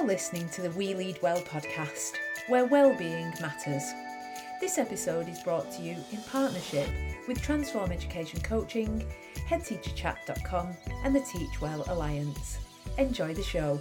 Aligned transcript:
You're 0.00 0.08
listening 0.08 0.48
to 0.48 0.62
the 0.62 0.70
We 0.70 0.94
Lead 0.94 1.20
Well 1.20 1.42
podcast, 1.42 2.12
where 2.48 2.64
well-being 2.64 3.34
matters. 3.38 3.82
This 4.58 4.78
episode 4.78 5.28
is 5.28 5.42
brought 5.42 5.70
to 5.72 5.82
you 5.82 5.94
in 6.10 6.22
partnership 6.22 6.88
with 7.28 7.42
Transform 7.42 7.92
Education 7.92 8.40
Coaching, 8.40 9.04
HeadTeacherChat.com, 9.50 10.74
and 11.04 11.14
the 11.14 11.20
Teach 11.20 11.60
Well 11.60 11.84
Alliance. 11.88 12.56
Enjoy 12.96 13.34
the 13.34 13.42
show. 13.42 13.78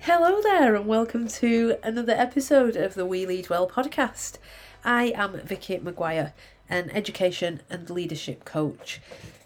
Hello 0.00 0.42
there, 0.42 0.74
and 0.74 0.86
welcome 0.86 1.26
to 1.28 1.78
another 1.82 2.12
episode 2.12 2.76
of 2.76 2.92
the 2.92 3.06
We 3.06 3.24
Lead 3.24 3.48
Well 3.48 3.66
podcast. 3.66 4.36
I 4.84 5.12
am 5.16 5.40
Vicki 5.40 5.78
Maguire, 5.78 6.34
an 6.68 6.90
education 6.90 7.60
and 7.70 7.88
leadership 7.90 8.44
coach. 8.44 9.00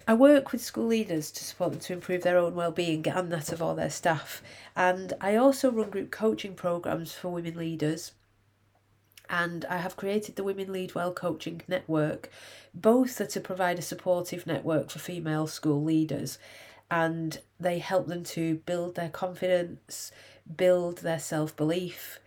I 0.06 0.14
work 0.14 0.50
with 0.50 0.64
school 0.64 0.86
leaders 0.86 1.30
to 1.30 1.44
support 1.44 1.72
them 1.72 1.80
to 1.80 1.92
improve 1.92 2.22
their 2.22 2.38
own 2.38 2.54
well-being 2.54 3.06
and 3.06 3.30
that 3.32 3.52
of 3.52 3.62
all 3.62 3.74
their 3.74 3.90
staff. 3.90 4.42
And 4.74 5.12
I 5.20 5.36
also 5.36 5.70
run 5.70 5.90
group 5.90 6.10
coaching 6.10 6.54
programs 6.54 7.12
for 7.12 7.28
women 7.28 7.56
leaders. 7.56 8.12
And 9.30 9.64
I 9.66 9.78
have 9.78 9.96
created 9.96 10.36
the 10.36 10.44
Women 10.44 10.72
Lead 10.72 10.94
Well 10.94 11.12
Coaching 11.12 11.62
Network. 11.68 12.30
Both 12.74 13.20
are 13.20 13.26
to 13.26 13.40
provide 13.40 13.78
a 13.78 13.82
supportive 13.82 14.46
network 14.46 14.90
for 14.90 14.98
female 14.98 15.46
school 15.46 15.82
leaders. 15.82 16.38
And 16.90 17.38
they 17.58 17.78
help 17.78 18.08
them 18.08 18.24
to 18.24 18.56
build 18.66 18.96
their 18.96 19.08
confidence, 19.08 20.12
build 20.54 20.98
their 20.98 21.20
self 21.20 21.56
belief, 21.56 22.18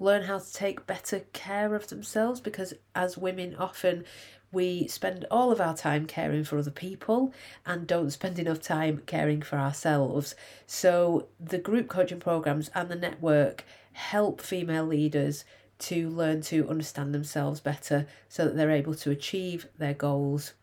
learn 0.00 0.22
how 0.22 0.38
to 0.38 0.52
take 0.52 0.86
better 0.86 1.20
care 1.32 1.74
of 1.74 1.88
themselves 1.88 2.40
because 2.40 2.74
as 2.94 3.16
women 3.16 3.54
often 3.56 4.04
we 4.52 4.88
spend 4.88 5.26
all 5.30 5.52
of 5.52 5.60
our 5.60 5.76
time 5.76 6.06
caring 6.06 6.42
for 6.42 6.58
other 6.58 6.72
people 6.72 7.32
and 7.64 7.86
don't 7.86 8.10
spend 8.10 8.38
enough 8.38 8.60
time 8.60 9.02
caring 9.06 9.42
for 9.42 9.56
ourselves. 9.58 10.34
So, 10.66 11.28
the 11.38 11.58
group 11.58 11.88
coaching 11.88 12.18
programs 12.18 12.68
and 12.74 12.88
the 12.88 12.96
network 12.96 13.64
help 13.92 14.40
female 14.40 14.86
leaders 14.86 15.44
to 15.78 16.10
learn 16.10 16.40
to 16.42 16.68
understand 16.68 17.14
themselves 17.14 17.60
better 17.60 18.06
so 18.28 18.44
that 18.44 18.56
they're 18.56 18.72
able 18.72 18.94
to 18.94 19.10
achieve 19.10 19.68
their 19.78 19.94
goals 19.94 20.54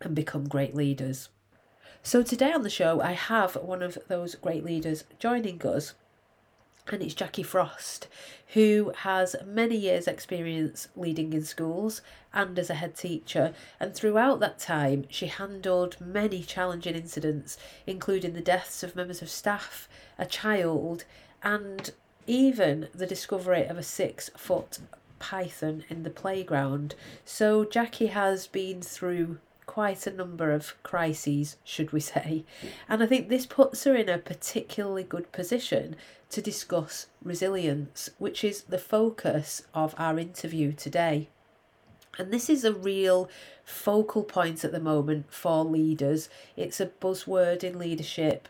and 0.00 0.14
become 0.14 0.48
great 0.48 0.74
leaders. 0.74 1.30
So, 2.02 2.22
today 2.22 2.52
on 2.52 2.62
the 2.62 2.70
show, 2.70 3.00
I 3.00 3.12
have 3.12 3.56
one 3.56 3.82
of 3.82 3.98
those 4.06 4.36
great 4.36 4.64
leaders 4.64 5.04
joining 5.18 5.60
us 5.66 5.94
and 6.92 7.02
it's 7.02 7.14
Jacqui 7.14 7.44
Frost, 7.44 8.08
who 8.48 8.92
has 8.98 9.36
many 9.44 9.76
years' 9.76 10.06
experience 10.06 10.88
leading 10.94 11.32
in 11.32 11.44
schools 11.44 12.02
and 12.32 12.58
as 12.58 12.68
a 12.68 12.74
head 12.74 12.94
teacher. 12.94 13.54
And 13.80 13.94
throughout 13.94 14.40
that 14.40 14.58
time, 14.58 15.06
she 15.08 15.26
handled 15.26 15.96
many 16.00 16.42
challenging 16.42 16.94
incidents, 16.94 17.56
including 17.86 18.34
the 18.34 18.40
deaths 18.40 18.82
of 18.82 18.96
members 18.96 19.22
of 19.22 19.30
staff, 19.30 19.88
a 20.18 20.26
child, 20.26 21.04
and 21.42 21.90
even 22.26 22.88
the 22.94 23.06
discovery 23.06 23.64
of 23.64 23.78
a 23.78 23.82
six 23.82 24.30
foot 24.36 24.78
python 25.18 25.84
in 25.88 26.02
the 26.02 26.10
playground. 26.10 26.94
So, 27.24 27.64
Jacqui 27.64 28.10
has 28.10 28.46
been 28.46 28.82
through 28.82 29.38
quite 29.66 30.06
a 30.06 30.12
number 30.12 30.52
of 30.52 30.80
crises, 30.82 31.56
should 31.64 31.92
we 31.92 32.00
say. 32.00 32.44
And 32.88 33.02
I 33.02 33.06
think 33.06 33.28
this 33.28 33.46
puts 33.46 33.84
her 33.84 33.94
in 33.94 34.08
a 34.08 34.18
particularly 34.18 35.04
good 35.04 35.32
position 35.32 35.96
to 36.34 36.42
discuss 36.42 37.06
resilience, 37.22 38.10
which 38.18 38.42
is 38.42 38.62
the 38.62 38.78
focus 38.78 39.62
of 39.72 39.94
our 39.96 40.18
interview 40.18 40.72
today. 40.72 41.28
And 42.18 42.32
this 42.32 42.50
is 42.50 42.64
a 42.64 42.74
real 42.74 43.28
focal 43.64 44.24
point 44.24 44.64
at 44.64 44.72
the 44.72 44.80
moment 44.80 45.32
for 45.32 45.64
leaders. 45.64 46.28
It's 46.56 46.80
a 46.80 46.86
buzzword 46.86 47.62
in 47.62 47.78
leadership. 47.78 48.48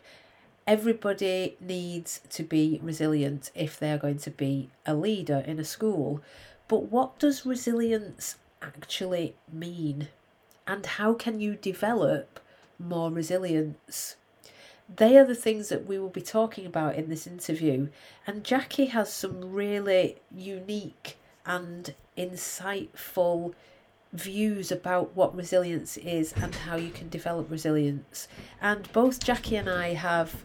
Everybody 0.65 1.57
needs 1.61 2.21
to 2.31 2.41
be 2.41 2.79
resilient 2.81 3.51
if 3.53 3.77
they 3.77 3.91
are 3.91 3.99
going 3.99 4.17
to 4.19 4.31
be 4.31 4.71
a 4.87 4.95
leader 4.95 5.43
in 5.45 5.59
a 5.59 5.63
school. 5.63 6.23
But 6.67 6.91
what 6.91 7.19
does 7.19 7.45
resilience 7.45 8.37
actually 8.63 9.35
mean? 9.53 10.07
And 10.65 10.87
how 10.87 11.13
can 11.13 11.39
you 11.39 11.55
develop 11.55 12.39
more 12.79 13.11
resilience? 13.11 14.15
They 14.93 15.17
are 15.17 15.25
the 15.25 15.35
things 15.35 15.69
that 15.69 15.85
we 15.85 15.97
will 15.97 16.09
be 16.09 16.21
talking 16.21 16.65
about 16.65 16.95
in 16.95 17.09
this 17.09 17.25
interview. 17.25 17.89
And 18.27 18.43
Jacqui 18.43 18.89
has 18.89 19.11
some 19.11 19.51
really 19.51 20.17
unique 20.31 21.17
and 21.45 21.93
insightful 22.17 23.53
views 24.13 24.71
about 24.71 25.15
what 25.15 25.35
resilience 25.35 25.97
is 25.97 26.33
and 26.33 26.53
how 26.53 26.75
you 26.75 26.89
can 26.91 27.09
develop 27.09 27.49
resilience. 27.49 28.27
And 28.61 28.91
both 28.93 29.19
Jacqui 29.19 29.59
and 29.59 29.69
I 29.69 29.93
have 29.93 30.43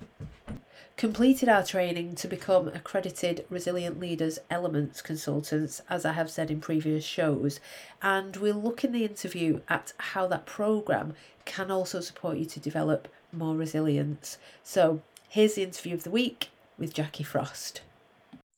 completed 0.96 1.48
our 1.48 1.64
training 1.64 2.14
to 2.14 2.28
become 2.28 2.68
accredited 2.68 3.46
Resilient 3.48 3.98
Leaders 4.00 4.38
Elements 4.50 5.00
consultants, 5.00 5.80
as 5.88 6.04
I 6.04 6.12
have 6.12 6.30
said 6.30 6.50
in 6.50 6.60
previous 6.60 7.04
shows. 7.04 7.60
And 8.02 8.36
we'll 8.36 8.60
look 8.60 8.84
in 8.84 8.92
the 8.92 9.04
interview 9.04 9.60
at 9.68 9.92
how 9.98 10.26
that 10.26 10.44
program 10.44 11.14
can 11.44 11.70
also 11.70 12.00
support 12.00 12.36
you 12.36 12.44
to 12.46 12.60
develop 12.60 13.08
more 13.32 13.56
resilience. 13.56 14.38
So 14.62 15.02
here's 15.28 15.54
the 15.54 15.62
interview 15.62 15.94
of 15.94 16.04
the 16.04 16.10
week 16.10 16.50
with 16.78 16.94
Jacqui 16.94 17.24
Frost. 17.24 17.82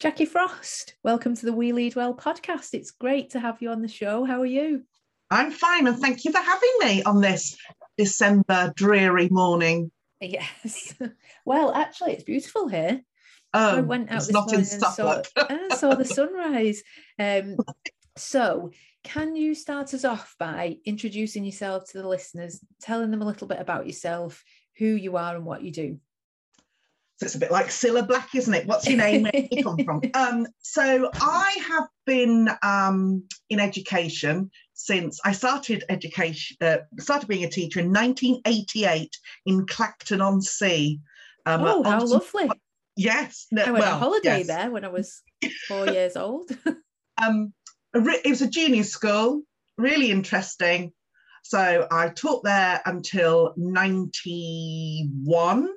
Jacqui 0.00 0.26
Frost, 0.26 0.94
welcome 1.02 1.36
to 1.36 1.46
the 1.46 1.52
We 1.52 1.72
Lead 1.72 1.94
Well 1.94 2.14
podcast. 2.14 2.74
It's 2.74 2.90
great 2.90 3.30
to 3.30 3.40
have 3.40 3.62
you 3.62 3.70
on 3.70 3.82
the 3.82 3.88
show. 3.88 4.24
How 4.24 4.40
are 4.40 4.46
you? 4.46 4.82
I'm 5.30 5.50
fine, 5.50 5.86
and 5.86 5.98
thank 5.98 6.24
you 6.24 6.32
for 6.32 6.38
having 6.38 6.72
me 6.80 7.02
on 7.04 7.20
this 7.20 7.56
December 7.96 8.72
dreary 8.76 9.28
morning. 9.30 9.90
Yes. 10.20 10.94
Well, 11.44 11.72
actually, 11.74 12.12
it's 12.12 12.22
beautiful 12.22 12.68
here. 12.68 13.00
Oh, 13.52 13.78
I 13.78 13.80
went 13.80 14.12
out 14.12 14.20
this 14.20 14.32
morning 14.32 14.60
and 14.60 14.66
saw, 14.66 15.22
and 15.48 15.72
saw 15.76 15.94
the 15.96 16.04
sunrise. 16.18 16.84
Um, 17.18 17.56
so, 18.16 18.70
can 19.02 19.34
you 19.34 19.56
start 19.56 19.92
us 19.92 20.04
off 20.04 20.36
by 20.38 20.76
introducing 20.84 21.44
yourself 21.44 21.90
to 21.90 21.98
the 21.98 22.06
listeners, 22.06 22.60
telling 22.80 23.10
them 23.10 23.22
a 23.22 23.26
little 23.26 23.48
bit 23.48 23.58
about 23.58 23.86
yourself, 23.86 24.44
who 24.78 24.86
you 24.86 25.16
are, 25.16 25.34
and 25.36 25.44
what 25.44 25.62
you 25.62 25.70
do? 25.70 25.98
So 27.22 27.26
it's 27.26 27.34
a 27.36 27.38
bit 27.38 27.52
like 27.52 27.66
Cilla 27.66 28.06
Black, 28.06 28.34
isn't 28.34 28.52
it? 28.52 28.66
What's 28.66 28.88
your 28.88 28.98
name? 28.98 29.22
Where 29.22 29.46
you 29.48 29.62
come 29.62 29.78
from? 29.84 30.00
Um, 30.14 30.46
so 30.60 31.08
I 31.14 31.56
have 31.68 31.86
been 32.04 32.48
um, 32.64 33.24
in 33.48 33.60
education 33.60 34.50
since 34.74 35.20
I 35.24 35.30
started 35.30 35.84
education, 35.88 36.56
uh, 36.60 36.78
started 36.98 37.28
being 37.28 37.44
a 37.44 37.48
teacher 37.48 37.78
in 37.78 37.92
1988 37.92 39.16
in 39.46 39.66
Clacton 39.66 40.20
on 40.20 40.42
Sea. 40.42 40.98
Um, 41.46 41.62
oh, 41.62 41.82
how 41.84 42.04
lovely! 42.04 42.50
Yes, 42.96 43.46
no, 43.52 43.62
I 43.62 43.70
went 43.70 43.84
well, 43.84 43.94
on 43.94 44.00
holiday 44.00 44.38
yes. 44.38 44.46
there 44.48 44.70
when 44.72 44.84
I 44.84 44.88
was 44.88 45.22
four 45.68 45.86
years 45.88 46.16
old. 46.16 46.50
um, 47.22 47.52
it 47.94 48.28
was 48.28 48.42
a 48.42 48.48
junior 48.48 48.82
school, 48.82 49.42
really 49.78 50.10
interesting. 50.10 50.92
So 51.42 51.86
I 51.90 52.08
taught 52.08 52.44
there 52.44 52.80
until 52.86 53.52
91. 53.56 55.68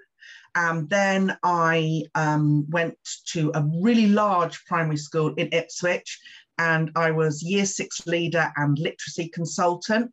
And 0.57 0.89
then 0.89 1.37
I 1.43 2.03
um, 2.15 2.65
went 2.69 2.97
to 3.33 3.51
a 3.53 3.67
really 3.81 4.07
large 4.07 4.63
primary 4.65 4.97
school 4.97 5.33
in 5.33 5.49
Ipswich, 5.51 6.17
and 6.57 6.91
I 6.95 7.11
was 7.11 7.43
year 7.43 7.65
six 7.65 8.07
leader 8.07 8.53
and 8.55 8.79
literacy 8.79 9.27
consultant. 9.27 10.11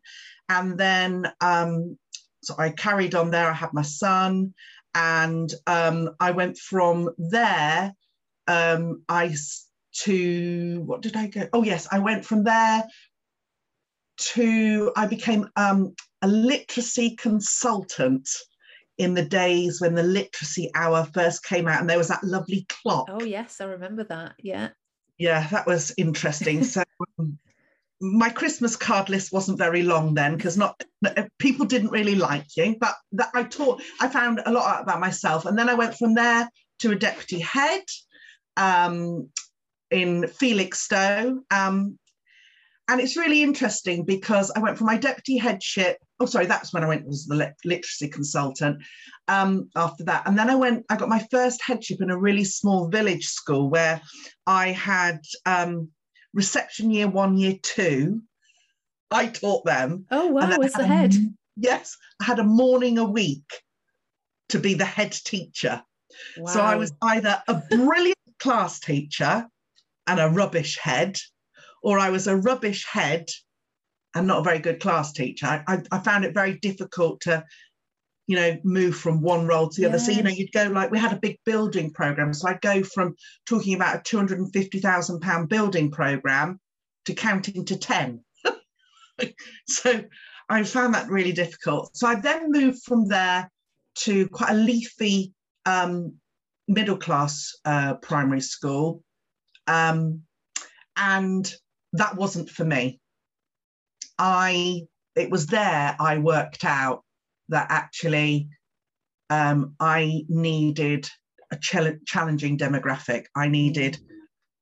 And 0.49 0.77
then 0.77 1.31
um, 1.39 1.97
so 2.41 2.55
I 2.57 2.71
carried 2.71 3.15
on 3.15 3.31
there. 3.31 3.49
I 3.49 3.53
had 3.53 3.73
my 3.73 3.83
son, 3.83 4.53
and 4.93 5.53
um, 5.65 6.09
I 6.19 6.31
went 6.31 6.57
from 6.57 7.11
there. 7.17 7.93
Um, 8.47 9.03
I 9.07 9.33
to 10.01 10.81
what 10.85 11.01
did 11.01 11.15
I 11.15 11.27
go? 11.27 11.47
Oh 11.53 11.63
yes, 11.63 11.87
I 11.89 11.99
went 11.99 12.25
from 12.25 12.43
there 12.43 12.83
to 14.17 14.91
I 14.95 15.07
became 15.07 15.47
um, 15.55 15.93
a 16.21 16.27
literacy 16.27 17.15
consultant 17.15 18.29
in 18.97 19.13
the 19.13 19.25
days 19.25 19.81
when 19.81 19.95
the 19.95 20.03
literacy 20.03 20.69
hour 20.75 21.07
first 21.13 21.43
came 21.43 21.67
out, 21.67 21.81
and 21.81 21.89
there 21.89 21.97
was 21.97 22.09
that 22.09 22.23
lovely 22.23 22.65
clock. 22.69 23.07
Oh 23.09 23.23
yes, 23.23 23.59
I 23.59 23.65
remember 23.65 24.03
that. 24.05 24.33
Yeah. 24.39 24.69
Yeah, 25.17 25.47
that 25.49 25.67
was 25.67 25.93
interesting. 25.97 26.63
so 26.63 26.83
um, 27.19 27.37
my 28.01 28.29
Christmas 28.29 28.75
card 28.75 29.09
list 29.09 29.31
wasn't 29.31 29.57
very 29.57 29.83
long 29.83 30.13
then 30.13 30.35
because 30.35 30.57
not 30.57 30.83
people 31.39 31.65
didn't 31.65 31.91
really 31.91 32.15
like 32.15 32.45
you. 32.57 32.75
But 32.79 32.95
that 33.13 33.29
I 33.33 33.43
taught, 33.43 33.81
I 34.01 34.09
found 34.09 34.41
a 34.45 34.51
lot 34.51 34.81
about 34.81 34.99
myself, 34.99 35.45
and 35.45 35.57
then 35.57 35.69
I 35.69 35.73
went 35.73 35.95
from 35.95 36.13
there 36.13 36.49
to 36.79 36.91
a 36.91 36.95
deputy 36.95 37.39
head 37.39 37.83
um, 38.57 39.29
in 39.89 40.23
Felixstowe. 40.27 41.39
Um, 41.49 41.97
and 42.89 42.99
it's 42.99 43.15
really 43.17 43.43
interesting 43.43 44.03
because 44.03 44.51
I 44.55 44.59
went 44.59 44.77
from 44.77 44.87
my 44.87 44.97
deputy 44.97 45.37
headship. 45.37 45.97
Oh, 46.19 46.25
sorry, 46.25 46.45
that's 46.45 46.73
when 46.73 46.83
I 46.83 46.87
went 46.87 47.07
as 47.07 47.25
the 47.25 47.53
literacy 47.63 48.09
consultant. 48.09 48.83
Um, 49.27 49.69
after 49.75 50.03
that, 50.05 50.27
and 50.27 50.37
then 50.37 50.49
I 50.49 50.55
went. 50.55 50.85
I 50.89 50.97
got 50.97 51.07
my 51.09 51.25
first 51.31 51.61
headship 51.61 52.01
in 52.01 52.09
a 52.09 52.17
really 52.17 52.43
small 52.43 52.89
village 52.89 53.25
school 53.27 53.69
where 53.69 54.01
I 54.45 54.71
had 54.71 55.19
um, 55.45 55.89
reception 56.33 56.91
year 56.91 57.07
one, 57.07 57.37
year 57.37 57.55
two, 57.61 58.21
I 59.11 59.27
taught 59.27 59.63
them. 59.65 60.05
Oh 60.11 60.27
wow, 60.27 60.41
then 60.47 60.61
I 60.61 60.65
as 60.65 60.73
the 60.73 60.85
had 60.85 60.91
a- 60.91 60.97
head. 60.97 61.15
yes, 61.55 61.97
I 62.21 62.25
had 62.25 62.39
a 62.39 62.43
morning 62.43 62.97
a 62.97 63.05
week 63.05 63.45
to 64.49 64.59
be 64.59 64.73
the 64.73 64.85
head 64.85 65.13
teacher. 65.13 65.81
Wow. 66.37 66.51
So 66.51 66.61
I 66.61 66.75
was 66.75 66.91
either 67.01 67.41
a 67.47 67.55
brilliant 67.69 68.17
class 68.39 68.79
teacher 68.79 69.47
and 70.05 70.19
a 70.19 70.27
rubbish 70.29 70.77
head, 70.77 71.17
or 71.83 71.99
I 71.99 72.09
was 72.09 72.27
a 72.27 72.37
rubbish 72.37 72.85
head 72.85 73.29
and 74.15 74.25
not 74.25 74.39
a 74.39 74.43
very 74.43 74.59
good 74.59 74.79
class 74.79 75.11
teacher. 75.11 75.45
I, 75.45 75.63
I, 75.67 75.81
I 75.91 75.99
found 75.99 76.25
it 76.25 76.33
very 76.33 76.57
difficult 76.59 77.21
to, 77.21 77.43
you 78.25 78.37
know, 78.37 78.57
move 78.63 78.95
from 78.95 79.21
one 79.21 79.45
role 79.45 79.67
to 79.67 79.81
the 79.81 79.87
other. 79.87 79.99
So, 79.99 80.11
you 80.11 80.23
know, 80.23 80.29
you'd 80.29 80.53
go 80.53 80.63
like, 80.69 80.91
we 80.91 80.99
had 80.99 81.13
a 81.13 81.19
big 81.19 81.37
building 81.45 81.91
program. 81.91 82.33
So 82.33 82.47
I'd 82.47 82.61
go 82.61 82.83
from 82.83 83.15
talking 83.45 83.75
about 83.75 83.97
a 83.97 84.15
£250,000 84.15 85.49
building 85.49 85.91
program 85.91 86.59
to 87.05 87.13
counting 87.13 87.65
to 87.65 87.77
10. 87.77 88.23
so 89.67 90.03
I 90.47 90.63
found 90.63 90.93
that 90.93 91.09
really 91.09 91.33
difficult. 91.33 91.97
So 91.97 92.07
I 92.07 92.15
then 92.15 92.51
moved 92.51 92.83
from 92.83 93.07
there 93.07 93.51
to 93.95 94.27
quite 94.29 94.51
a 94.51 94.55
leafy 94.55 95.33
um, 95.65 96.15
middle 96.67 96.97
class 96.97 97.51
uh, 97.65 97.95
primary 97.95 98.41
school. 98.41 99.03
Um, 99.67 100.21
and 100.95 101.51
that 101.93 102.15
wasn't 102.15 102.49
for 102.49 102.65
me. 102.65 102.99
I, 104.17 104.81
it 105.15 105.29
was 105.29 105.47
there 105.47 105.95
I 105.99 106.17
worked 106.17 106.65
out 106.65 107.03
that 107.49 107.67
actually 107.69 108.49
um, 109.29 109.75
I 109.79 110.25
needed 110.27 111.09
a 111.51 111.57
chal- 111.57 111.97
challenging 112.05 112.57
demographic. 112.57 113.25
I 113.35 113.47
needed, 113.47 113.97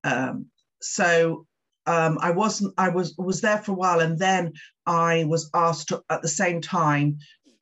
um, 0.04 0.48
so 0.82 1.46
um, 1.86 2.18
I 2.22 2.32
wasn't, 2.32 2.74
I 2.78 2.90
was, 2.90 3.16
was 3.18 3.42
there 3.42 3.58
for 3.58 3.72
a 3.72 3.76
while. 3.76 4.00
And 4.00 4.18
then 4.20 4.54
I 4.86 5.26
was 5.26 5.50
asked 5.54 5.90
to, 5.90 6.04
at 6.10 6.22
the 6.22 6.28
same 6.28 6.62
time, 6.62 7.18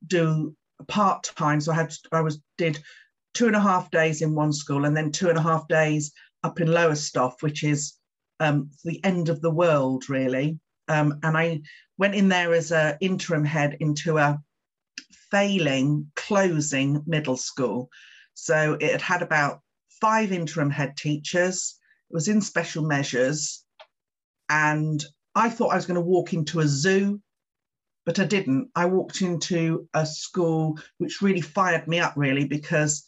do 0.06 0.56
part 0.88 1.24
time. 1.36 1.62
So 1.62 1.71
I 1.71 1.75
had, 1.75 1.94
I 2.12 2.21
was, 2.21 2.39
did 2.57 2.80
two 3.33 3.48
and 3.48 3.56
a 3.56 3.62
half 3.62 3.92
days 3.92 4.21
in 4.21 4.36
one 4.36 4.54
school 4.54 4.86
and 4.86 4.95
then 4.95 5.12
two 5.12 5.30
and 5.30 5.38
a 5.38 5.42
half 5.42 5.68
days 5.68 6.12
up 6.44 6.60
in 6.60 6.68
Lowestoft, 6.68 7.42
which 7.42 7.63
is 7.63 7.99
um, 8.39 8.71
the 8.83 9.03
end 9.03 9.30
of 9.30 9.41
the 9.41 9.51
world, 9.51 10.09
really. 10.09 10.59
Um, 10.88 11.19
and 11.24 11.38
I 11.38 11.62
went 11.97 12.15
in 12.15 12.30
there 12.30 12.53
as 12.53 12.71
an 12.71 12.97
interim 13.01 13.45
head 13.45 13.77
into 13.80 14.18
a 14.18 14.39
failing, 15.31 16.12
closing 16.15 17.03
middle 17.06 17.38
school. 17.38 17.89
So 18.33 18.77
it 18.80 18.91
had 18.91 19.01
had 19.01 19.21
about 19.21 19.62
five 20.01 20.31
interim 20.31 20.69
head 20.69 20.97
teachers. 20.97 21.77
It 22.09 22.13
was 22.13 22.27
in 22.27 22.41
special 22.41 22.83
measures. 22.83 23.63
And 24.50 25.03
I 25.35 25.50
thought 25.50 25.69
I 25.69 25.75
was 25.75 25.85
going 25.85 25.95
to 25.95 26.01
walk 26.01 26.33
into 26.33 26.59
a 26.59 26.68
zoo, 26.68 27.21
but 28.06 28.18
I 28.18 28.25
didn't. 28.25 28.71
I 28.75 28.85
walked 28.85 29.21
into 29.21 29.88
a 29.94 30.06
school 30.06 30.80
which 30.97 31.21
really 31.21 31.42
fired 31.42 31.88
me 31.88 32.00
up, 32.00 32.13
really, 32.15 32.45
because 32.45 33.07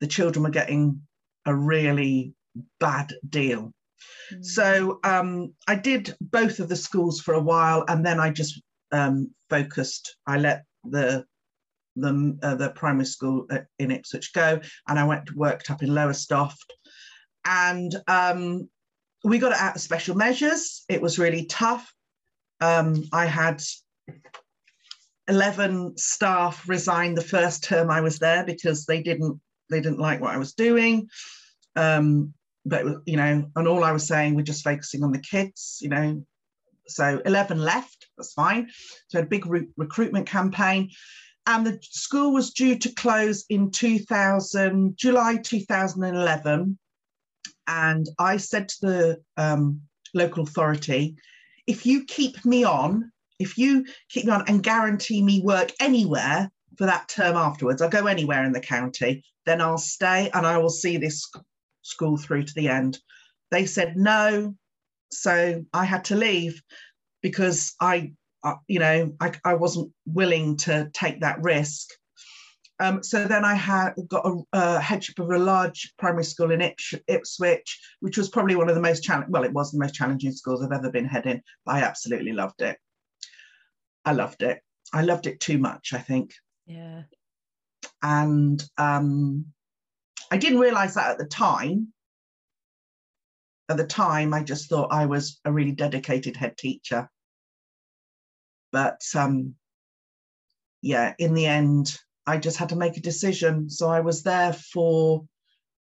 the 0.00 0.06
children 0.06 0.42
were 0.42 0.50
getting 0.50 1.02
a 1.46 1.54
really 1.54 2.34
bad 2.78 3.14
deal. 3.26 3.72
Mm. 4.32 4.44
So 4.44 5.00
um, 5.04 5.54
I 5.68 5.74
did 5.74 6.14
both 6.20 6.58
of 6.58 6.68
the 6.68 6.76
schools 6.76 7.20
for 7.20 7.34
a 7.34 7.40
while, 7.40 7.84
and 7.88 8.04
then 8.04 8.20
I 8.20 8.30
just 8.30 8.60
um, 8.92 9.30
focused. 9.50 10.16
I 10.26 10.38
let 10.38 10.64
the 10.84 11.24
the 11.96 12.38
uh, 12.42 12.54
the 12.54 12.70
primary 12.70 13.06
school 13.06 13.46
in 13.78 13.90
Ipswich 13.90 14.32
go, 14.32 14.60
and 14.88 14.98
I 14.98 15.04
went 15.04 15.34
worked 15.36 15.70
up 15.70 15.82
in 15.82 15.94
Lowestoft, 15.94 16.72
and 17.44 17.94
um, 18.08 18.68
we 19.24 19.38
got 19.38 19.52
out 19.52 19.76
of 19.76 19.82
special 19.82 20.16
measures. 20.16 20.84
It 20.88 21.00
was 21.00 21.18
really 21.18 21.46
tough. 21.46 21.92
Um, 22.60 23.04
I 23.12 23.26
had 23.26 23.62
11 25.28 25.96
staff 25.96 26.68
resign 26.68 27.14
the 27.14 27.22
first 27.22 27.64
term 27.64 27.90
I 27.90 28.00
was 28.00 28.18
there 28.18 28.44
because 28.44 28.86
they 28.86 29.02
didn't 29.02 29.40
they 29.70 29.80
didn't 29.80 29.98
like 29.98 30.20
what 30.20 30.34
I 30.34 30.38
was 30.38 30.54
doing. 30.54 31.08
Um, 31.76 32.34
but 32.64 32.84
you 33.06 33.16
know, 33.16 33.50
and 33.56 33.68
all 33.68 33.84
I 33.84 33.92
was 33.92 34.06
saying, 34.06 34.34
we're 34.34 34.42
just 34.42 34.64
focusing 34.64 35.02
on 35.02 35.12
the 35.12 35.18
kids, 35.18 35.78
you 35.80 35.88
know. 35.88 36.24
So 36.88 37.22
11 37.24 37.58
left, 37.58 38.08
that's 38.16 38.32
fine. 38.32 38.68
So 39.08 39.20
a 39.20 39.26
big 39.26 39.46
re- 39.46 39.68
recruitment 39.76 40.26
campaign. 40.26 40.90
And 41.46 41.66
the 41.66 41.78
school 41.82 42.32
was 42.32 42.52
due 42.52 42.78
to 42.78 42.94
close 42.94 43.44
in 43.48 43.70
2000, 43.70 44.96
July 44.96 45.36
2011. 45.36 46.78
And 47.66 48.08
I 48.18 48.36
said 48.36 48.68
to 48.68 48.76
the 48.80 49.22
um, 49.36 49.80
local 50.14 50.44
authority, 50.44 51.16
if 51.66 51.86
you 51.86 52.04
keep 52.04 52.44
me 52.44 52.64
on, 52.64 53.10
if 53.38 53.58
you 53.58 53.86
keep 54.08 54.26
me 54.26 54.32
on 54.32 54.44
and 54.46 54.62
guarantee 54.62 55.22
me 55.22 55.40
work 55.40 55.72
anywhere 55.80 56.50
for 56.76 56.86
that 56.86 57.08
term 57.08 57.36
afterwards, 57.36 57.82
I'll 57.82 57.88
go 57.88 58.06
anywhere 58.06 58.44
in 58.44 58.52
the 58.52 58.60
county, 58.60 59.24
then 59.46 59.60
I'll 59.60 59.78
stay 59.78 60.30
and 60.34 60.46
I 60.46 60.58
will 60.58 60.70
see 60.70 60.96
this 60.96 61.28
school 61.82 62.16
through 62.16 62.44
to 62.44 62.54
the 62.54 62.68
end. 62.68 62.98
They 63.50 63.66
said 63.66 63.96
no. 63.96 64.54
So 65.10 65.64
I 65.72 65.84
had 65.84 66.04
to 66.06 66.16
leave 66.16 66.62
because 67.22 67.74
I, 67.80 68.12
you 68.66 68.78
know, 68.78 69.12
I, 69.20 69.32
I 69.44 69.54
wasn't 69.54 69.92
willing 70.06 70.56
to 70.58 70.90
take 70.94 71.20
that 71.20 71.42
risk. 71.42 71.88
Um, 72.80 73.02
so 73.02 73.28
then 73.28 73.44
I 73.44 73.54
had 73.54 73.92
got 74.08 74.26
a, 74.26 74.42
a 74.52 74.80
headship 74.80 75.18
of 75.20 75.30
a 75.30 75.38
large 75.38 75.92
primary 75.98 76.24
school 76.24 76.50
in 76.50 76.60
Ips- 76.60 76.94
Ipswich, 77.06 77.78
which 78.00 78.16
was 78.16 78.28
probably 78.30 78.56
one 78.56 78.68
of 78.68 78.74
the 78.74 78.80
most 78.80 79.04
challenging. 79.04 79.30
Well, 79.30 79.44
it 79.44 79.52
was 79.52 79.70
the 79.70 79.78
most 79.78 79.94
challenging 79.94 80.32
schools 80.32 80.64
I've 80.64 80.72
ever 80.72 80.90
been 80.90 81.04
head 81.04 81.26
in, 81.26 81.42
but 81.64 81.76
I 81.76 81.82
absolutely 81.82 82.32
loved 82.32 82.62
it. 82.62 82.76
I 84.04 84.12
loved 84.12 84.42
it. 84.42 84.60
I 84.92 85.02
loved 85.02 85.26
it 85.26 85.38
too 85.38 85.58
much, 85.58 85.92
I 85.92 85.98
think, 85.98 86.34
Yeah. 86.66 87.02
and 88.02 88.62
um, 88.78 89.46
I 90.32 90.38
didn't 90.38 90.60
realise 90.60 90.94
that 90.94 91.10
at 91.10 91.18
the 91.18 91.26
time. 91.26 91.92
At 93.68 93.76
the 93.76 93.86
time, 93.86 94.32
I 94.32 94.42
just 94.42 94.66
thought 94.66 94.90
I 94.90 95.04
was 95.04 95.38
a 95.44 95.52
really 95.52 95.72
dedicated 95.72 96.38
head 96.38 96.56
teacher. 96.56 97.10
But 98.72 99.02
um, 99.14 99.56
yeah, 100.80 101.12
in 101.18 101.34
the 101.34 101.44
end, 101.44 101.94
I 102.26 102.38
just 102.38 102.56
had 102.56 102.70
to 102.70 102.76
make 102.76 102.96
a 102.96 103.02
decision. 103.02 103.68
So 103.68 103.90
I 103.90 104.00
was 104.00 104.22
there 104.22 104.54
for, 104.54 105.26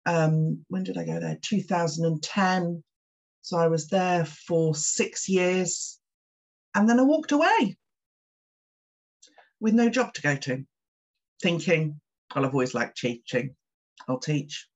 um, 0.05 0.65
when 0.67 0.83
did 0.83 0.99
I 0.99 1.05
go 1.05 1.21
there? 1.21 1.39
2010. 1.41 2.83
So 3.43 3.57
I 3.57 3.69
was 3.69 3.87
there 3.87 4.25
for 4.25 4.75
six 4.75 5.29
years. 5.29 6.01
And 6.75 6.89
then 6.89 6.99
I 6.99 7.05
walked 7.05 7.31
away 7.31 7.77
with 9.61 9.75
no 9.75 9.89
job 9.89 10.13
to 10.15 10.23
go 10.23 10.35
to, 10.35 10.65
thinking, 11.41 12.01
well, 12.35 12.45
I've 12.45 12.53
always 12.53 12.75
liked 12.75 12.99
teaching. 12.99 13.55
I'll 14.09 14.19
teach. 14.19 14.67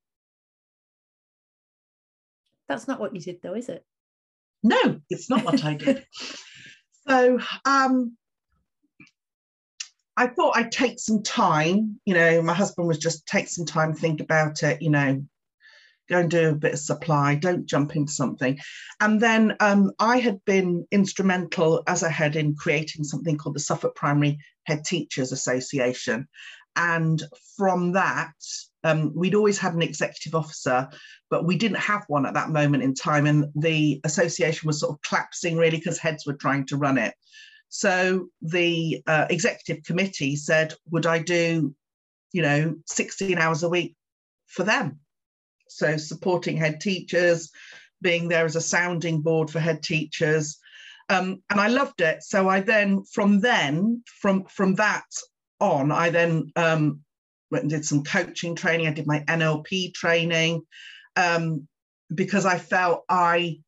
That's 2.69 2.89
not 2.89 3.01
what 3.01 3.15
you 3.15 3.21
did 3.21 3.41
though, 3.43 3.55
is 3.55 3.69
it? 3.69 3.85
No, 4.63 5.01
it's 5.11 5.29
not 5.29 5.45
what 5.45 5.63
I 5.65 5.75
did. 5.75 6.07
so 7.09 7.39
um, 7.67 8.17
I 10.17 10.29
thought 10.29 10.57
I'd 10.57 10.73
take 10.73 10.99
some 10.99 11.23
time. 11.23 12.01
You 12.07 12.15
know, 12.15 12.43
my 12.43 12.55
husband 12.55 12.89
was 12.89 12.99
just 12.99 13.27
take 13.27 13.49
some 13.49 13.67
time, 13.67 13.95
think 13.95 14.21
about 14.21 14.63
it. 14.63 14.81
You 14.81 14.91
know, 14.91 15.25
go 16.09 16.21
and 16.21 16.31
do 16.31 16.51
a 16.51 16.55
bit 16.55 16.75
of 16.75 16.79
supply. 16.79 17.35
Don't 17.35 17.67
jump 17.67 17.97
into 17.97 18.13
something. 18.13 18.59
And 19.01 19.21
then 19.21 19.57
um, 19.61 19.93
I 19.99 20.19
had 20.19 20.45
been 20.45 20.87
instrumental 20.91 21.83
as 21.87 22.03
a 22.03 22.11
head 22.11 22.37
in 22.37 22.55
creating 22.55 23.05
something 23.05 23.37
called 23.37 23.57
the 23.57 23.61
Suffolk 23.61 23.95
Primary 23.95 24.39
Head 24.65 24.85
Teachers 24.85 25.33
Association. 25.33 26.29
And 26.77 27.23
from 27.57 27.93
that, 27.93 28.33
um, 28.85 29.13
we'd 29.15 29.35
always 29.35 29.59
had 29.59 29.75
an 29.75 29.83
executive 29.83 30.35
officer, 30.35 30.89
but 31.31 31.47
we 31.47 31.57
didn't 31.57 31.79
have 31.79 32.05
one 32.07 32.27
at 32.27 32.35
that 32.35 32.51
moment 32.51 32.83
in 32.83 32.95
time. 32.95 33.27
And 33.27 33.47
the 33.57 34.01
association 34.05 34.67
was 34.67 34.81
sort 34.81 34.93
of 34.93 35.03
collapsing 35.03 35.57
really 35.57 35.79
because 35.79 35.99
heads 35.99 36.27
were 36.27 36.35
trying 36.35 36.67
to 36.67 36.77
run 36.77 36.99
it. 36.99 37.15
So 37.71 38.29
the 38.43 39.03
uh, 39.07 39.27
executive 39.31 39.83
committee 39.85 40.37
said, 40.37 40.75
Would 40.91 41.07
I 41.07 41.19
do, 41.19 41.75
you 42.33 42.43
know, 42.43 42.77
16 42.87 43.39
hours 43.39 43.63
a 43.63 43.69
week 43.69 43.97
for 44.47 44.63
them? 44.63 45.01
So 45.69 45.97
supporting 45.97 46.57
head 46.57 46.81
teachers, 46.81 47.51
being 48.03 48.29
there 48.29 48.45
as 48.45 48.55
a 48.55 48.61
sounding 48.61 49.23
board 49.23 49.51
for 49.51 49.61
head 49.61 49.83
teachers. 49.83 50.59
Um, 51.09 51.43
and 51.51 51.59
I 51.59 51.69
loved 51.69 52.01
it. 52.01 52.23
So 52.23 52.49
I 52.49 52.61
then, 52.61 53.03
from 53.05 53.41
then, 53.41 54.03
from 54.21 54.45
from 54.45 54.75
that 54.77 55.05
on, 55.59 55.91
I 55.91 56.11
then 56.11 56.53
um, 56.57 57.04
went 57.55 57.63
and 57.63 57.71
did 57.71 57.85
some 57.85 58.03
coaching 58.03 58.55
training. 58.55 58.87
I 58.87 58.93
did 58.93 59.07
my 59.07 59.21
NLP 59.21 59.95
training 59.95 60.63
um, 61.17 61.69
because 62.13 62.45
I 62.45 62.59
felt 62.59 63.05
I, 63.09 63.61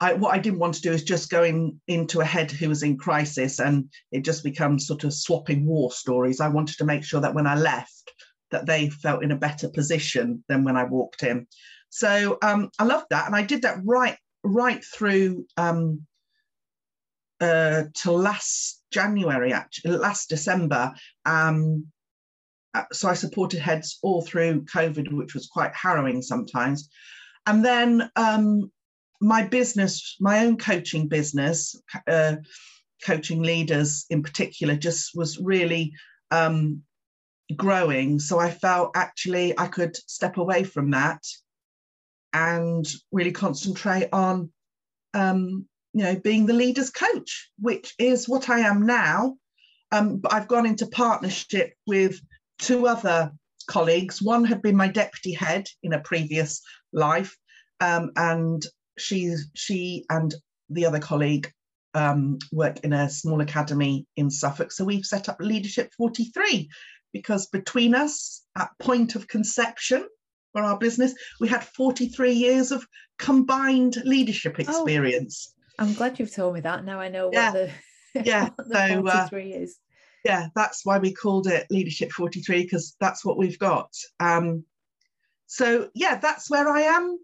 I, 0.00 0.14
what 0.14 0.32
I 0.32 0.38
didn't 0.38 0.60
want 0.60 0.74
to 0.74 0.82
do 0.82 0.92
is 0.92 1.02
just 1.02 1.28
going 1.28 1.80
into 1.88 2.20
a 2.20 2.24
head 2.24 2.50
who 2.50 2.68
was 2.68 2.82
in 2.82 2.96
crisis 2.96 3.58
and 3.58 3.90
it 4.12 4.24
just 4.24 4.44
becomes 4.44 4.86
sort 4.86 5.04
of 5.04 5.12
swapping 5.12 5.66
war 5.66 5.90
stories. 5.90 6.40
I 6.40 6.48
wanted 6.48 6.78
to 6.78 6.86
make 6.86 7.04
sure 7.04 7.20
that 7.20 7.34
when 7.34 7.46
I 7.46 7.56
left, 7.56 8.12
that 8.52 8.66
they 8.66 8.88
felt 8.88 9.24
in 9.24 9.32
a 9.32 9.36
better 9.36 9.68
position 9.68 10.44
than 10.48 10.64
when 10.64 10.76
I 10.76 10.84
walked 10.84 11.24
in. 11.24 11.46
So 11.90 12.38
um, 12.42 12.70
I 12.78 12.84
loved 12.84 13.06
that, 13.10 13.26
and 13.26 13.34
I 13.34 13.42
did 13.42 13.62
that 13.62 13.78
right 13.84 14.16
right 14.42 14.82
through 14.84 15.46
um, 15.56 16.06
uh, 17.40 17.84
to 17.94 18.12
last 18.12 18.82
January, 18.92 19.52
actually, 19.52 19.96
last 19.96 20.28
December. 20.28 20.92
Um, 21.26 21.86
so 22.92 23.08
I 23.08 23.14
supported 23.14 23.60
heads 23.60 23.98
all 24.02 24.22
through 24.22 24.64
COVID, 24.64 25.12
which 25.12 25.34
was 25.34 25.46
quite 25.46 25.74
harrowing 25.74 26.22
sometimes. 26.22 26.88
And 27.46 27.64
then 27.64 28.10
um, 28.16 28.70
my 29.20 29.42
business, 29.42 30.16
my 30.20 30.44
own 30.44 30.56
coaching 30.56 31.08
business, 31.08 31.74
uh, 32.06 32.36
coaching 33.04 33.42
leaders 33.42 34.06
in 34.10 34.22
particular, 34.22 34.76
just 34.76 35.10
was 35.14 35.38
really 35.38 35.92
um, 36.30 36.82
growing. 37.56 38.18
So 38.18 38.38
I 38.38 38.50
felt 38.50 38.92
actually 38.94 39.58
I 39.58 39.66
could 39.66 39.96
step 39.96 40.36
away 40.36 40.64
from 40.64 40.90
that 40.90 41.22
and 42.32 42.86
really 43.10 43.32
concentrate 43.32 44.08
on, 44.12 44.52
um, 45.14 45.66
you 45.92 46.04
know, 46.04 46.16
being 46.16 46.46
the 46.46 46.52
leader's 46.52 46.90
coach, 46.90 47.50
which 47.58 47.94
is 47.98 48.28
what 48.28 48.48
I 48.48 48.60
am 48.60 48.86
now. 48.86 49.36
Um, 49.92 50.18
but 50.18 50.32
I've 50.32 50.46
gone 50.46 50.66
into 50.66 50.86
partnership 50.86 51.74
with 51.84 52.20
two 52.60 52.86
other 52.86 53.32
colleagues. 53.66 54.22
One 54.22 54.44
had 54.44 54.62
been 54.62 54.76
my 54.76 54.88
deputy 54.88 55.32
head 55.32 55.66
in 55.82 55.92
a 55.92 56.00
previous 56.00 56.62
life, 56.92 57.36
um, 57.80 58.12
and 58.16 58.64
she 58.98 59.34
she 59.54 60.04
and 60.10 60.34
the 60.68 60.86
other 60.86 60.98
colleague 60.98 61.50
um, 61.94 62.38
work 62.52 62.80
in 62.80 62.92
a 62.92 63.08
small 63.10 63.40
academy 63.40 64.06
in 64.16 64.30
Suffolk. 64.30 64.72
So 64.72 64.84
we've 64.84 65.04
set 65.04 65.28
up 65.28 65.38
Leadership 65.40 65.92
43 65.96 66.68
because 67.12 67.46
between 67.46 67.94
us 67.94 68.44
at 68.56 68.70
point 68.78 69.16
of 69.16 69.26
conception 69.26 70.06
for 70.52 70.62
our 70.62 70.78
business, 70.78 71.14
we 71.40 71.48
had 71.48 71.64
43 71.64 72.32
years 72.32 72.70
of 72.70 72.86
combined 73.18 73.96
leadership 74.04 74.56
oh, 74.58 74.62
experience. 74.62 75.52
Oh, 75.78 75.84
I'm 75.84 75.94
glad 75.94 76.18
you've 76.18 76.34
told 76.34 76.54
me 76.54 76.60
that. 76.60 76.84
Now 76.84 77.00
I 77.00 77.08
know 77.08 77.30
yeah. 77.32 77.52
what 77.52 77.72
the, 78.14 78.22
yeah. 78.24 78.48
what 78.54 78.68
the 78.68 78.88
so, 78.88 79.02
43 79.02 79.54
uh, 79.54 79.56
is. 79.58 79.78
Yeah, 80.24 80.48
that's 80.54 80.84
why 80.84 80.98
we 80.98 81.12
called 81.12 81.46
it 81.46 81.66
Leadership 81.70 82.12
43 82.12 82.62
because 82.62 82.96
that's 83.00 83.24
what 83.24 83.38
we've 83.38 83.58
got. 83.58 83.90
Um, 84.18 84.64
so 85.46 85.90
yeah, 85.94 86.16
that's 86.16 86.50
where 86.50 86.68
I 86.68 86.82
am 86.82 87.18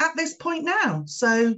at 0.00 0.16
this 0.16 0.34
point 0.34 0.64
now. 0.64 1.04
So 1.06 1.54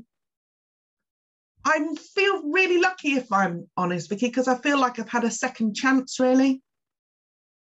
I 1.65 1.95
feel 2.15 2.51
really 2.51 2.81
lucky 2.81 3.11
if 3.11 3.33
I'm 3.33 3.69
honest, 3.77 4.09
Vicki, 4.09 4.27
because 4.27 4.49
I 4.49 4.57
feel 4.57 4.79
like 4.81 4.99
I've 4.99 5.09
had 5.09 5.25
a 5.25 5.31
second 5.31 5.75
chance, 5.75 6.19
really. 6.19 6.63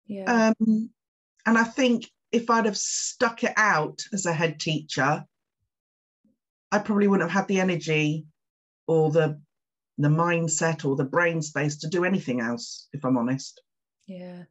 Yeah. 0.08 0.54
Um, 0.60 0.90
and 1.46 1.58
I 1.58 1.64
think 1.64 2.10
if 2.32 2.50
I'd 2.50 2.66
have 2.66 2.78
stuck 2.78 3.44
it 3.44 3.54
out 3.56 4.02
as 4.12 4.26
a 4.26 4.34
head 4.34 4.60
teacher, 4.60 5.24
I 6.72 6.80
probably 6.80 7.08
wouldn't 7.08 7.30
have 7.30 7.42
had 7.42 7.48
the 7.48 7.60
energy 7.60 8.26
or 8.88 9.12
the 9.12 9.40
the 9.98 10.10
mindset 10.10 10.86
or 10.86 10.96
the 10.96 11.04
brain 11.04 11.42
space 11.42 11.78
to 11.78 11.88
do 11.88 12.04
anything 12.04 12.42
else, 12.42 12.88
if 12.94 13.06
I'm 13.06 13.18
honest. 13.18 13.62
Yeah. 14.08 14.44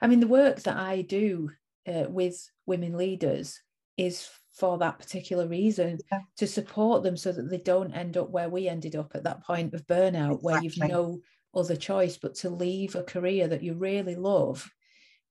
I 0.00 0.06
mean, 0.06 0.20
the 0.20 0.26
work 0.26 0.62
that 0.62 0.76
I 0.76 1.02
do 1.02 1.50
uh, 1.86 2.04
with 2.08 2.48
women 2.66 2.96
leaders 2.96 3.60
is 3.96 4.28
for 4.56 4.78
that 4.78 4.98
particular 4.98 5.46
reason 5.46 5.98
yeah. 6.10 6.20
to 6.36 6.46
support 6.46 7.02
them 7.02 7.16
so 7.16 7.32
that 7.32 7.50
they 7.50 7.58
don't 7.58 7.92
end 7.92 8.16
up 8.16 8.30
where 8.30 8.48
we 8.48 8.68
ended 8.68 8.96
up 8.96 9.12
at 9.14 9.24
that 9.24 9.44
point 9.44 9.74
of 9.74 9.86
burnout 9.86 10.36
exactly. 10.36 10.38
where 10.40 10.62
you've 10.62 10.78
no 10.78 11.20
other 11.54 11.76
choice 11.76 12.16
but 12.16 12.34
to 12.34 12.50
leave 12.50 12.94
a 12.94 13.02
career 13.02 13.48
that 13.48 13.62
you 13.62 13.74
really 13.74 14.14
love 14.14 14.70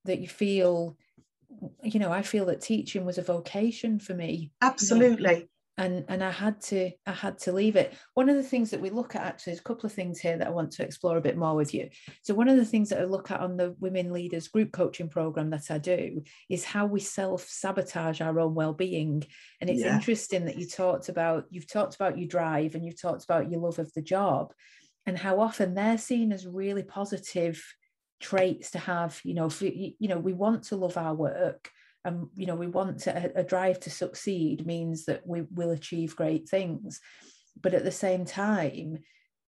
that 0.06 0.20
you 0.20 0.28
feel 0.28 0.98
you 1.84 2.00
know 2.00 2.12
i 2.12 2.22
feel 2.22 2.46
that 2.46 2.62
teaching 2.62 3.06
was 3.06 3.18
a 3.18 3.24
vocation 3.24 4.00
for 4.00 4.14
me 4.14 4.52
absolutely 4.62 5.48
and 5.78 6.06
and 6.08 6.24
I 6.24 6.32
had 6.32 6.62
to 6.64 6.92
I 7.06 7.12
had 7.12 7.38
to 7.40 7.52
leave 7.52 7.76
it. 7.76 7.94
One 8.14 8.30
of 8.30 8.36
the 8.36 8.44
things 8.44 8.72
that 8.72 8.80
we 8.80 8.90
look 8.90 9.16
at 9.16 9.24
actually 9.24 9.54
is 9.54 9.60
a 9.60 9.64
couple 9.64 9.86
of 9.86 9.94
things 9.94 10.20
here 10.20 10.38
that 10.38 10.48
I 10.48 10.52
want 10.52 10.72
to 10.72 10.84
explore 10.84 11.18
a 11.18 11.22
bit 11.22 11.38
more 11.38 11.56
with 11.56 11.74
you. 11.74 11.90
So 12.22 12.34
one 12.34 12.48
of 12.48 12.56
the 12.58 12.66
things 12.66 12.90
that 12.90 13.02
I 13.02 13.06
look 13.06 13.30
at 13.32 13.42
on 13.42 13.58
the 13.58 13.76
women 13.80 14.14
leaders 14.14 14.48
group 14.48 14.72
coaching 14.72 15.10
program 15.10 15.50
that 15.50 15.70
I 15.70 15.78
do 15.78 16.24
is 16.50 16.64
how 16.64 16.86
we 16.86 17.02
self 17.02 17.46
sabotage 17.48 18.22
our 18.22 18.40
own 18.40 18.56
well 18.56 18.74
being. 18.74 19.24
And 19.60 19.70
it's 19.70 19.82
yeah. 19.82 19.96
interesting 19.96 20.46
that 20.46 20.58
you 20.58 20.66
talked 20.66 21.10
about 21.10 21.46
you've 21.50 21.72
talked 21.72 21.96
about 21.96 22.18
your 22.18 22.28
drive 22.28 22.76
and 22.76 22.86
you've 22.86 23.02
talked 23.02 23.26
about 23.26 23.52
your 23.52 23.60
love 23.60 23.80
of 23.80 23.92
the 23.94 24.02
job, 24.02 24.54
and 25.06 25.18
how 25.18 25.42
often 25.42 25.74
they're 25.74 25.98
seen 25.98 26.32
as 26.32 26.48
really 26.48 26.84
positive 26.84 27.62
traits 28.22 28.72
to 28.72 28.80
have. 28.80 29.20
You 29.26 29.34
know, 29.34 29.50
for, 29.50 29.66
you 29.66 30.08
know, 30.08 30.20
we 30.20 30.32
want 30.32 30.64
to 30.66 30.78
love 30.78 30.96
our 30.96 31.14
work 31.14 31.70
and 32.06 32.28
you 32.36 32.46
know 32.46 32.56
we 32.56 32.68
want 32.68 33.00
to, 33.02 33.32
a, 33.36 33.44
drive 33.44 33.80
to 33.82 33.90
succeed 33.90 34.66
means 34.66 35.06
that 35.06 35.26
we 35.26 35.44
will 35.54 35.72
achieve 35.72 36.16
great 36.16 36.48
things. 36.48 37.02
But 37.62 37.74
at 37.74 37.84
the 37.84 37.92
same 37.92 38.26
time 38.26 39.00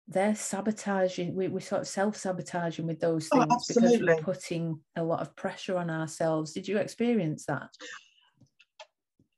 they're 0.09 0.37
sabotaging 0.37 1.35
we, 1.35 1.49
we're 1.49 1.59
sort 1.59 1.81
of 1.81 1.89
self-sabotaging 1.89 2.87
with 2.87 3.01
those 3.01 3.29
oh, 3.33 3.41
things 3.41 3.51
oh, 3.51 3.75
because 3.75 4.01
we're 4.01 4.23
putting 4.23 4.79
a 4.95 5.03
lot 5.03 5.21
of 5.21 5.35
pressure 5.35 5.77
on 5.77 5.91
ourselves. 5.91 6.53
Did 6.53 6.69
you 6.69 6.79
experience 6.79 7.45
that? 7.47 7.69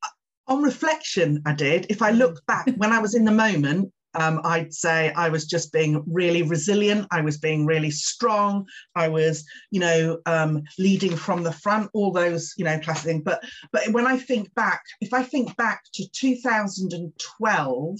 Uh, 0.04 0.52
on 0.52 0.62
reflection 0.62 1.42
i 1.46 1.54
did. 1.54 1.86
If 1.88 2.02
i 2.02 2.10
look 2.10 2.44
back 2.46 2.68
when 2.76 2.92
i 2.92 2.98
was 2.98 3.14
in 3.14 3.24
the 3.24 3.32
moment 3.32 3.90
um, 4.14 4.40
I'd 4.44 4.72
say 4.72 5.12
I 5.12 5.28
was 5.28 5.46
just 5.46 5.72
being 5.72 6.02
really 6.06 6.42
resilient. 6.42 7.06
I 7.10 7.20
was 7.20 7.38
being 7.38 7.66
really 7.66 7.90
strong. 7.90 8.66
I 8.94 9.08
was, 9.08 9.44
you 9.70 9.80
know, 9.80 10.18
um, 10.26 10.62
leading 10.78 11.16
from 11.16 11.42
the 11.42 11.52
front. 11.52 11.90
All 11.92 12.12
those, 12.12 12.54
you 12.56 12.64
know, 12.64 12.78
classic 12.80 13.04
things. 13.04 13.22
But 13.24 13.44
but 13.72 13.88
when 13.92 14.06
I 14.06 14.18
think 14.18 14.52
back, 14.54 14.82
if 15.00 15.12
I 15.12 15.22
think 15.22 15.56
back 15.56 15.82
to 15.94 16.08
2012, 16.10 17.98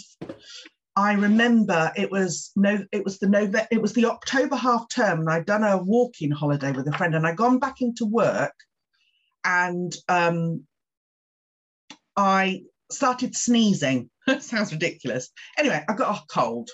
I 0.97 1.13
remember 1.13 1.93
it 1.97 2.11
was 2.11 2.51
no, 2.57 2.85
it 2.91 3.05
was 3.05 3.19
the 3.19 3.29
November, 3.29 3.69
it 3.71 3.83
was 3.83 3.93
the 3.93 4.07
October 4.07 4.57
half 4.57 4.89
term, 4.89 5.21
and 5.21 5.31
I'd 5.31 5.47
done 5.47 5.63
a 5.63 5.77
walking 5.77 6.31
holiday 6.31 6.73
with 6.73 6.89
a 6.89 6.93
friend, 6.93 7.15
and 7.15 7.27
I'd 7.27 7.37
gone 7.37 7.59
back 7.59 7.81
into 7.81 8.07
work, 8.07 8.55
and 9.45 9.95
um, 10.09 10.65
I 12.17 12.63
started 12.91 13.37
sneezing 13.37 14.11
sounds 14.41 14.73
ridiculous. 14.73 15.31
Anyway, 15.57 15.83
I 15.89 15.95
got 15.95 16.17
a 16.17 16.23
cold, 16.33 16.71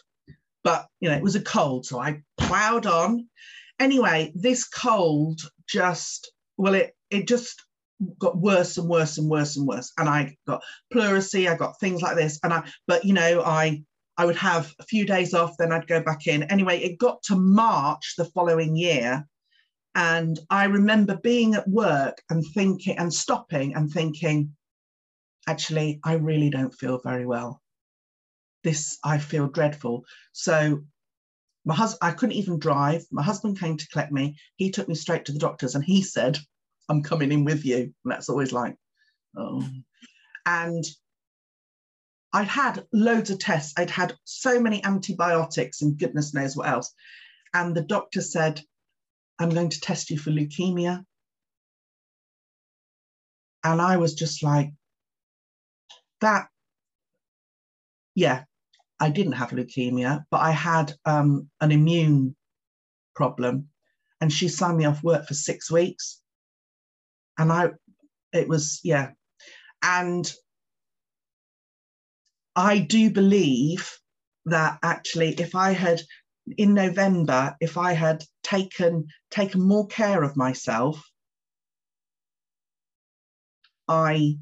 but 0.62 0.86
you 1.00 1.08
know, 1.08 1.16
it 1.16 1.22
was 1.22 1.36
a 1.36 1.42
cold, 1.42 1.86
so 1.86 1.98
I 2.00 2.22
plowed 2.38 2.86
on. 2.86 3.28
Anyway, 3.78 4.32
this 4.34 4.64
cold 4.64 5.40
just 5.68 6.30
well, 6.56 6.74
it 6.74 6.94
it 7.10 7.26
just 7.26 7.62
got 8.18 8.36
worse 8.36 8.76
and 8.76 8.88
worse 8.88 9.18
and 9.18 9.28
worse 9.28 9.56
and 9.56 9.66
worse. 9.66 9.92
And 9.98 10.08
I 10.08 10.36
got 10.46 10.62
pleurisy, 10.92 11.48
I 11.48 11.56
got 11.56 11.78
things 11.80 12.02
like 12.02 12.16
this. 12.16 12.38
And 12.42 12.52
I, 12.52 12.68
but 12.86 13.04
you 13.04 13.12
know, 13.12 13.42
I 13.42 13.82
I 14.16 14.26
would 14.26 14.36
have 14.36 14.72
a 14.78 14.84
few 14.84 15.04
days 15.06 15.34
off, 15.34 15.56
then 15.58 15.72
I'd 15.72 15.86
go 15.88 16.00
back 16.00 16.26
in. 16.26 16.44
Anyway, 16.44 16.78
it 16.78 16.98
got 16.98 17.22
to 17.24 17.36
March 17.36 18.14
the 18.16 18.26
following 18.26 18.76
year. 18.76 19.26
And 19.96 20.38
I 20.50 20.64
remember 20.64 21.16
being 21.16 21.54
at 21.54 21.68
work 21.68 22.20
and 22.30 22.44
thinking 22.54 22.98
and 22.98 23.12
stopping 23.12 23.74
and 23.74 23.90
thinking, 23.90 24.54
actually, 25.46 26.00
I 26.04 26.14
really 26.14 26.50
don't 26.50 26.74
feel 26.74 26.98
very 27.02 27.26
well. 27.26 27.60
This, 28.62 28.98
I 29.04 29.18
feel 29.18 29.48
dreadful. 29.48 30.04
So 30.32 30.84
my 31.64 31.74
husband, 31.74 31.98
I 32.02 32.12
couldn't 32.14 32.36
even 32.36 32.58
drive. 32.58 33.04
My 33.10 33.22
husband 33.22 33.58
came 33.58 33.76
to 33.76 33.88
collect 33.88 34.12
me. 34.12 34.36
He 34.56 34.70
took 34.70 34.88
me 34.88 34.94
straight 34.94 35.26
to 35.26 35.32
the 35.32 35.38
doctors 35.38 35.74
and 35.74 35.84
he 35.84 36.02
said, 36.02 36.38
I'm 36.88 37.02
coming 37.02 37.32
in 37.32 37.44
with 37.44 37.64
you. 37.64 37.76
And 38.04 38.12
that's 38.12 38.28
always 38.28 38.52
like, 38.52 38.76
oh. 39.36 39.66
And 40.46 40.84
I'd 42.32 42.48
had 42.48 42.84
loads 42.92 43.30
of 43.30 43.38
tests. 43.38 43.74
I'd 43.76 43.90
had 43.90 44.14
so 44.24 44.60
many 44.60 44.84
antibiotics 44.84 45.82
and 45.82 45.98
goodness 45.98 46.34
knows 46.34 46.56
what 46.56 46.68
else. 46.68 46.92
And 47.54 47.74
the 47.74 47.82
doctor 47.82 48.20
said, 48.20 48.60
I'm 49.38 49.50
going 49.50 49.70
to 49.70 49.80
test 49.80 50.10
you 50.10 50.18
for 50.18 50.30
leukemia. 50.30 51.04
And 53.62 53.80
I 53.80 53.96
was 53.96 54.14
just 54.14 54.42
like, 54.42 54.72
that, 56.24 56.48
yeah, 58.14 58.44
I 59.00 59.10
didn't 59.10 59.32
have 59.32 59.50
leukemia, 59.50 60.24
but 60.30 60.40
I 60.40 60.50
had 60.50 60.92
um, 61.04 61.48
an 61.60 61.72
immune 61.72 62.36
problem. 63.14 63.68
And 64.20 64.32
she 64.32 64.48
signed 64.48 64.78
me 64.78 64.84
off 64.84 65.02
work 65.02 65.26
for 65.26 65.34
six 65.34 65.70
weeks. 65.70 66.20
And 67.38 67.52
I, 67.52 67.70
it 68.32 68.48
was, 68.48 68.80
yeah. 68.84 69.10
And 69.82 70.32
I 72.56 72.78
do 72.78 73.10
believe 73.10 73.90
that 74.46 74.78
actually, 74.82 75.34
if 75.34 75.54
I 75.54 75.72
had 75.72 76.00
in 76.56 76.74
November, 76.74 77.56
if 77.60 77.76
I 77.76 77.92
had 77.92 78.24
taken 78.42 79.08
taken 79.30 79.60
more 79.62 79.86
care 79.86 80.22
of 80.22 80.36
myself, 80.36 81.02
I 83.88 84.38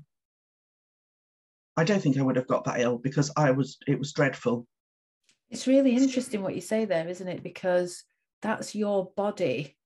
I 1.76 1.84
don't 1.84 2.00
think 2.00 2.18
I 2.18 2.22
would 2.22 2.36
have 2.36 2.46
got 2.46 2.64
that 2.64 2.80
ill 2.80 2.98
because 2.98 3.30
I 3.36 3.50
was 3.50 3.78
it 3.86 3.98
was 3.98 4.12
dreadful. 4.12 4.66
It's 5.50 5.66
really 5.66 5.94
interesting 5.96 6.42
what 6.42 6.54
you 6.54 6.60
say 6.60 6.84
there, 6.84 7.08
isn't 7.08 7.28
it? 7.28 7.42
Because 7.42 8.04
that's 8.40 8.74
your 8.74 9.12
body 9.16 9.76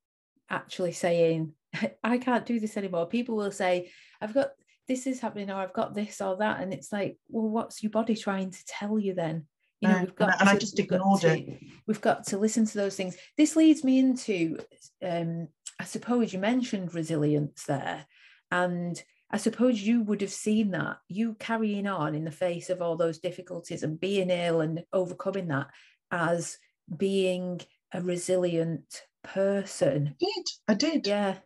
actually 0.49 0.93
saying, 0.93 1.53
I 2.05 2.19
can't 2.19 2.47
do 2.47 2.61
this 2.61 2.77
anymore. 2.77 3.07
People 3.07 3.37
will 3.37 3.53
say, 3.53 3.91
I've 4.21 4.35
got 4.35 4.51
this 4.89 5.07
is 5.07 5.21
happening, 5.21 5.51
or 5.51 5.57
I've 5.57 5.73
got 5.73 5.95
this 5.95 6.21
or 6.21 6.37
that. 6.37 6.61
And 6.61 6.73
it's 6.73 6.93
like, 6.93 7.19
well, 7.29 7.49
what's 7.49 7.83
your 7.83 7.91
body 7.91 8.15
trying 8.15 8.51
to 8.51 8.65
tell 8.67 8.99
you 8.99 9.15
then? 9.15 9.47
You 9.81 9.89
know, 9.89 9.99
we've 10.01 10.15
got 10.15 10.41
and 10.41 10.49
to, 10.49 10.55
I 10.55 10.59
just 10.59 10.79
ignored 10.79 11.21
to- 11.23 11.39
it. 11.39 11.61
We've 11.87 12.01
got 12.01 12.27
to 12.29 12.39
listen 12.39 12.65
to 12.67 12.79
those 12.79 12.97
things. 12.97 13.17
This 13.37 13.57
leads 13.57 13.85
me 13.85 13.99
into, 13.99 14.59
um, 15.05 15.49
I 15.79 15.85
suppose 15.85 16.33
you 16.33 16.39
mentioned 16.39 16.95
resilience 16.95 17.65
there, 17.65 18.07
and 18.51 19.03
I 19.31 19.39
suppose 19.39 19.83
you 19.83 20.03
would 20.03 20.21
have 20.21 20.33
seen 20.33 20.71
that 20.71 20.99
you 21.09 21.35
carrying 21.39 21.87
on 21.87 22.15
in 22.15 22.25
the 22.25 22.31
face 22.31 22.71
of 22.71 22.81
all 22.81 22.97
those 22.97 23.19
difficulties 23.19 23.83
and 23.83 23.99
being 23.99 24.31
ill 24.31 24.61
and 24.61 24.85
overcoming 24.93 25.49
that 25.49 25.67
as 26.11 26.59
being 26.97 27.61
a 27.93 28.01
resilient 28.01 29.03
person. 29.25 30.15
I 30.21 30.25
did. 30.25 30.47
I 30.69 30.75
did. 30.75 31.07
Yeah, 31.07 31.37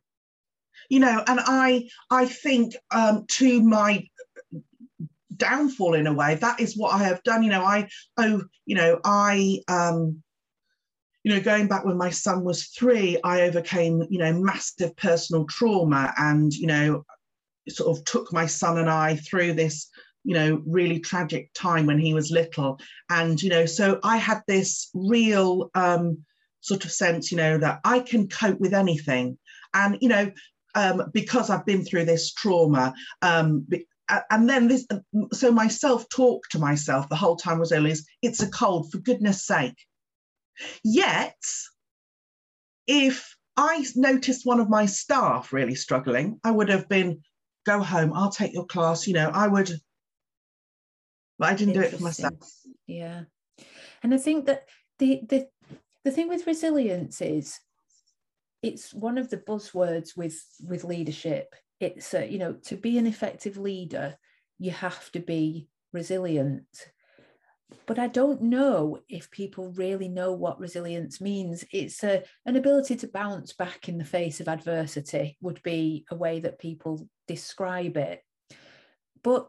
you 0.89 1.01
know 1.01 1.23
and 1.27 1.41
i 1.45 1.89
i 2.11 2.25
think 2.25 2.75
um 2.91 3.25
to 3.29 3.63
my 3.63 4.05
downfall 5.37 5.95
in 5.95 6.07
a 6.07 6.13
way 6.13 6.35
that 6.37 6.61
is 6.61 6.77
what 6.77 6.95
i 6.95 6.99
have 6.99 7.23
done 7.23 7.43
you 7.43 7.51
know 7.51 7.65
i 7.65 7.89
oh 8.19 8.43
you 8.67 8.75
know 8.75 9.01
i 9.05 9.59
um 9.69 10.23
you 11.23 11.33
know 11.33 11.41
going 11.41 11.67
back 11.67 11.85
when 11.85 11.97
my 11.97 12.11
son 12.11 12.45
was 12.45 12.67
three 12.67 13.19
i 13.25 13.43
overcame 13.43 14.03
you 14.11 14.19
know 14.19 14.33
massive 14.33 14.95
personal 14.97 15.47
trauma 15.47 16.13
and 16.19 16.53
you 16.53 16.67
know 16.67 17.05
sort 17.71 17.97
of 17.97 18.05
took 18.05 18.33
my 18.33 18.47
son 18.47 18.79
and 18.79 18.91
i 18.91 19.17
through 19.17 19.53
this 19.53 19.89
you 20.25 20.35
know 20.35 20.63
really 20.67 21.01
tragic 21.01 21.51
time 21.55 21.87
when 21.87 21.99
he 21.99 22.13
was 22.13 22.31
little 22.31 22.79
and 23.09 23.43
you 23.43 23.49
know 23.49 23.67
so 23.67 23.99
i 24.05 24.17
had 24.17 24.43
this 24.47 24.91
real 24.95 25.71
um 25.75 26.19
sort 26.61 26.85
of 26.85 26.93
sense 26.93 27.31
you 27.31 27.39
know 27.39 27.57
that 27.57 27.81
i 27.85 27.99
can 27.99 28.29
cope 28.29 28.61
with 28.61 28.75
anything 28.75 29.39
and 29.73 29.97
you 30.01 30.09
know 30.09 30.31
um, 30.75 31.11
because 31.13 31.51
I've 31.51 31.67
been 31.67 31.85
through 31.85 32.05
this 32.05 32.33
trauma. 32.33 32.95
Um, 33.23 33.67
and 34.31 34.49
then 34.49 34.69
this, 34.69 34.87
so 35.33 35.53
my 35.53 35.69
self 35.69 36.09
talk 36.09 36.43
to 36.51 36.59
myself 36.59 37.09
the 37.09 37.17
whole 37.17 37.37
time 37.37 37.59
was 37.59 37.73
always, 37.73 38.07
it's 38.23 38.43
a 38.43 38.51
cold, 38.51 38.91
for 38.91 38.99
goodness 38.99 39.47
sake. 39.47 39.77
Yet, 40.83 41.37
if 42.87 43.35
I 43.57 43.85
noticed 43.95 44.47
one 44.47 44.61
of 44.61 44.69
my 44.69 44.87
staff 44.87 45.53
really 45.53 45.75
struggling, 45.75 46.41
I 46.45 46.51
would 46.51 46.69
have 46.69 46.89
been, 46.89 47.21
go 47.67 47.83
home, 47.83 48.13
I'll 48.13 48.31
take 48.31 48.53
your 48.53 48.67
class, 48.67 49.07
you 49.07 49.15
know, 49.15 49.31
I 49.33 49.49
would, 49.49 49.71
but 51.39 51.49
I 51.49 51.55
didn't 51.55 51.75
do 51.75 51.81
it 51.81 51.93
for 51.95 52.03
myself. 52.03 52.51
Yeah, 52.87 53.23
and 54.03 54.15
I 54.15 54.19
think 54.19 54.47
that 54.47 54.69
the 54.99 55.23
the 55.29 55.49
the 56.05 56.11
thing 56.11 56.29
with 56.29 56.47
resilience 56.47 57.21
is 57.21 57.59
it's 58.63 58.93
one 58.93 59.19
of 59.19 59.31
the 59.31 59.39
buzzwords 59.39 60.17
with 60.17 60.43
with 60.63 60.85
leadership. 60.85 61.55
It's 61.81 62.13
uh, 62.15 62.21
you 62.21 62.39
know 62.39 62.55
to 62.65 62.77
be 62.77 62.99
an 62.99 63.07
effective 63.07 63.57
leader, 63.57 64.17
you 64.59 64.71
have 64.71 65.11
to 65.13 65.21
be 65.21 65.69
resilient. 65.93 66.67
But 67.87 67.99
I 67.99 68.09
don't 68.09 68.43
know 68.43 68.99
if 69.09 69.31
people 69.31 69.73
really 69.73 70.09
know 70.09 70.33
what 70.33 70.59
resilience 70.59 71.21
means. 71.21 71.65
It's 71.73 72.03
a, 72.03 72.25
an 72.45 72.57
ability 72.57 72.97
to 72.97 73.09
bounce 73.09 73.53
back 73.53 73.89
in 73.89 73.97
the 73.97 74.05
face 74.05 74.41
of 74.41 74.49
adversity, 74.49 75.37
would 75.41 75.63
be 75.63 76.05
a 76.11 76.17
way 76.17 76.41
that 76.41 76.59
people 76.59 77.09
describe 77.31 77.97
it. 77.97 78.25
But 79.23 79.49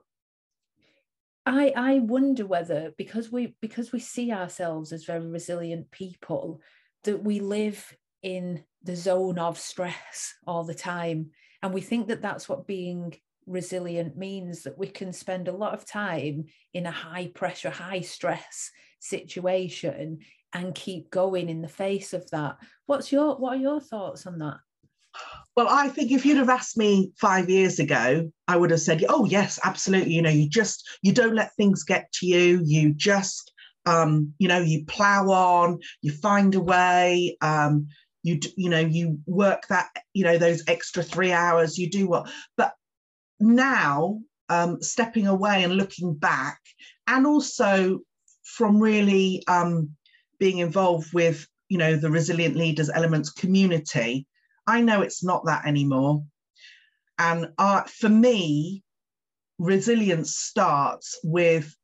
I 1.45 1.73
I 1.75 1.99
wonder 1.99 2.45
whether 2.45 2.93
because 2.95 3.31
we 3.31 3.55
because 3.59 3.91
we 3.91 3.99
see 3.99 4.31
ourselves 4.31 4.91
as 4.91 5.05
very 5.05 5.25
resilient 5.25 5.89
people 5.89 6.61
that 7.03 7.23
we 7.23 7.39
live 7.39 7.97
in 8.21 8.63
the 8.83 8.95
zone 8.95 9.39
of 9.39 9.57
stress 9.57 10.35
all 10.45 10.63
the 10.63 10.75
time. 10.75 11.31
And 11.63 11.73
we 11.73 11.81
think 11.81 12.07
that 12.07 12.21
that's 12.21 12.47
what 12.47 12.67
being 12.67 13.15
resilient 13.47 14.15
means 14.15 14.63
that 14.63 14.77
we 14.77 14.87
can 14.87 15.11
spend 15.11 15.47
a 15.47 15.51
lot 15.63 15.73
of 15.73 15.85
time 15.85 16.45
in 16.75 16.85
a 16.85 16.91
high 16.91 17.31
pressure 17.33 17.71
high 17.71 18.01
stress 18.01 18.69
situation 18.99 20.19
and 20.53 20.75
keep 20.75 21.09
going 21.09 21.49
in 21.49 21.61
the 21.63 21.67
face 21.67 22.13
of 22.13 22.29
that. 22.29 22.57
What's 22.85 23.11
your 23.11 23.37
what 23.37 23.57
are 23.57 23.61
your 23.61 23.81
thoughts 23.81 24.27
on 24.27 24.37
that 24.39 24.59
Well, 25.55 25.67
I 25.69 25.89
think 25.89 26.11
if 26.11 26.25
you'd 26.25 26.37
have 26.37 26.49
asked 26.49 26.77
me 26.77 27.11
five 27.19 27.49
years 27.49 27.79
ago, 27.79 28.31
I 28.47 28.55
would 28.55 28.71
have 28.71 28.79
said, 28.79 29.03
"Oh 29.09 29.25
yes, 29.25 29.59
absolutely." 29.63 30.13
You 30.13 30.21
know, 30.21 30.29
you 30.29 30.47
just 30.47 30.87
you 31.01 31.11
don't 31.11 31.35
let 31.35 31.55
things 31.55 31.83
get 31.83 32.11
to 32.13 32.25
you. 32.25 32.61
You 32.63 32.93
just, 32.93 33.51
um, 33.85 34.33
you 34.39 34.47
know, 34.47 34.59
you 34.59 34.85
plow 34.85 35.29
on. 35.29 35.79
You 36.01 36.11
find 36.11 36.55
a 36.55 36.61
way. 36.61 37.37
Um, 37.41 37.87
you 38.23 38.39
you 38.55 38.69
know 38.69 38.79
you 38.79 39.19
work 39.25 39.63
that 39.69 39.89
you 40.13 40.23
know 40.23 40.37
those 40.37 40.63
extra 40.67 41.03
three 41.03 41.33
hours. 41.33 41.77
You 41.77 41.89
do 41.89 42.07
what, 42.07 42.31
but 42.55 42.73
now 43.39 44.19
um, 44.49 44.81
stepping 44.81 45.27
away 45.27 45.63
and 45.63 45.73
looking 45.73 46.13
back, 46.13 46.59
and 47.07 47.27
also 47.27 47.99
from 48.43 48.79
really 48.79 49.43
um, 49.47 49.91
being 50.39 50.59
involved 50.59 51.13
with 51.13 51.45
you 51.67 51.77
know 51.77 51.95
the 51.97 52.09
resilient 52.11 52.55
leaders 52.55 52.89
elements 52.89 53.31
community 53.31 54.27
I 54.67 54.81
know 54.81 55.01
it's 55.01 55.23
not 55.23 55.45
that 55.45 55.65
anymore. 55.65 56.23
And 57.17 57.51
uh, 57.57 57.83
for 57.83 58.09
me, 58.09 58.83
resilience 59.59 60.35
starts 60.35 61.19
with 61.23 61.75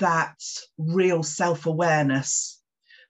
that 0.00 0.36
real 0.76 1.22
self 1.22 1.66
awareness, 1.66 2.60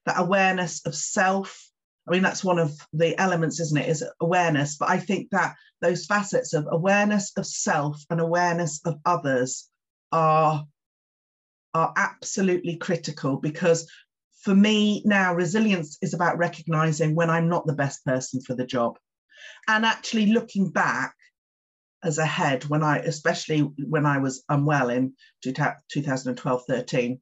that 0.06 0.18
awareness 0.18 0.84
of 0.86 0.94
self. 0.94 1.70
I 2.06 2.12
mean, 2.12 2.22
that's 2.22 2.44
one 2.44 2.58
of 2.58 2.72
the 2.92 3.18
elements, 3.20 3.60
isn't 3.60 3.76
it? 3.76 3.88
Is 3.88 4.04
awareness. 4.20 4.76
But 4.76 4.88
I 4.88 4.98
think 4.98 5.30
that 5.30 5.56
those 5.82 6.06
facets 6.06 6.54
of 6.54 6.66
awareness 6.70 7.32
of 7.36 7.46
self 7.46 8.02
and 8.08 8.20
awareness 8.20 8.80
of 8.84 8.98
others 9.04 9.68
are, 10.10 10.64
are 11.74 11.92
absolutely 11.96 12.76
critical 12.76 13.36
because 13.36 13.90
for 14.42 14.54
me 14.54 15.02
now 15.04 15.34
resilience 15.34 15.98
is 16.00 16.14
about 16.14 16.38
recognizing 16.38 17.14
when 17.14 17.30
i'm 17.30 17.48
not 17.48 17.66
the 17.66 17.74
best 17.74 18.04
person 18.04 18.40
for 18.40 18.54
the 18.54 18.66
job 18.66 18.98
and 19.66 19.84
actually 19.84 20.26
looking 20.26 20.70
back 20.70 21.14
as 22.04 22.18
a 22.18 22.26
head 22.26 22.64
when 22.66 22.82
i 22.82 22.98
especially 22.98 23.60
when 23.60 24.06
i 24.06 24.18
was 24.18 24.44
unwell 24.48 24.90
in 24.90 25.12
2012 25.42 26.62
13 26.68 27.20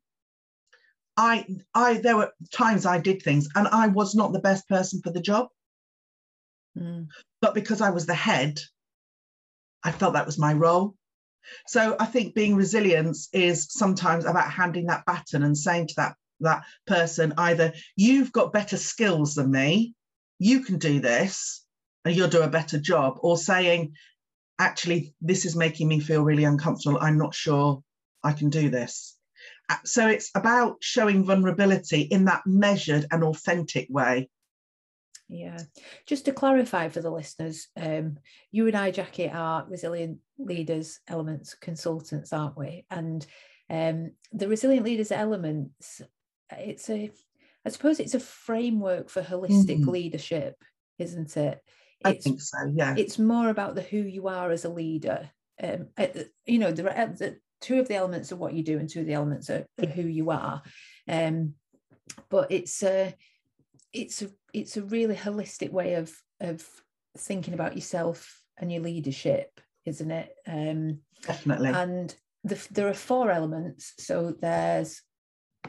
i 1.16 1.46
i 1.74 1.94
there 1.94 2.16
were 2.16 2.32
times 2.52 2.84
i 2.84 2.98
did 2.98 3.22
things 3.22 3.48
and 3.54 3.66
i 3.68 3.86
was 3.88 4.14
not 4.14 4.32
the 4.32 4.40
best 4.40 4.68
person 4.68 5.00
for 5.02 5.10
the 5.10 5.20
job. 5.20 5.48
Mm. 6.76 7.06
but 7.40 7.54
because 7.54 7.80
i 7.80 7.88
was 7.88 8.04
the 8.04 8.14
head 8.14 8.60
i 9.82 9.90
felt 9.90 10.12
that 10.12 10.26
was 10.26 10.38
my 10.38 10.52
role. 10.52 10.94
So 11.66 11.96
i 11.98 12.04
think 12.04 12.34
being 12.34 12.54
resilience 12.54 13.30
is 13.32 13.68
sometimes 13.70 14.26
about 14.26 14.50
handing 14.50 14.86
that 14.86 15.06
baton 15.06 15.42
and 15.42 15.56
saying 15.56 15.86
to 15.88 15.94
that 15.96 16.16
that 16.40 16.64
person 16.86 17.32
either 17.38 17.72
you've 17.96 18.32
got 18.32 18.52
better 18.52 18.76
skills 18.76 19.34
than 19.34 19.50
me 19.50 19.94
you 20.38 20.60
can 20.60 20.78
do 20.78 21.00
this 21.00 21.64
and 22.04 22.14
you'll 22.14 22.28
do 22.28 22.42
a 22.42 22.48
better 22.48 22.78
job 22.78 23.18
or 23.20 23.36
saying 23.36 23.92
actually 24.58 25.14
this 25.20 25.44
is 25.44 25.56
making 25.56 25.88
me 25.88 26.00
feel 26.00 26.22
really 26.22 26.44
uncomfortable 26.44 26.98
i'm 27.00 27.18
not 27.18 27.34
sure 27.34 27.82
i 28.22 28.32
can 28.32 28.50
do 28.50 28.68
this 28.70 29.16
Uh, 29.68 29.76
so 29.84 30.08
it's 30.08 30.30
about 30.34 30.76
showing 30.80 31.24
vulnerability 31.24 32.02
in 32.02 32.24
that 32.26 32.42
measured 32.46 33.06
and 33.10 33.24
authentic 33.24 33.86
way 33.90 34.28
Yeah. 35.28 35.58
Just 36.06 36.24
to 36.26 36.32
clarify 36.32 36.88
for 36.88 37.00
the 37.00 37.10
listeners, 37.10 37.68
um, 37.76 38.18
you 38.52 38.66
and 38.68 38.76
I, 38.76 38.92
Jacqui, 38.92 39.34
are 39.34 39.66
resilient 39.68 40.18
leaders, 40.38 41.00
elements, 41.08 41.54
consultants, 41.54 42.32
aren't 42.32 42.56
we? 42.56 42.86
And 42.90 43.26
um, 43.68 44.12
the 44.32 44.48
resilient 44.48 44.84
leaders 44.84 45.10
elements, 45.10 46.00
it's 46.50 46.88
a, 46.90 47.10
I 47.64 47.68
suppose 47.70 48.00
it's 48.00 48.14
a 48.14 48.20
framework 48.20 49.08
for 49.10 49.22
holistic 49.22 49.80
Mhm. 49.80 49.86
leadership, 49.88 50.56
isn't 50.98 51.36
it? 51.36 51.60
i 52.04 52.12
think 52.12 52.40
so 52.42 52.58
yeah 52.74 52.94
it's 52.94 53.18
more 53.18 53.48
about 53.48 53.74
the 53.74 53.80
who 53.80 53.96
you 53.96 54.28
are 54.28 54.50
as 54.50 54.64
a 54.66 54.68
leader. 54.68 55.30
Um, 55.62 55.88
uh, 55.96 56.08
you 56.44 56.58
know, 56.58 56.70
there 56.70 56.86
are 56.94 57.06
the, 57.06 57.38
two 57.62 57.80
of 57.80 57.88
the 57.88 57.94
elements 57.94 58.32
of 58.32 58.38
what 58.38 58.52
you 58.52 58.62
do 58.62 58.78
and 58.78 58.86
two 58.88 59.00
of 59.00 59.06
the 59.06 59.14
elements 59.14 59.48
are, 59.48 59.64
are 59.82 59.86
who 59.86 60.02
you 60.02 60.30
are. 60.30 60.62
Um, 61.08 61.54
but 62.28 62.52
it's 62.52 62.82
a, 62.82 63.14
it's 63.94 64.20
a, 64.20 64.30
it's 64.52 64.76
a 64.76 64.82
really 64.82 65.16
holistic 65.16 65.70
way 65.70 65.94
of 65.94 66.14
of 66.40 66.62
thinking 67.16 67.54
about 67.54 67.74
yourself 67.74 68.42
and 68.58 68.70
your 68.70 68.82
leadership, 68.82 69.58
isn't 69.86 70.10
it? 70.10 70.30
Um, 70.46 71.00
definitely 71.22 71.70
and 71.70 72.14
the, 72.44 72.62
there 72.70 72.88
are 72.88 72.94
four 72.94 73.30
elements. 73.30 73.94
So 73.98 74.34
there's 74.38 75.00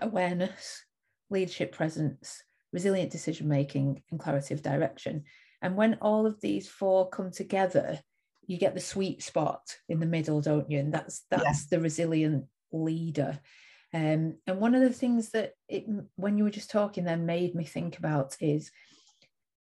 awareness, 0.02 0.84
leadership 1.30 1.72
presence, 1.72 2.44
resilient 2.72 3.12
decision 3.12 3.48
making, 3.48 4.04
and 4.12 4.20
clarity 4.20 4.54
of 4.54 4.62
direction. 4.62 5.24
And 5.62 5.76
when 5.76 5.98
all 6.02 6.26
of 6.26 6.40
these 6.42 6.68
four 6.68 7.10
come 7.10 7.32
together, 7.32 8.00
you 8.46 8.58
get 8.58 8.74
the 8.76 8.80
sweet 8.80 9.24
spot 9.24 9.76
in 9.90 10.00
the 10.00 10.06
middle, 10.06 10.42
don't 10.42 10.70
you? 10.70 10.80
And 10.80 10.94
that's 10.94 11.26
that's 11.30 11.44
Yeah. 11.44 11.78
the 11.78 11.82
resilient 11.82 12.46
leader. 12.72 13.40
Um, 13.94 14.38
and 14.46 14.60
one 14.60 14.76
of 14.76 14.82
the 14.82 14.94
things 14.94 15.30
that 15.30 15.54
it, 15.68 15.86
when 16.16 16.38
you 16.38 16.44
were 16.44 16.50
just 16.50 16.70
talking, 16.70 17.04
then 17.04 17.26
made 17.26 17.56
me 17.56 17.64
think 17.64 17.98
about 17.98 18.36
is, 18.42 18.72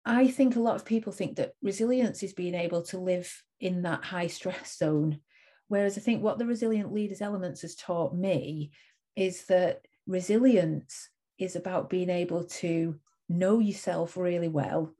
I 0.05 0.29
think 0.29 0.57
a 0.57 0.61
lot 0.61 0.77
of 0.77 0.85
people 0.85 1.13
think 1.13 1.37
that 1.37 1.55
resilience 1.63 2.23
is 2.23 2.33
being 2.33 2.55
able 2.55 2.83
to 2.85 2.99
live 2.99 3.43
in 3.61 3.83
that 3.83 4.05
high 4.05 4.29
stress 4.29 4.77
zone, 4.79 5.21
whereas 5.69 5.99
I 5.99 6.01
think 6.01 6.23
what 6.23 6.39
the 6.39 6.47
resilient 6.47 6.93
leaders 6.93 7.21
elements 7.21 7.63
has 7.63 7.75
taught 7.75 8.17
me 8.17 8.71
is 9.17 9.47
that 9.47 9.87
resilience 10.11 11.09
is 11.39 11.55
about 11.55 11.89
being 11.89 12.11
able 12.11 12.45
to 12.45 12.99
know 13.29 13.61
yourself 13.61 14.17
really 14.17 14.49
well, 14.49 14.93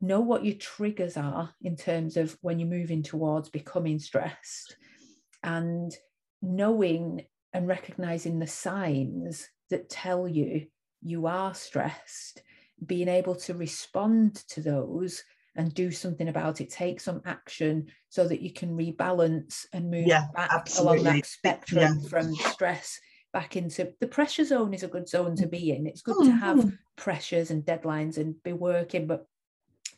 know 0.00 0.20
what 0.20 0.44
your 0.44 0.56
triggers 0.56 1.16
are 1.16 1.54
in 1.62 1.76
terms 1.76 2.16
of 2.16 2.36
when 2.42 2.58
you're 2.58 2.68
moving 2.68 3.02
towards 3.02 3.48
becoming 3.48 4.00
stressed, 4.00 4.76
and 5.44 5.96
knowing 6.42 7.24
and 7.52 7.68
recognizing 7.68 8.38
the 8.38 8.46
signs 8.46 9.48
that 9.70 9.88
tell 9.88 10.26
you 10.26 10.66
you 11.02 11.26
are 11.26 11.54
stressed, 11.54 12.42
being 12.84 13.08
able 13.08 13.36
to 13.36 13.54
respond 13.54 14.34
to 14.48 14.60
those 14.60 15.22
and 15.54 15.72
do 15.74 15.90
something 15.90 16.28
about 16.28 16.60
it, 16.60 16.70
take 16.70 16.98
some 16.98 17.20
action 17.24 17.86
so 18.08 18.26
that 18.26 18.40
you 18.40 18.52
can 18.52 18.76
rebalance 18.76 19.66
and 19.72 19.90
move 19.90 20.06
Yeah, 20.06 20.24
back 20.34 20.50
absolutely. 20.50 20.96
along 20.96 21.04
that 21.04 21.26
spectrum 21.26 21.80
Yeah. 21.80 22.08
from 22.08 22.34
stress 22.34 22.98
back 23.32 23.56
into 23.56 23.92
the 24.00 24.06
pressure 24.06 24.44
zone 24.44 24.74
is 24.74 24.82
a 24.82 24.88
good 24.88 25.08
zone 25.08 25.36
to 25.36 25.46
mm. 25.46 25.50
be 25.50 25.70
in. 25.70 25.86
It's 25.86 26.02
good 26.02 26.16
oh, 26.18 26.24
to 26.24 26.32
have 26.32 26.72
pressures 26.96 27.50
and 27.50 27.64
deadlines 27.64 28.18
and 28.18 28.40
be 28.42 28.52
working, 28.52 29.06
but 29.06 29.26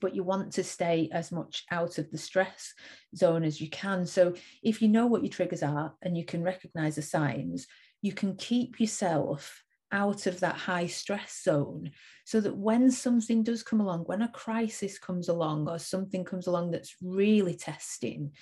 but 0.00 0.14
you 0.14 0.22
want 0.22 0.52
to 0.52 0.64
stay 0.64 1.08
as 1.12 1.32
much 1.32 1.64
out 1.70 1.98
of 1.98 2.10
the 2.10 2.18
stress 2.18 2.74
zone 3.16 3.42
as 3.42 3.60
you 3.60 3.70
can. 3.70 4.04
So 4.04 4.34
if 4.62 4.82
you 4.82 4.88
know 4.88 5.06
what 5.06 5.22
your 5.22 5.30
triggers 5.30 5.62
are 5.62 5.94
and 6.02 6.16
you 6.16 6.24
can 6.24 6.42
recognize 6.42 6.96
the 6.96 7.02
signs, 7.02 7.66
you 8.02 8.12
can 8.12 8.36
keep 8.36 8.80
yourself 8.80 9.62
out 9.92 10.26
of 10.26 10.40
that 10.40 10.56
high 10.56 10.88
stress 10.88 11.42
zone 11.42 11.92
so 12.24 12.40
that 12.40 12.56
when 12.56 12.90
something 12.90 13.42
does 13.42 13.62
come 13.62 13.80
along, 13.80 14.00
when 14.00 14.22
a 14.22 14.28
crisis 14.28 14.98
comes 14.98 15.28
along 15.28 15.68
or 15.68 15.78
something 15.78 16.24
comes 16.24 16.48
along 16.48 16.72
that's 16.72 16.96
really 17.00 17.54
testing, 17.54 18.32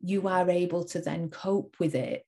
you 0.00 0.28
are 0.28 0.48
able 0.48 0.84
to 0.84 1.00
then 1.00 1.30
cope 1.30 1.74
with 1.80 1.94
it 1.94 2.26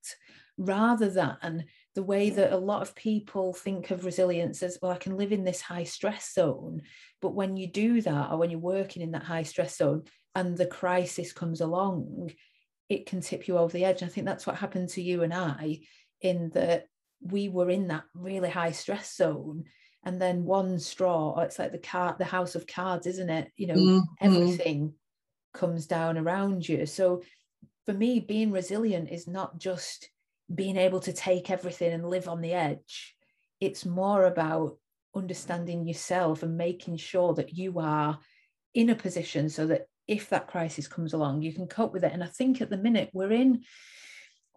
rather 0.57 1.09
than 1.09 1.65
the 1.95 2.03
way 2.03 2.31
that 2.31 2.53
a 2.53 2.57
lot 2.57 2.83
of 2.83 2.95
people 2.95 3.53
think 3.53 3.91
of 3.91 4.05
resilience 4.05 4.63
as 4.63 4.79
well, 4.81 4.93
I 4.93 4.97
can 4.97 5.17
live 5.17 5.33
in 5.33 5.45
this 5.45 5.61
high 5.61 5.85
stress 5.85 6.33
zone. 6.33 6.83
But 7.21 7.35
when 7.35 7.57
you 7.57 7.67
do 7.67 8.01
that, 8.03 8.31
or 8.31 8.39
when 8.39 8.51
you're 8.51 8.61
working 8.61 9.03
in 9.03 9.11
that 9.13 9.25
high 9.25 9.43
stress 9.43 9.77
zone 9.77 10.05
and 10.35 10.57
the 10.57 10.67
crisis 10.67 11.33
comes 11.33 11.61
along, 11.61 12.33
it 12.89 13.07
can 13.07 13.21
tip 13.21 13.49
you 13.49 13.59
over 13.59 13.73
the 13.73 13.85
edge. 13.85 14.03
And 14.03 14.11
I 14.11 14.15
think 14.15 14.27
that's 14.27 14.47
what 14.47 14.57
happened 14.57 14.91
to 14.91 15.03
you 15.03 15.23
and 15.23 15.35
I, 15.35 15.81
in 16.21 16.51
that 16.51 16.87
we 17.21 17.49
were 17.49 17.71
in 17.71 17.89
that 17.89 18.05
really 18.15 18.51
high 18.51 18.73
stress 18.73 19.15
zone. 19.17 19.65
And 20.05 20.23
then 20.23 20.45
one 20.45 20.79
straw, 20.79 21.33
or 21.37 21.45
it's 21.45 21.59
like 21.59 21.73
the 21.73 21.79
car, 21.79 22.15
the 22.19 22.25
house 22.25 22.55
of 22.55 22.67
cards, 22.67 23.07
isn't 23.07 23.31
it? 23.31 23.53
You 23.57 23.67
know, 23.67 23.75
Mhm. 23.75 24.07
everything 24.21 24.95
comes 25.53 25.87
down 25.87 26.17
around 26.17 26.69
you. 26.69 26.87
So 26.87 27.23
for 27.85 27.93
me, 27.93 28.21
being 28.21 28.53
resilient 28.53 29.11
is 29.11 29.27
not 29.27 29.59
just 29.59 30.09
being 30.55 30.77
able 30.77 31.01
to 31.01 31.13
take 31.13 31.51
everything 31.51 31.93
and 31.93 32.09
live 32.09 32.29
on 32.29 32.41
the 32.41 32.53
edge. 32.53 33.15
It's 33.61 33.87
more 33.87 34.25
about 34.25 34.77
understanding 35.15 35.87
yourself 35.87 36.43
and 36.43 36.57
making 36.57 36.97
sure 36.97 37.35
that 37.35 37.55
you 37.55 37.79
are 37.79 38.19
in 38.75 38.91
a 38.91 38.95
position 38.95 39.49
so 39.49 39.67
that 39.67 39.87
if 40.09 40.29
that 40.31 40.49
crisis 40.49 40.89
comes 40.89 41.13
along, 41.13 41.43
you 41.43 41.53
can 41.53 41.67
cope 41.67 41.93
with 41.93 42.05
it. 42.05 42.13
And 42.13 42.25
I 42.25 42.27
think 42.27 42.61
at 42.61 42.71
the 42.71 42.77
minute 42.77 43.11
we're 43.13 43.33
in 43.33 43.63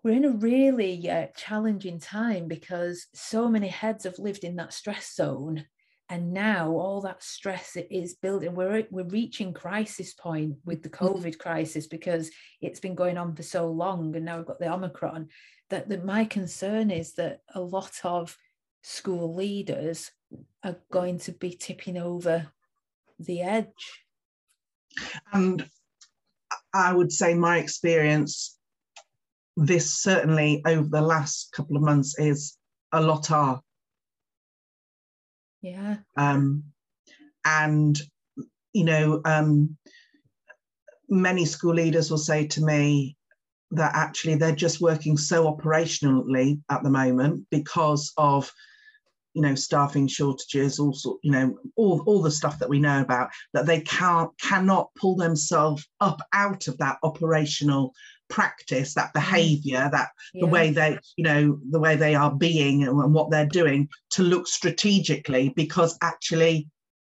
we're 0.04 0.16
in 0.16 0.26
a 0.26 0.32
really 0.32 1.10
uh, 1.10 1.28
challenging 1.36 1.98
time 1.98 2.48
because 2.50 3.08
so 3.14 3.48
many 3.48 3.70
heads 3.70 4.04
have 4.04 4.20
lived 4.20 4.44
in 4.44 4.58
that 4.58 4.74
stress 4.74 5.16
zone 5.16 5.66
and 6.10 6.34
now 6.34 6.72
all 6.72 7.02
that 7.02 7.24
stress 7.24 7.78
is 7.90 8.16
building 8.16 8.54
we're 8.54 8.86
we're 8.92 9.06
reaching 9.06 9.54
crisis 9.54 10.14
point 10.14 10.56
with 10.66 10.84
the 10.84 10.90
covid 10.90 11.38
crisis 11.38 11.88
because 11.88 12.30
it's 12.62 12.80
been 12.82 12.96
going 12.96 13.18
on 13.18 13.34
for 13.34 13.44
so 13.44 13.72
long 13.72 14.14
and 14.16 14.26
now 14.26 14.38
we've 14.38 14.46
got 14.46 14.60
the 14.60 14.72
omicron 14.72 15.28
that, 15.70 15.90
that 15.90 16.06
my 16.06 16.26
concern 16.26 16.92
is 16.92 17.14
that 17.14 17.42
a 17.54 17.62
lot 17.62 17.94
of 18.04 18.38
school 18.82 19.34
leaders 19.34 20.12
are 20.64 20.78
going 20.92 21.18
to 21.20 21.32
be 21.32 21.52
tipping 21.52 21.98
over 21.98 22.48
the 23.20 23.42
edge 23.42 24.04
And 25.32 25.68
I 26.74 26.94
would 26.94 27.12
say 27.12 27.34
my 27.34 27.58
experience, 27.58 28.58
this 29.56 30.02
certainly 30.02 30.62
over 30.66 30.88
the 30.90 31.02
last 31.02 31.52
couple 31.52 31.78
of 31.78 31.84
months 31.84 32.18
is 32.18 32.58
a 32.92 33.02
lot 33.02 33.32
are. 33.32 33.62
yeah 35.62 35.98
Um, 36.18 36.64
and, 37.46 38.00
you 38.74 38.86
know, 38.86 39.22
um, 39.26 39.78
many 41.10 41.46
school 41.46 41.74
leaders 41.74 42.10
will 42.10 42.18
say 42.18 42.48
to 42.48 42.64
me 42.64 43.18
that 43.74 43.96
actually 43.96 44.36
they're 44.36 44.56
just 44.56 44.82
working 44.82 45.18
so 45.18 45.52
operationally 45.52 46.62
at 46.70 46.84
the 46.84 46.90
moment 46.90 47.46
because 47.50 48.14
of 48.18 48.52
you 49.34 49.42
know 49.42 49.56
staffing 49.56 50.08
shortages 50.08 50.80
all 50.80 50.94
sort 50.94 51.20
you 51.24 51.32
know 51.32 51.58
all, 51.76 52.04
all 52.06 52.22
the 52.22 52.32
stuff 52.32 52.60
that 52.60 52.70
we 52.70 52.80
know 52.80 53.02
about 53.02 53.30
that 53.54 53.66
they 53.66 53.82
can't 53.82 54.30
cannot 54.40 54.90
pull 54.96 55.16
themselves 55.16 55.88
up 56.00 56.22
out 56.34 56.68
of 56.68 56.78
that 56.78 56.98
operational 57.04 57.94
practice 58.30 58.94
that 58.94 59.10
mm. 59.10 59.14
behavior 59.14 59.90
that 59.92 60.10
the 60.36 60.46
way 60.46 60.72
they 60.72 60.98
you 61.18 61.24
know 61.24 61.60
the 61.72 61.80
way 61.80 61.96
they 61.96 62.16
are 62.16 62.34
being 62.36 62.84
and 62.84 63.14
what 63.14 63.32
they're 63.32 63.46
doing 63.46 63.90
to 64.12 64.24
look 64.24 64.48
strategically 64.48 65.50
because 65.56 65.98
actually 66.02 66.68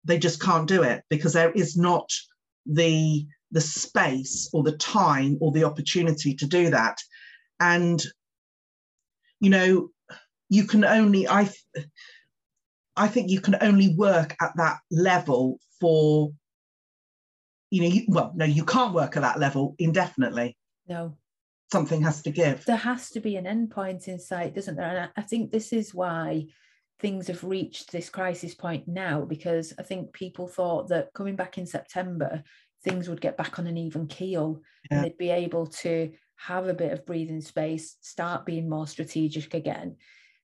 they 0.04 0.18
just 0.18 0.42
can't 0.42 0.68
do 0.68 0.84
it 0.84 1.04
because 1.10 1.34
there 1.34 1.52
is 1.52 1.78
not 1.78 2.10
the 2.66 3.26
the 3.52 3.62
space 3.62 4.50
or 4.54 4.64
the 4.64 4.78
time 4.78 5.38
or 5.42 5.52
the 5.52 5.64
opportunity 5.64 6.34
to 6.36 6.46
do 6.46 6.70
that. 6.70 6.98
And 7.60 8.04
you 9.40 9.50
know 9.50 9.90
you 10.50 10.66
can 10.66 10.84
only 10.84 11.28
i 11.28 11.50
i 12.96 13.08
think 13.08 13.30
you 13.30 13.42
can 13.42 13.56
only 13.62 13.94
work 13.96 14.36
at 14.42 14.52
that 14.56 14.80
level 14.92 15.60
for 15.80 16.32
you 17.70 17.82
know 17.82 17.88
you, 17.88 18.04
well 18.08 18.32
no 18.36 18.46
you 18.46 18.66
can't 18.66 18.94
work 18.94 19.16
at 19.18 19.22
that 19.22 19.40
level 19.40 19.76
indefinitely. 19.80 20.58
No. 20.88 21.18
Something 21.70 22.02
has 22.04 22.22
to 22.22 22.32
give. 22.32 22.64
There 22.64 22.78
has 22.78 23.10
to 23.10 23.20
be 23.20 23.36
an 23.36 23.46
end 23.46 23.72
point 23.72 24.08
in 24.08 24.20
sight, 24.20 24.56
doesn't 24.56 24.78
there? 24.78 24.88
And 24.88 25.00
I, 25.00 25.08
I 25.18 25.22
think 25.22 25.52
this 25.52 25.74
is 25.74 25.94
why 25.94 26.46
things 27.02 27.28
have 27.28 27.44
reached 27.44 27.92
this 27.92 28.10
crisis 28.10 28.56
point 28.56 28.88
now, 28.88 29.26
because 29.26 29.74
I 29.78 29.84
think 29.84 30.14
people 30.14 30.48
thought 30.48 30.88
that 30.88 31.12
coming 31.14 31.36
back 31.36 31.58
in 31.58 31.66
September, 31.66 32.42
things 32.84 33.10
would 33.10 33.22
get 33.22 33.38
back 33.38 33.60
on 33.60 33.68
an 33.68 33.78
even 33.78 34.08
keel 34.08 34.62
Yeah. 34.90 34.98
and 34.98 35.06
they'd 35.06 35.18
be 35.18 35.30
able 35.30 35.68
to 35.68 36.12
have 36.36 36.68
a 36.68 36.74
bit 36.74 36.92
of 36.92 37.06
breathing 37.06 37.42
space, 37.42 37.98
start 38.02 38.46
being 38.46 38.70
more 38.70 38.88
strategic 38.88 39.54
again. 39.54 39.98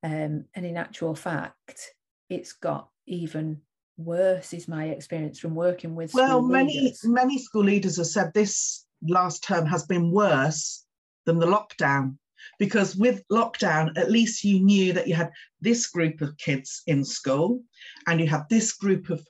Um, 0.03 0.45
and 0.55 0.65
in 0.65 0.75
actual 0.75 1.15
fact, 1.15 1.93
it's 2.29 2.53
got 2.53 2.89
even 3.05 3.61
worse, 3.97 4.53
is 4.53 4.67
my 4.67 4.85
experience 4.85 5.39
from 5.39 5.55
working 5.55 5.95
with 5.95 6.13
well 6.13 6.41
many 6.41 6.79
leaders. 6.79 7.01
many 7.05 7.37
school 7.37 7.63
leaders 7.63 7.97
have 7.97 8.07
said 8.07 8.33
this 8.33 8.85
last 9.07 9.43
term 9.43 9.65
has 9.67 9.85
been 9.85 10.11
worse 10.11 10.85
than 11.25 11.37
the 11.39 11.45
lockdown 11.45 12.17
because 12.59 12.95
with 12.95 13.23
lockdown 13.31 13.95
at 13.97 14.11
least 14.11 14.43
you 14.43 14.59
knew 14.59 14.93
that 14.93 15.07
you 15.07 15.13
had 15.13 15.29
this 15.61 15.87
group 15.87 16.21
of 16.21 16.35
kids 16.37 16.81
in 16.87 17.03
school 17.03 17.61
and 18.07 18.19
you 18.19 18.27
had 18.27 18.43
this 18.49 18.73
group 18.73 19.09
of 19.09 19.25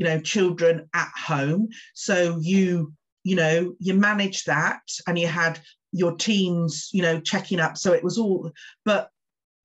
you 0.00 0.06
know 0.06 0.18
children 0.18 0.88
at 0.94 1.12
home. 1.14 1.68
So 1.94 2.38
you 2.40 2.94
you 3.22 3.36
know 3.36 3.74
you 3.78 3.94
managed 3.94 4.46
that 4.46 4.80
and 5.06 5.18
you 5.18 5.28
had 5.28 5.60
your 5.92 6.16
teams 6.16 6.88
you 6.92 7.02
know 7.02 7.20
checking 7.20 7.60
up. 7.60 7.76
So 7.76 7.92
it 7.92 8.02
was 8.02 8.18
all 8.18 8.50
but 8.84 9.10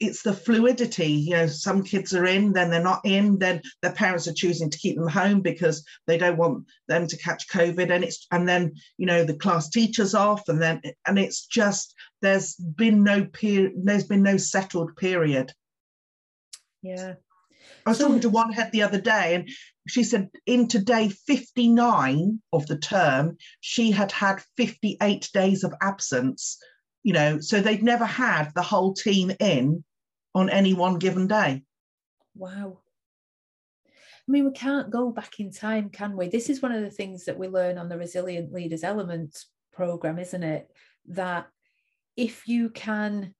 it's 0.01 0.23
the 0.23 0.33
fluidity 0.33 1.07
you 1.07 1.29
know 1.29 1.47
some 1.47 1.81
kids 1.81 2.13
are 2.13 2.25
in 2.25 2.51
then 2.51 2.69
they're 2.69 2.83
not 2.83 2.99
in 3.05 3.39
then 3.39 3.61
their 3.81 3.93
parents 3.93 4.27
are 4.27 4.33
choosing 4.33 4.69
to 4.69 4.77
keep 4.77 4.97
them 4.97 5.07
home 5.07 5.39
because 5.39 5.85
they 6.05 6.17
don't 6.17 6.35
want 6.35 6.65
them 6.89 7.07
to 7.07 7.17
catch 7.17 7.47
covid. 7.47 7.89
And 7.89 8.03
it's 8.03 8.27
and 8.29 8.47
then 8.47 8.73
you 8.97 9.05
know 9.05 9.23
the 9.23 9.37
class 9.37 9.69
teachers 9.69 10.13
off 10.13 10.49
and 10.49 10.61
then 10.61 10.81
and 11.07 11.17
it's 11.17 11.45
just 11.45 11.95
there's 12.21 12.55
been 12.55 13.03
no 13.03 13.23
period 13.23 13.71
there's 13.85 14.03
been 14.03 14.23
no 14.23 14.35
settled 14.35 14.97
period. 14.97 15.53
Yeah. 16.81 17.13
I 17.85 17.91
was 17.91 17.99
talking 17.99 18.19
to 18.21 18.29
one 18.29 18.51
head 18.51 18.71
the 18.71 18.81
other 18.81 18.99
day, 18.99 19.35
and 19.35 19.49
she 19.87 20.03
said 20.03 20.29
into 20.47 20.79
day 20.79 21.09
59 21.09 22.41
of 22.51 22.65
the 22.65 22.77
term, 22.77 23.37
she 23.59 23.91
had 23.91 24.11
had 24.11 24.41
58 24.57 25.29
days 25.33 25.63
of 25.63 25.73
absence. 25.81 26.57
You 27.03 27.13
know, 27.13 27.39
so 27.39 27.61
they'd 27.61 27.83
never 27.83 28.05
had 28.05 28.51
the 28.55 28.63
whole 28.63 28.93
team 28.93 29.31
in 29.39 29.83
on 30.33 30.49
any 30.49 30.73
one 30.73 30.97
given 30.97 31.27
day. 31.27 31.63
Wow. 32.33 32.79
I 34.27 34.31
mean, 34.31 34.45
we 34.45 34.51
can't 34.51 34.89
go 34.89 35.11
back 35.11 35.39
in 35.39 35.51
time, 35.51 35.89
can 35.89 36.17
we? 36.17 36.27
This 36.27 36.49
is 36.49 36.61
one 36.61 36.71
of 36.71 36.81
the 36.81 36.89
things 36.89 37.25
that 37.25 37.37
we 37.37 37.47
learn 37.47 37.77
on 37.77 37.89
the 37.89 37.97
Resilient 37.97 38.51
Leaders 38.51 38.83
Elements 38.83 39.47
program, 39.71 40.17
isn't 40.17 40.43
it? 40.43 40.67
That 41.09 41.47
if 42.17 42.47
you 42.47 42.69
can 42.69 43.35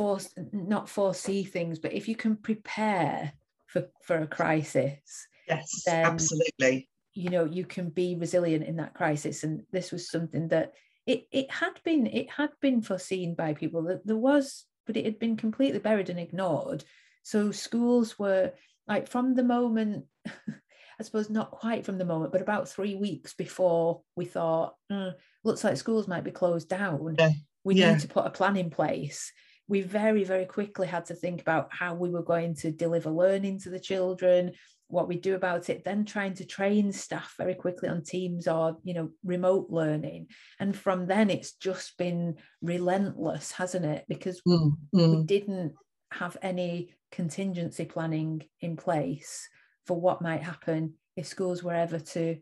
force 0.00 0.34
not 0.52 0.88
foresee 0.88 1.44
things, 1.44 1.78
but 1.78 1.92
if 1.92 2.08
you 2.08 2.16
can 2.16 2.36
prepare 2.36 3.32
for, 3.66 3.88
for 4.02 4.16
a 4.18 4.26
crisis, 4.26 5.26
Yes, 5.50 5.82
Then- 5.84 6.06
absolutely. 6.06 6.88
you 7.12 7.28
know, 7.28 7.44
you 7.44 7.66
can 7.66 7.90
be 7.90 8.14
resilient 8.14 8.64
in 8.64 8.76
that 8.76 8.94
crisis. 8.94 9.42
And 9.44 9.64
this 9.72 9.90
was 9.92 10.10
something 10.10 10.48
that 10.48 10.72
it 11.06 11.26
it 11.32 11.50
had 11.50 11.80
been 11.84 12.06
it 12.06 12.30
had 12.30 12.50
been 12.60 12.82
foreseen 12.82 13.34
by 13.34 13.54
people 13.54 13.82
that 13.84 14.06
there 14.06 14.16
was 14.16 14.66
but 14.86 14.96
it 14.96 15.04
had 15.04 15.18
been 15.18 15.36
completely 15.36 15.80
buried 15.80 16.08
and 16.08 16.18
ignored. 16.18 16.84
So 17.22 17.50
schools 17.50 18.18
were 18.18 18.52
like 18.86 19.08
from 19.08 19.34
the 19.34 19.42
moment, 19.44 20.06
I 20.26 21.02
suppose 21.02 21.30
not 21.30 21.50
quite 21.50 21.84
from 21.84 21.98
the 21.98 22.04
moment, 22.04 22.32
but 22.32 22.42
about 22.42 22.68
three 22.68 22.94
weeks 22.94 23.34
before 23.34 24.02
we 24.16 24.24
thought, 24.24 24.74
mm, 24.90 25.14
looks 25.44 25.64
like 25.64 25.76
schools 25.76 26.08
might 26.08 26.24
be 26.24 26.30
closed 26.30 26.68
down. 26.68 27.16
Yeah. 27.18 27.32
We 27.64 27.74
yeah. 27.74 27.92
need 27.92 28.00
to 28.00 28.08
put 28.08 28.26
a 28.26 28.30
plan 28.30 28.56
in 28.56 28.70
place. 28.70 29.32
We 29.70 29.80
very, 29.82 30.24
very 30.24 30.46
quickly 30.46 30.86
had 30.86 31.06
to 31.06 31.14
think 31.14 31.40
about 31.40 31.68
how 31.70 31.94
we 31.94 32.10
were 32.10 32.24
going 32.24 32.56
to 32.56 32.72
deliver 32.72 33.10
learning 33.10 33.60
to 33.60 33.70
the 33.70 33.80
children, 33.80 34.52
what 34.90 35.08
we 35.08 35.16
do 35.16 35.34
about 35.34 35.70
it 35.70 35.84
then 35.84 36.04
trying 36.04 36.34
to 36.34 36.44
train 36.44 36.92
staff 36.92 37.34
very 37.38 37.54
quickly 37.54 37.88
on 37.88 38.02
teams 38.02 38.48
or 38.48 38.76
you 38.82 38.92
know 38.92 39.10
remote 39.24 39.68
learning. 39.70 40.26
And 40.58 40.76
from 40.76 41.06
then 41.06 41.30
it's 41.30 41.52
just 41.52 41.96
been 41.96 42.36
relentless 42.60 43.52
hasn't 43.52 43.86
it? 43.86 44.04
Because 44.08 44.42
mm, 44.46 44.72
mm. 44.94 45.18
we 45.18 45.24
didn't 45.24 45.74
have 46.12 46.36
any 46.42 46.94
contingency 47.12 47.84
planning 47.84 48.42
in 48.60 48.76
place 48.76 49.48
for 49.86 50.00
what 50.00 50.22
might 50.22 50.42
happen 50.42 50.94
if 51.16 51.26
schools 51.26 51.62
were 51.62 51.74
ever 51.74 51.98
to 51.98 52.38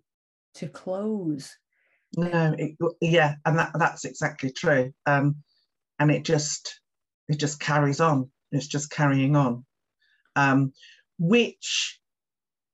to 0.54 0.68
close. 0.68 1.54
No 2.16 2.54
it, 2.56 2.76
yeah 3.00 3.34
and 3.44 3.58
that 3.58 3.72
that's 3.74 4.04
exactly 4.04 4.50
true. 4.50 4.92
Um 5.06 5.36
and 5.98 6.10
it 6.10 6.24
just 6.24 6.80
it 7.28 7.38
just 7.38 7.60
carries 7.60 8.00
on 8.00 8.30
it's 8.52 8.66
just 8.66 8.90
carrying 8.90 9.36
on 9.36 9.64
um 10.36 10.72
which 11.18 11.98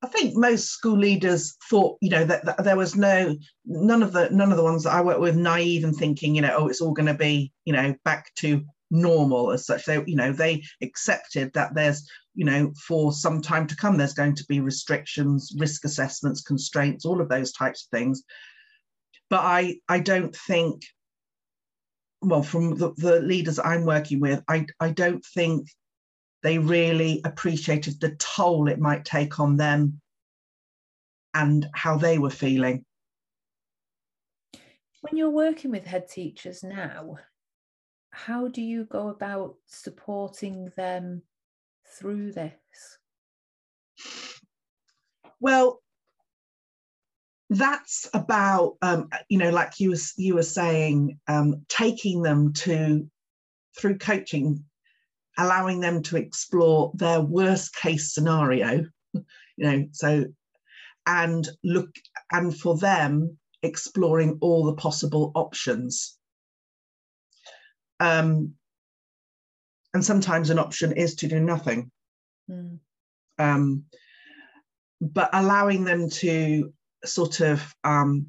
I 0.03 0.07
think 0.07 0.37
most 0.37 0.69
school 0.69 0.99
leaders 0.99 1.57
thought, 1.71 1.97
you 2.03 2.11
know, 2.11 2.27
that, 2.27 2.45
that, 2.45 2.62
there 2.62 2.77
was 2.77 2.95
no 2.95 3.38
none 3.64 4.03
of 4.03 4.12
the 4.12 4.29
none 4.29 4.51
of 4.51 4.59
the 4.59 4.62
ones 4.62 4.85
that 4.85 4.93
I 4.93 5.01
work 5.01 5.19
with 5.19 5.35
naive 5.35 5.83
and 5.83 5.97
thinking, 5.97 6.35
you 6.35 6.43
know, 6.43 6.55
oh, 6.59 6.69
it's 6.69 6.83
all 6.83 6.93
going 6.93 7.07
to 7.07 7.14
be, 7.14 7.51
you 7.64 7.73
know, 7.73 7.95
back 8.05 8.31
to 8.40 8.62
normal 8.90 9.51
as 9.51 9.64
such. 9.64 9.87
They, 9.87 10.03
you 10.07 10.17
know, 10.17 10.31
they 10.31 10.62
accepted 10.83 11.55
that 11.55 11.75
there's, 11.75 12.07
you 12.35 12.45
know, 12.45 12.73
for 12.87 13.14
some 13.14 13.40
time 13.40 13.67
to 13.67 13.77
come, 13.77 13.97
there's 13.97 14.12
going 14.12 14.35
to 14.37 14.45
be 14.47 14.61
restrictions, 14.61 15.55
risk 15.59 15.87
assessments, 15.87 16.43
constraints, 16.43 17.07
all 17.07 17.23
of 17.23 17.31
those 17.31 17.53
types 17.53 17.85
of 17.87 17.99
things. 17.99 18.23
But 19.31 19.40
I, 19.40 19.77
I 19.88 20.01
don't 20.01 20.37
think, 20.37 20.83
well, 22.29 22.43
from 22.43 22.77
the, 22.77 22.93
the 22.97 23.21
leaders 23.21 23.59
I'm 23.59 23.85
working 23.85 24.21
with, 24.21 24.43
I, 24.49 24.67
I 24.81 24.91
don't 24.91 25.25
think 25.25 25.69
they 26.43 26.59
really 26.59 27.21
appreciated 27.25 28.01
the 28.01 28.17
toll 28.17 28.69
it 28.69 28.79
might 28.79 29.05
take 29.05 29.41
on 29.41 29.57
them 29.57 30.01
and 31.33 31.67
how 31.75 31.97
they 31.97 32.19
were 32.19 32.31
feeling. 32.31 32.85
When 35.01 35.17
you're 35.17 35.31
working 35.31 35.71
with 35.71 35.87
head 35.87 36.09
teachers 36.09 36.63
now, 36.63 37.19
how 38.11 38.49
do 38.49 38.63
you 38.63 38.85
go 38.85 39.09
about 39.09 39.57
supporting 39.67 40.71
them 40.77 41.23
through 41.87 42.33
this? 42.33 42.99
Well, 45.41 45.83
that's 47.55 48.09
about 48.12 48.77
um, 48.83 49.09
you 49.29 49.38
know, 49.38 49.51
like 49.51 49.81
you 49.81 49.90
was 49.90 50.12
you 50.17 50.35
were 50.35 50.43
saying, 50.43 51.19
um, 51.29 51.64
taking 51.69 52.23
them 52.23 52.53
to 52.55 53.09
through 53.77 53.99
coaching 53.99 54.64
allowing 55.38 55.81
them 55.81 56.03
to 56.03 56.17
explore 56.17 56.93
their 56.95 57.21
worst 57.21 57.75
case 57.75 58.12
scenario 58.14 58.85
you 59.14 59.25
know 59.59 59.87
so 59.93 60.25
and 61.07 61.49
look 61.62 61.90
and 62.31 62.57
for 62.57 62.77
them 62.79 63.37
exploring 63.62 64.38
all 64.40 64.64
the 64.64 64.75
possible 64.75 65.33
options 65.35 66.19
um, 68.01 68.53
and 69.95 70.05
sometimes 70.05 70.51
an 70.51 70.59
option 70.59 70.93
is 70.93 71.14
to 71.14 71.29
do 71.29 71.40
nothing 71.40 71.90
mm. 72.51 72.79
um, 73.38 73.85
but 75.01 75.31
allowing 75.33 75.85
them 75.85 76.09
to 76.11 76.73
sort 77.05 77.40
of 77.40 77.75
um, 77.85 78.27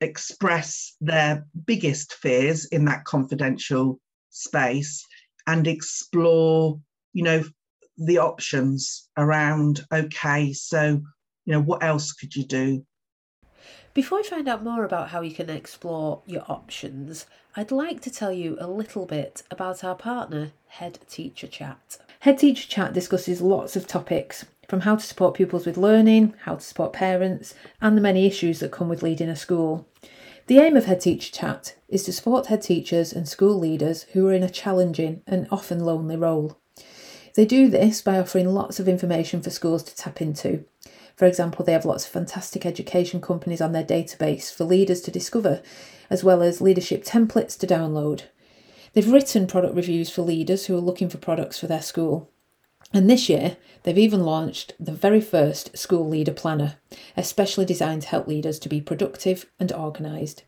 express 0.00 0.96
their 1.00 1.46
biggest 1.66 2.14
fears 2.14 2.66
in 2.66 2.84
that 2.86 3.04
confidential 3.04 4.00
space 4.30 5.06
and 5.46 5.66
explore, 5.66 6.80
you 7.12 7.22
know, 7.22 7.44
the 7.98 8.18
options 8.18 9.08
around, 9.16 9.82
okay, 9.92 10.52
so, 10.52 11.02
you 11.44 11.52
know, 11.52 11.60
what 11.60 11.82
else 11.82 12.12
could 12.12 12.34
you 12.34 12.44
do? 12.44 12.84
Before 13.92 14.20
I 14.20 14.22
find 14.22 14.48
out 14.48 14.62
more 14.62 14.84
about 14.84 15.08
how 15.08 15.20
you 15.20 15.32
can 15.32 15.50
explore 15.50 16.22
your 16.24 16.44
options, 16.48 17.26
I'd 17.56 17.72
like 17.72 18.00
to 18.02 18.10
tell 18.10 18.32
you 18.32 18.56
a 18.60 18.68
little 18.68 19.04
bit 19.04 19.42
about 19.50 19.82
our 19.82 19.96
partner, 19.96 20.52
Head 20.68 21.00
Teacher 21.08 21.48
Chat. 21.48 21.98
Head 22.20 22.38
Teacher 22.38 22.68
Chat 22.68 22.92
discusses 22.92 23.42
lots 23.42 23.74
of 23.74 23.88
topics, 23.88 24.46
from 24.70 24.82
how 24.82 24.94
to 24.94 25.04
support 25.04 25.34
pupils 25.34 25.66
with 25.66 25.76
learning, 25.76 26.32
how 26.44 26.54
to 26.54 26.60
support 26.60 26.92
parents, 26.92 27.54
and 27.80 27.96
the 27.96 28.00
many 28.00 28.24
issues 28.24 28.60
that 28.60 28.70
come 28.70 28.88
with 28.88 29.02
leading 29.02 29.28
a 29.28 29.34
school. 29.34 29.88
The 30.46 30.60
aim 30.60 30.76
of 30.76 30.84
Head 30.84 31.00
Teacher 31.00 31.32
Chat 31.32 31.74
is 31.88 32.04
to 32.04 32.12
support 32.12 32.46
head 32.46 32.62
teachers 32.62 33.12
and 33.12 33.28
school 33.28 33.58
leaders 33.58 34.04
who 34.12 34.28
are 34.28 34.32
in 34.32 34.44
a 34.44 34.48
challenging 34.48 35.22
and 35.26 35.48
often 35.50 35.80
lonely 35.80 36.16
role. 36.16 36.56
They 37.34 37.44
do 37.44 37.68
this 37.68 38.00
by 38.00 38.20
offering 38.20 38.54
lots 38.54 38.78
of 38.78 38.88
information 38.88 39.42
for 39.42 39.50
schools 39.50 39.82
to 39.82 39.96
tap 39.96 40.22
into. 40.22 40.64
For 41.16 41.26
example, 41.26 41.64
they 41.64 41.72
have 41.72 41.84
lots 41.84 42.04
of 42.04 42.12
fantastic 42.12 42.64
education 42.64 43.20
companies 43.20 43.60
on 43.60 43.72
their 43.72 43.84
database 43.84 44.54
for 44.54 44.62
leaders 44.62 45.00
to 45.02 45.10
discover, 45.10 45.62
as 46.08 46.22
well 46.22 46.42
as 46.42 46.60
leadership 46.60 47.02
templates 47.02 47.58
to 47.58 47.66
download. 47.66 48.22
They've 48.92 49.12
written 49.12 49.48
product 49.48 49.74
reviews 49.74 50.10
for 50.10 50.22
leaders 50.22 50.66
who 50.66 50.76
are 50.76 50.80
looking 50.80 51.08
for 51.08 51.18
products 51.18 51.58
for 51.58 51.66
their 51.66 51.82
school. 51.82 52.30
And 52.92 53.08
this 53.08 53.28
year, 53.28 53.56
they've 53.82 53.96
even 53.96 54.24
launched 54.24 54.74
the 54.80 54.90
very 54.92 55.20
first 55.20 55.78
School 55.78 56.08
Leader 56.08 56.32
Planner, 56.32 56.78
especially 57.16 57.64
designed 57.64 58.02
to 58.02 58.08
help 58.08 58.26
leaders 58.26 58.58
to 58.60 58.68
be 58.68 58.80
productive 58.80 59.46
and 59.60 59.72
organised. 59.72 60.42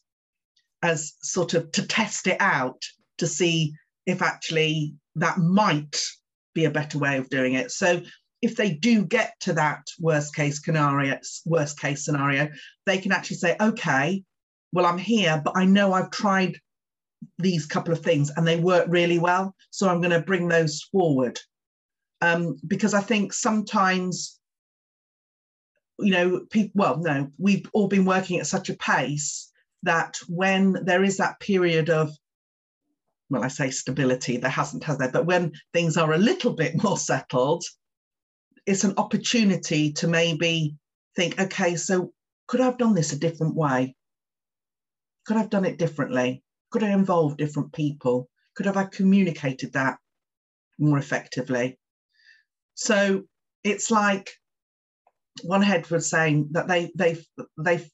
as 0.81 1.13
sort 1.21 1.53
of 1.53 1.71
to 1.71 1.87
test 1.87 2.27
it 2.27 2.37
out 2.39 2.81
to 3.17 3.27
see 3.27 3.73
if 4.05 4.21
actually 4.21 4.95
that 5.15 5.37
might 5.37 6.01
be 6.53 6.65
a 6.65 6.71
better 6.71 6.99
way 6.99 7.17
of 7.17 7.29
doing 7.29 7.53
it. 7.53 7.71
So 7.71 8.01
if 8.43 8.57
they 8.57 8.71
do 8.71 9.05
get 9.05 9.33
to 9.39 9.53
that 9.53 9.87
worst 10.01 10.35
case 10.35 10.61
scenario, 10.63 11.17
worst 11.45 11.79
case 11.79 12.03
scenario, 12.03 12.49
they 12.85 12.97
can 12.97 13.13
actually 13.13 13.37
say, 13.37 13.55
okay, 13.61 14.21
well, 14.73 14.85
I'm 14.85 14.97
here, 14.97 15.41
but 15.43 15.55
I 15.55 15.63
know 15.63 15.93
I've 15.93 16.11
tried 16.11 16.59
these 17.39 17.65
couple 17.65 17.93
of 17.93 18.01
things 18.01 18.31
and 18.35 18.45
they 18.45 18.59
work 18.59 18.87
really 18.89 19.17
well. 19.17 19.55
So 19.69 19.87
I'm 19.87 20.01
going 20.01 20.11
to 20.11 20.19
bring 20.19 20.49
those 20.49 20.83
forward. 20.91 21.39
Um, 22.19 22.57
because 22.67 22.93
I 22.93 22.99
think 22.99 23.31
sometimes, 23.31 24.39
you 25.99 26.11
know, 26.11 26.41
people, 26.49 26.71
well, 26.75 26.97
no, 26.97 27.31
we've 27.37 27.69
all 27.71 27.87
been 27.87 28.03
working 28.03 28.39
at 28.39 28.47
such 28.47 28.69
a 28.69 28.75
pace 28.75 29.51
that 29.83 30.17
when 30.27 30.73
there 30.83 31.03
is 31.03 31.15
that 31.17 31.39
period 31.39 31.89
of 31.89 32.11
well, 33.29 33.43
I 33.43 33.47
say 33.47 33.71
stability, 33.71 34.37
there 34.37 34.51
hasn't, 34.51 34.83
has 34.83 34.97
there? 34.97 35.09
But 35.09 35.25
when 35.25 35.53
things 35.73 35.97
are 35.97 36.13
a 36.13 36.17
little 36.17 36.53
bit 36.53 36.83
more 36.83 36.97
settled, 36.97 37.63
it's 38.65 38.83
an 38.83 38.95
opportunity 38.97 39.93
to 39.93 40.07
maybe 40.07 40.75
think, 41.15 41.39
okay, 41.39 41.75
so 41.75 42.13
could 42.47 42.61
I 42.61 42.65
have 42.65 42.77
done 42.77 42.93
this 42.93 43.13
a 43.13 43.19
different 43.19 43.55
way? 43.55 43.95
Could 45.25 45.37
I 45.37 45.41
have 45.41 45.49
done 45.49 45.65
it 45.65 45.77
differently? 45.77 46.43
Could 46.71 46.83
I 46.83 46.91
involve 46.91 47.37
different 47.37 47.73
people? 47.73 48.29
Could 48.55 48.65
have 48.65 48.77
I 48.77 48.85
communicated 48.85 49.73
that 49.73 49.97
more 50.79 50.97
effectively? 50.97 51.79
So 52.75 53.23
it's 53.63 53.91
like 53.91 54.31
one 55.43 55.61
head 55.61 55.89
was 55.89 56.09
saying 56.09 56.49
that 56.51 56.67
they 56.67 56.91
they 56.95 57.17
they 57.57 57.85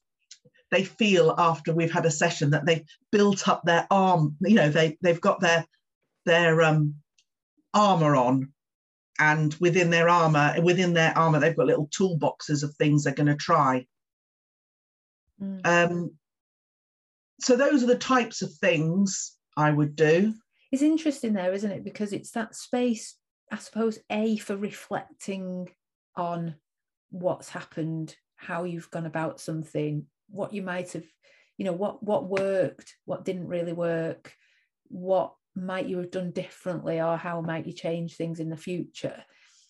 they 0.71 0.83
feel 0.83 1.33
after 1.37 1.73
we've 1.73 1.91
had 1.91 2.05
a 2.05 2.11
session 2.11 2.51
that 2.51 2.65
they've 2.65 2.85
built 3.11 3.47
up 3.47 3.63
their 3.63 3.87
arm, 3.89 4.35
you 4.41 4.55
know, 4.55 4.69
they 4.69 4.97
they've 5.01 5.21
got 5.21 5.39
their 5.39 5.65
their 6.25 6.61
um 6.61 6.95
armor 7.73 8.15
on 8.15 8.51
and 9.19 9.55
within 9.59 9.89
their 9.89 10.09
armor 10.09 10.55
within 10.63 10.93
their 10.93 11.17
armor 11.17 11.39
they've 11.39 11.55
got 11.57 11.67
little 11.67 11.87
toolboxes 11.87 12.63
of 12.63 12.73
things 12.75 13.03
they're 13.03 13.13
going 13.13 13.27
to 13.27 13.35
try 13.35 13.85
Mm. 15.41 15.61
um, 15.65 16.11
so 17.39 17.55
those 17.55 17.81
are 17.81 17.87
the 17.87 17.97
types 17.97 18.41
of 18.41 18.53
things 18.55 19.37
i 19.55 19.71
would 19.71 19.95
do 19.95 20.33
It's 20.71 20.81
interesting 20.83 21.33
there, 21.33 21.53
isn't 21.53 21.71
it? 21.71 21.83
Because 21.83 22.13
it's 22.13 22.31
that 22.31 22.55
space, 22.55 23.15
I 23.51 23.57
suppose, 23.57 23.97
A, 24.11 24.37
for 24.37 24.55
reflecting 24.55 25.69
on 26.15 26.55
what's 27.09 27.49
happened, 27.49 28.15
how 28.35 28.65
you've 28.65 28.91
gone 28.91 29.07
about 29.07 29.39
something, 29.39 30.05
what 30.29 30.53
you 30.53 30.61
might 30.61 30.91
have, 30.93 31.05
you 31.57 31.65
know, 31.65 31.73
what 31.73 32.03
what 32.03 32.29
worked, 32.29 32.95
what 33.05 33.25
didn't 33.25 33.47
really 33.47 33.73
work, 33.73 34.33
what 34.89 35.33
might 35.55 35.87
you 35.87 35.97
have 35.97 36.11
done 36.11 36.31
differently, 36.31 37.01
or 37.01 37.17
how 37.17 37.41
might 37.41 37.67
you 37.67 37.73
change 37.73 38.15
things 38.15 38.39
in 38.39 38.49
the 38.49 38.57
future. 38.57 39.23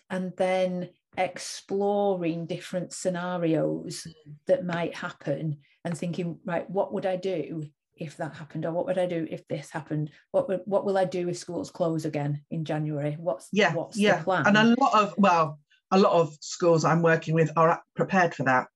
And 0.09 0.33
then 0.37 0.89
exploring 1.17 2.45
different 2.45 2.93
scenarios 2.93 4.07
mm. 4.07 4.33
that 4.47 4.65
might 4.65 4.95
happen 4.95 5.59
and 5.85 5.97
thinking, 5.97 6.39
right, 6.45 6.69
what 6.69 6.93
would 6.93 7.05
I 7.05 7.15
do 7.15 7.69
if 7.99 8.17
that 8.17 8.35
happened? 8.35 8.65
Or 8.65 8.71
what 8.71 8.85
would 8.85 8.97
i 8.97 9.05
do 9.05 9.27
if 9.29 9.47
this 9.47 9.69
happened? 9.69 10.11
What 10.31 10.47
would, 10.47 10.61
what 10.65 10.85
will 10.85 10.97
i 10.97 11.05
do 11.05 11.29
if 11.29 11.37
schools 11.37 11.69
close 11.69 12.05
again 12.05 12.41
in 12.49 12.65
january? 12.65 13.17
What's 13.19 13.49
yeah 13.51 13.73
what's 13.73 13.97
yeah. 13.97 14.17
The 14.17 14.23
plan? 14.23 14.47
and 14.47 14.57
a 14.57 14.75
lot 14.79 14.93
of 14.93 15.13
well 15.17 15.59
a 15.91 15.99
lot 15.99 16.13
of 16.13 16.35
schools 16.39 16.85
i'm 16.85 17.01
working 17.01 17.33
with 17.33 17.51
are 17.55 17.81
prepared 17.95 18.33
for 18.33 18.43
that. 18.43 18.67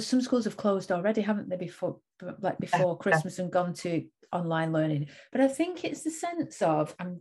Some 0.00 0.20
schools 0.20 0.44
have 0.44 0.56
closed 0.56 0.92
already 0.92 1.22
haven't 1.22 1.48
they 1.48 1.56
before 1.56 1.98
like 2.40 2.58
before 2.58 2.98
christmas 2.98 3.38
and 3.38 3.50
gone 3.50 3.72
to 3.72 4.04
online 4.32 4.72
learning. 4.72 5.06
But 5.32 5.40
i 5.40 5.48
think 5.48 5.84
it's 5.84 6.02
the 6.02 6.10
sense 6.10 6.62
of 6.62 6.94
i'm 6.98 7.20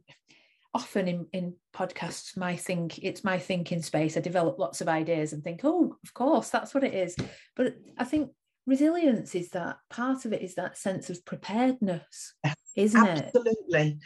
often 0.74 1.08
in 1.08 1.26
in 1.34 1.54
podcasts 1.74 2.38
my 2.38 2.56
think 2.56 3.00
it's 3.00 3.24
my 3.24 3.40
thinking 3.40 3.82
space. 3.82 4.18
I 4.18 4.20
develop 4.20 4.60
lots 4.60 4.82
of 4.82 4.88
ideas 4.88 5.34
and 5.34 5.44
think 5.44 5.62
oh 5.64 5.98
of 6.04 6.14
course 6.14 6.50
that's 6.50 6.74
what 6.74 6.84
it 6.84 6.94
is. 6.94 7.16
But 7.56 7.76
i 7.98 8.04
think 8.04 8.32
resilience 8.66 9.34
is 9.34 9.50
that 9.50 9.78
part 9.90 10.26
of 10.26 10.34
it 10.34 10.42
is 10.42 10.56
that 10.56 10.78
sense 10.78 11.10
of 11.10 11.26
preparedness 11.26 12.34
isn't 12.76 13.08
it? 13.08 13.26
absolutely. 13.26 13.98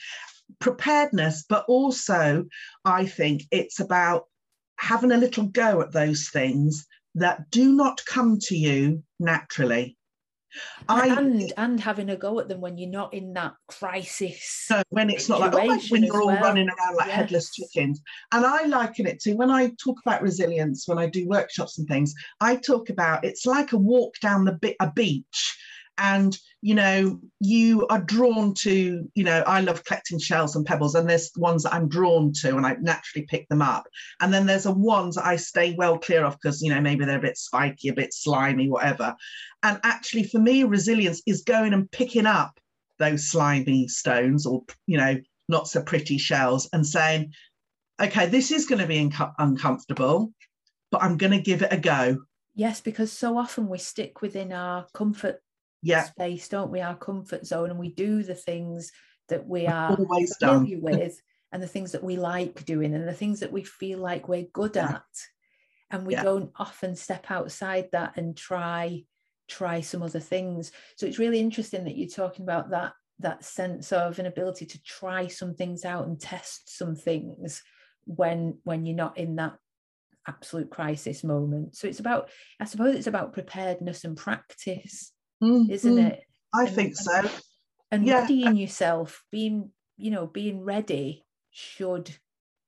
Preparedness 0.60 1.46
but 1.50 1.66
also 1.68 2.46
i 2.86 3.06
think 3.06 3.44
it's 3.52 3.80
about 3.80 4.26
having 4.78 5.12
a 5.12 5.18
little 5.18 5.46
go 5.46 5.82
at 5.82 5.92
those 5.92 6.30
things 6.30 6.88
that 7.16 7.50
do 7.50 7.74
not 7.74 8.02
come 8.06 8.38
to 8.40 8.56
you 8.56 9.04
naturally 9.20 9.98
I 10.90 11.08
and 11.08 11.54
and 11.58 11.80
having 11.80 12.10
a 12.10 12.16
go 12.16 12.40
at 12.40 12.48
them 12.48 12.62
when 12.62 12.78
you're 12.78 12.90
not 12.90 13.14
in 13.14 13.34
that 13.34 13.54
crisis 13.68 14.66
So 14.68 14.82
when 14.90 15.10
it's 15.10 15.30
not 15.30 15.40
like 15.40 15.54
oh, 15.54 15.80
when 15.90 16.04
you're 16.04 16.22
all 16.22 16.28
well. 16.28 16.42
running 16.42 16.68
around 16.68 16.96
like 16.98 17.10
headless 17.10 17.52
chickens. 17.52 18.02
And 18.32 18.46
I 18.46 18.66
liken 18.66 19.08
it 19.08 19.20
to 19.22 19.34
when 19.34 19.50
I 19.50 19.72
talk 19.84 20.00
about 20.06 20.22
resilience, 20.22 20.88
when 20.88 20.98
I 20.98 21.08
do 21.08 21.28
workshops 21.28 21.78
and 21.78 21.88
things, 21.88 22.14
I 22.40 22.56
talk 22.58 22.90
about 22.90 23.24
it's 23.24 23.46
like 23.46 23.72
a 23.72 23.78
walk 23.78 24.16
down 24.22 24.46
the 24.46 24.54
bi- 24.54 24.76
a 24.80 24.92
beach. 24.92 25.58
And 26.02 26.38
you 26.64 26.76
know, 26.76 27.20
you 27.40 27.88
are 27.88 28.02
drawn 28.02 28.54
to, 28.56 29.10
you 29.16 29.24
know, 29.24 29.44
I 29.48 29.62
love 29.62 29.84
collecting 29.84 30.20
shells 30.20 30.56
and 30.56 30.66
pebbles, 30.66 30.96
and 30.96 31.10
there's 31.10 31.32
ones 31.38 31.64
that 31.64 31.74
I'm 31.74 31.88
drawn 31.88 32.34
to, 32.42 32.58
and 32.58 32.66
I 32.66 32.76
naturally 32.82 33.26
pick 33.26 33.48
them 33.48 33.62
up. 33.62 33.88
And 34.20 34.34
then 34.34 34.46
there's 34.46 34.66
a 34.66 34.72
ones 34.72 35.16
that 35.16 35.26
I 35.26 35.38
stay 35.38 35.74
well 35.78 35.98
clear 35.98 36.26
of 36.26 36.34
because 36.34 36.62
you 36.62 36.74
know 36.74 36.82
maybe 36.82 37.06
they're 37.06 37.20
a 37.20 37.22
bit 37.22 37.38
spiky, 37.38 37.90
a 37.90 37.94
bit 37.94 38.14
slimy, 38.14 38.70
whatever. 38.70 39.16
And 39.64 39.80
actually, 39.84 40.24
for 40.24 40.40
me, 40.40 40.64
resilience 40.64 41.22
is 41.26 41.44
going 41.44 41.74
and 41.74 41.90
picking 41.92 42.26
up 42.26 42.60
those 43.02 43.28
slimy 43.28 43.88
stones 43.88 44.46
or 44.46 44.64
you 44.86 44.98
know 44.98 45.18
not 45.50 45.68
so 45.68 45.82
pretty 45.82 46.18
shells 46.18 46.70
and 46.72 46.86
saying 46.86 47.34
okay 48.00 48.28
this 48.28 48.52
is 48.52 48.68
going 48.68 48.80
to 48.80 48.88
be 48.88 49.04
inco- 49.04 49.34
uncomfortable 49.40 50.32
but 50.92 51.02
i'm 51.02 51.18
going 51.18 51.32
to 51.32 51.42
give 51.42 51.64
it 51.64 51.74
a 51.74 51.78
go 51.78 52.16
yes 52.54 52.80
because 52.80 53.12
so 53.12 53.38
often 53.38 53.68
we 53.68 53.80
stick 53.80 54.22
within 54.22 54.54
our 54.54 54.86
comfort 54.94 55.42
yeah. 55.82 56.04
space 56.04 56.48
don't 56.50 56.72
we? 56.72 56.82
Our 56.82 56.96
comfort 56.96 57.46
zone 57.46 57.70
and 57.70 57.80
we 57.80 57.94
do 57.94 58.24
the 58.24 58.36
things 58.36 58.92
that 59.30 59.48
we 59.48 59.68
are 59.68 59.96
always 59.98 60.36
done. 60.38 60.60
familiar 60.66 60.80
with 60.80 61.22
and 61.52 61.62
the 61.62 61.68
things 61.68 61.92
that 61.94 62.04
we 62.04 62.18
like 62.18 62.66
doing 62.66 62.94
and 62.94 63.08
the 63.08 63.14
things 63.14 63.40
that 63.42 63.52
we 63.52 63.64
feel 63.64 64.00
like 64.00 64.28
we're 64.28 64.48
good 64.54 64.76
Yeah. 64.76 64.96
at. 64.96 65.04
And 65.90 66.06
we 66.06 66.14
Yeah. 66.14 66.24
don't 66.24 66.52
often 66.56 66.96
step 66.96 67.30
outside 67.30 67.90
that 67.92 68.18
and 68.18 68.36
try 68.38 69.06
try 69.48 69.82
some 69.82 70.02
other 70.02 70.20
things. 70.22 70.72
So 70.96 71.06
it's 71.06 71.20
really 71.20 71.40
interesting 71.42 71.84
that 71.84 71.98
you're 71.98 72.08
talking 72.08 72.44
about 72.44 72.70
that 72.70 72.94
that 73.20 73.44
sense 73.44 73.92
of 73.92 74.18
an 74.18 74.26
ability 74.26 74.66
to 74.66 74.82
try 74.84 75.28
some 75.28 75.54
things 75.54 75.86
out 75.86 76.08
and 76.08 76.20
test 76.20 76.76
some 76.76 76.96
things 76.96 77.62
when 78.06 78.60
when 78.64 78.86
you're 78.86 78.96
not 78.96 79.18
in 79.18 79.36
that 79.36 79.58
absolute 80.28 80.70
crisis 80.72 81.24
moment. 81.24 81.76
So 81.76 81.88
it's 81.88 82.00
about 82.00 82.30
i 82.60 82.66
suppose 82.66 82.96
it's 82.96 83.08
about 83.08 83.34
preparedness 83.34 84.04
and 84.06 84.16
practice 84.16 85.12
Mm, 85.42 85.70
isn't 85.70 85.96
mm, 85.96 86.12
it? 86.12 86.24
I 86.54 86.66
And- 86.66 86.76
think 86.76 86.96
so. 86.96 87.30
and 87.92 88.06
Yeah. 88.06 88.22
readying 88.22 88.56
yourself 88.56 89.24
being 89.32 89.72
you 89.98 90.12
know 90.12 90.26
being 90.28 90.64
ready 90.64 91.26
should 91.52 92.16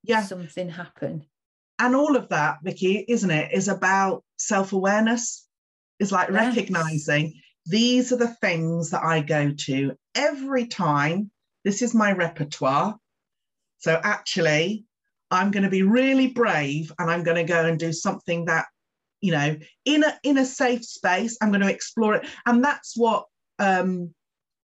yeah. 0.03 0.23
something 0.23 0.69
happen. 0.69 1.25
And 1.79 1.95
all 1.95 2.15
of 2.15 2.29
that 2.29 2.57
vicki 2.63 3.05
isn't 3.07 3.31
it 3.31 3.51
is 3.53 3.67
about 3.67 4.23
self-awareness. 4.37 5.47
Is 5.99 6.11
like 6.11 6.29
Yes. 6.29 6.55
recognizing 6.55 7.39
these 7.65 8.11
are 8.11 8.17
the 8.17 8.35
things 8.41 8.89
that 8.91 9.03
i 9.03 9.21
go 9.21 9.51
to 9.51 9.95
every 10.15 10.67
time. 10.67 11.31
This 11.63 11.81
is 11.81 11.93
my 11.95 12.11
repertoire. 12.11 12.97
So 13.77 13.99
actually 14.03 14.85
i'm 15.31 15.49
going 15.51 15.63
to 15.63 15.69
be 15.69 15.81
really 15.83 16.27
brave 16.27 16.91
and 16.99 17.09
i'm 17.09 17.23
going 17.23 17.37
to 17.37 17.43
go 17.55 17.65
and 17.65 17.79
do 17.79 17.91
something 17.91 18.45
that 18.45 18.65
you 19.23 19.31
know 19.31 19.55
in 19.85 20.03
a 20.03 20.19
in 20.23 20.37
a 20.37 20.45
safe 20.45 20.83
space 20.83 21.37
i'm 21.41 21.49
going 21.49 21.61
to 21.61 21.71
explore 21.71 22.13
it. 22.15 22.27
And 22.45 22.63
that's 22.63 22.95
what 22.95 23.25
um 23.57 24.13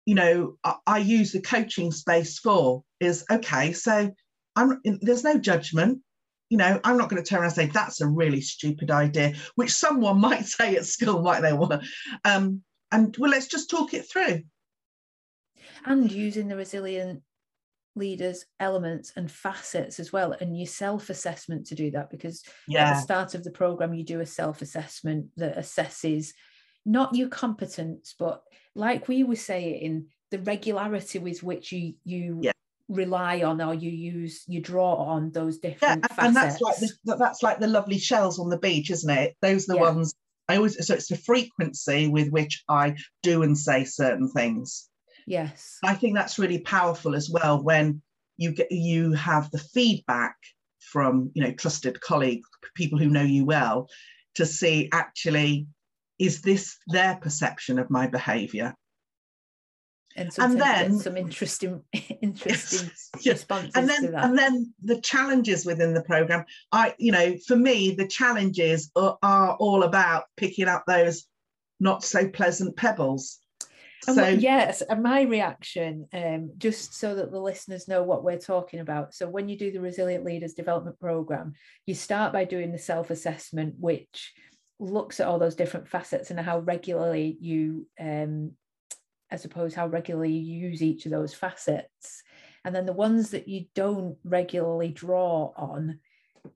you 0.06 0.16
know 0.16 0.56
I, 0.64 0.76
I 0.88 0.98
use 0.98 1.32
the 1.32 1.42
coaching 1.42 1.92
space 1.92 2.40
for 2.40 2.84
is 3.00 3.24
okay 3.32 3.72
so 3.74 4.12
i'm 4.56 4.82
there's 5.02 5.24
no 5.24 5.38
judgment. 5.38 6.02
You 6.50 6.58
know 6.58 6.82
i'm 6.84 6.98
not 6.98 7.10
going 7.10 7.24
to 7.24 7.30
turn 7.30 7.42
around 7.42 7.50
and 7.50 7.56
say 7.56 7.68
that's 7.68 8.02
a 8.02 8.08
really 8.08 8.42
stupid 8.42 8.90
idea 8.90 9.36
which 9.54 9.72
someone 9.72 10.20
might 10.28 10.46
say 10.46 10.76
at 10.76 10.86
school 10.86 11.22
might 11.22 11.42
they 11.42 11.54
want. 11.54 11.84
Um 12.26 12.64
and 12.92 13.16
well 13.20 13.32
let's 13.32 13.48
just 13.48 13.70
talk 13.70 13.94
it 13.94 14.10
through. 14.12 14.42
And 15.86 16.12
using 16.12 16.48
the 16.48 16.56
resilient 16.56 17.22
leaders 17.96 18.46
elements 18.60 19.12
and 19.16 19.32
facets 19.32 20.00
as 20.00 20.14
well 20.14 20.34
and 20.40 20.58
your 20.58 20.68
self-assessment 20.68 21.66
to 21.68 21.76
do 21.76 21.92
that 21.92 22.10
because 22.10 22.44
yeah. 22.68 22.90
at 22.90 22.94
the 22.94 23.02
start 23.02 23.34
of 23.36 23.44
the 23.44 23.52
program 23.52 23.94
you 23.94 24.04
do 24.06 24.20
a 24.20 24.26
self-assessment 24.26 25.26
that 25.38 25.58
assesses 25.58 26.30
not 26.86 27.14
your 27.16 27.28
competence 27.28 28.16
but 28.18 28.44
like 28.76 29.08
we 29.08 29.24
were 29.24 29.36
saying 29.36 30.06
the 30.32 30.40
regularity 30.40 31.20
with 31.20 31.42
which 31.44 31.72
you 31.72 31.94
you 32.04 32.40
Yeah. 32.42 32.52
rely 32.88 33.42
on 33.44 33.62
or 33.62 33.74
you 33.74 33.90
use 33.92 34.44
you 34.48 34.62
draw 34.62 34.96
on 34.96 35.32
those 35.32 35.58
yeah 35.62 35.70
different 35.72 36.06
and, 36.10 36.28
and 36.28 36.36
that's 36.36 36.62
like 36.62 36.78
the, 36.78 37.16
that's 37.18 37.44
like 37.44 37.60
the 37.60 37.68
lovely 37.68 37.98
shells 37.98 38.40
on 38.40 38.50
the 38.50 38.58
beach 38.60 38.92
isn't 38.92 39.10
it 39.10 39.36
those 39.42 39.68
are 39.68 39.74
the 39.74 39.80
Yeah. 39.80 39.92
ones 39.92 40.14
i 40.48 40.56
always 40.56 40.86
so 40.86 40.94
it's 40.94 41.08
the 41.08 41.18
frequency 41.18 42.08
with 42.08 42.30
which 42.30 42.64
i 42.70 42.96
do 43.24 43.44
and 43.44 43.58
say 43.58 43.84
certain 43.84 44.30
things 44.30 44.89
yes 45.30 45.78
I 45.84 45.94
think 45.96 46.16
that's 46.16 46.40
really 46.40 46.60
powerful 46.60 47.16
as 47.16 47.30
well 47.30 47.64
when 47.64 48.02
you 48.38 48.52
get 48.52 48.72
you 48.72 49.14
have 49.14 49.52
the 49.52 49.60
feedback 49.60 50.36
from 50.80 51.32
you 51.36 51.44
know 51.44 51.52
trusted 51.52 52.00
colleagues, 52.02 52.48
people 52.76 52.98
who 52.98 53.10
know 53.10 53.22
you 53.22 53.46
well, 53.46 53.88
to 54.36 54.46
see 54.46 54.90
actually 54.92 55.68
is 56.18 56.42
this 56.42 56.78
their 56.88 57.16
perception 57.16 57.80
of 57.80 57.90
my 57.90 58.08
behaviour? 58.08 58.74
and 60.16 60.34
you 60.38 60.58
then- 60.58 61.00
some 61.00 61.16
interesting 61.18 61.82
interesting 62.22 62.90
Yes. 63.22 63.36
responses 63.36 63.72
And 63.76 63.88
to 63.88 63.94
then 63.94 64.12
that 64.12 64.24
and 64.26 64.38
then 64.38 64.74
the 64.82 65.00
challenges 65.02 65.66
within 65.66 65.94
the 65.94 66.04
program. 66.04 66.46
I 66.72 66.96
you 66.98 67.12
know 67.12 67.36
for 67.48 67.56
me 67.56 67.92
the 67.92 68.08
challenges 68.08 68.92
are, 68.96 69.18
are 69.22 69.56
all 69.58 69.84
about 69.84 70.24
picking 70.36 70.68
up 70.68 70.84
those 70.88 71.26
not 71.80 72.04
so 72.04 72.28
pleasant 72.28 72.76
pebbles. 72.76 73.40
So 74.02 74.28
yes, 74.28 74.82
and 74.82 75.04
my 75.04 75.24
reaction, 75.24 76.08
um, 76.14 76.52
just 76.58 76.94
so 76.94 77.16
that 77.16 77.32
the 77.32 77.40
listeners 77.40 77.88
know 77.88 78.04
what 78.04 78.24
we're 78.24 78.38
talking 78.40 78.80
about. 78.80 79.14
So 79.14 79.28
when 79.30 79.50
you 79.50 79.58
do 79.58 79.72
the 79.72 79.82
Resilient 79.82 80.24
Leaders 80.24 80.54
Development 80.54 81.00
Program, 81.00 81.54
you 81.86 81.94
start 81.94 82.32
by 82.34 82.46
doing 82.46 82.72
the 82.72 82.78
self-assessment, 82.78 83.76
which 83.80 84.34
looks 84.80 85.20
at 85.20 85.28
all 85.28 85.38
those 85.38 85.56
different 85.56 85.88
facets 85.90 86.32
and 86.32 86.40
how 86.40 86.60
regularly 86.60 87.38
you, 87.42 87.88
um, 88.00 88.52
I 89.32 89.36
suppose, 89.36 89.74
how 89.74 89.88
regularly 89.88 90.32
you 90.32 90.70
use 90.70 90.82
each 90.82 91.06
of 91.06 91.12
those 91.12 91.34
facets. 91.34 92.24
And 92.64 92.74
then 92.74 92.86
the 92.86 92.94
ones 92.94 93.32
that 93.32 93.48
you 93.48 93.66
don't 93.76 94.18
regularly 94.24 94.90
draw 94.90 95.52
on, 95.56 96.00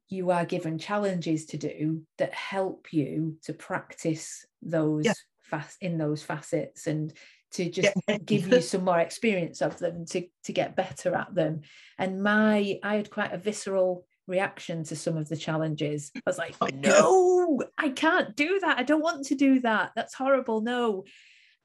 you 0.08 0.32
are 0.32 0.46
given 0.46 0.78
challenges 0.78 1.46
to 1.48 1.58
do 1.58 2.04
that 2.18 2.34
help 2.34 2.94
you 2.94 3.38
to 3.44 3.54
practice 3.54 4.46
those 4.62 5.06
Yeah. 5.06 5.14
fac- 5.42 5.76
in 5.82 5.98
those 5.98 6.24
facets 6.24 6.88
and 6.88 7.14
to 7.54 7.70
just 7.70 7.94
give 8.26 8.48
you 8.48 8.62
some 8.62 8.84
more 8.84 9.00
experience 9.00 9.62
of 9.62 9.78
them 9.78 10.06
to 10.08 10.28
to 10.44 10.54
get 10.54 10.76
better 10.76 11.16
at 11.16 11.34
them. 11.34 11.62
And 11.98 12.22
my 12.22 12.80
i 12.84 12.96
had 12.96 13.10
quite 13.10 13.34
a 13.34 13.38
visceral 13.38 14.06
reaction 14.28 14.84
to 14.86 14.96
some 14.96 15.18
of 15.18 15.30
the 15.30 15.38
challenges. 15.38 16.12
I 16.16 16.22
was 16.26 16.38
like 16.38 16.56
oh 16.62 16.70
no 16.74 17.62
i 17.78 17.90
can't 17.90 18.36
do 18.36 18.60
that. 18.62 18.78
I 18.78 18.84
don't 18.84 19.02
want 19.04 19.26
to 19.28 19.36
do 19.36 19.60
that. 19.62 19.92
That's 19.96 20.14
horrible. 20.14 20.62
No. 20.62 21.06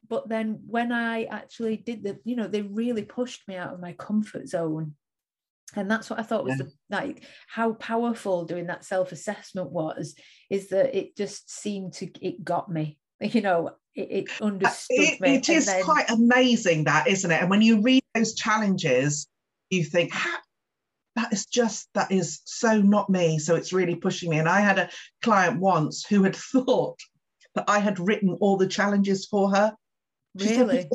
But 0.09 0.29
then 0.29 0.61
when 0.67 0.93
i 0.93 1.25
actually 1.25 1.77
did 1.77 2.03
the 2.03 2.19
you 2.25 2.37
know 2.37 2.47
they 2.47 2.63
really 2.63 3.03
pushed 3.03 3.47
me 3.49 3.57
out 3.57 3.75
of 3.75 3.81
my 3.81 3.93
comfort 3.93 4.49
zone. 4.49 4.95
And 5.77 5.91
that's 5.91 6.09
what 6.09 6.19
i 6.19 6.23
thought 6.23 6.45
was 6.45 6.59
yeah. 6.59 6.65
the, 6.65 6.73
like 6.97 7.25
how 7.47 7.73
powerful 7.75 8.45
doing 8.45 8.67
that 8.69 8.85
self-assessment 8.85 9.71
was 9.71 10.15
is 10.49 10.69
that 10.69 10.97
it 10.97 11.15
just 11.15 11.51
seemed 11.51 11.93
to 11.95 12.07
it 12.23 12.43
got 12.43 12.71
me 12.71 12.99
you 13.35 13.41
know 13.41 13.71
it, 13.95 14.09
it 14.11 14.29
uh, 14.41 14.45
understood 14.45 14.99
it, 14.99 15.21
me. 15.21 15.35
it 15.37 15.49
is 15.49 15.67
then... 15.67 15.83
quite 15.83 16.09
amazing 16.11 16.85
that 16.85 17.09
isn't 17.09 17.31
it? 17.31 17.41
And 17.41 17.51
when 17.51 17.63
you 17.63 17.81
read 17.81 18.03
those 18.15 18.35
challenges 18.35 19.27
you 19.71 19.85
think 19.85 20.13
that 21.17 21.33
is 21.33 21.47
just 21.47 21.89
that 21.95 22.13
is 22.13 22.41
so 22.45 22.81
not 22.81 23.11
me. 23.11 23.39
So 23.39 23.57
it's 23.57 23.73
really 23.73 23.97
pushing 23.97 24.31
me. 24.31 24.39
And 24.39 24.49
i 24.49 24.61
had 24.61 24.79
a 24.79 24.89
client 25.23 25.61
once 25.61 26.05
who 26.07 26.23
had 26.23 26.37
thought 26.53 26.99
that 27.55 27.65
i 27.69 27.79
had 27.79 27.99
written 27.99 28.37
all 28.41 28.57
the 28.57 28.69
challenges 28.69 29.27
for 29.27 29.55
her. 29.55 29.75
She 30.39 30.57
really? 30.57 30.83
Said, 30.83 30.91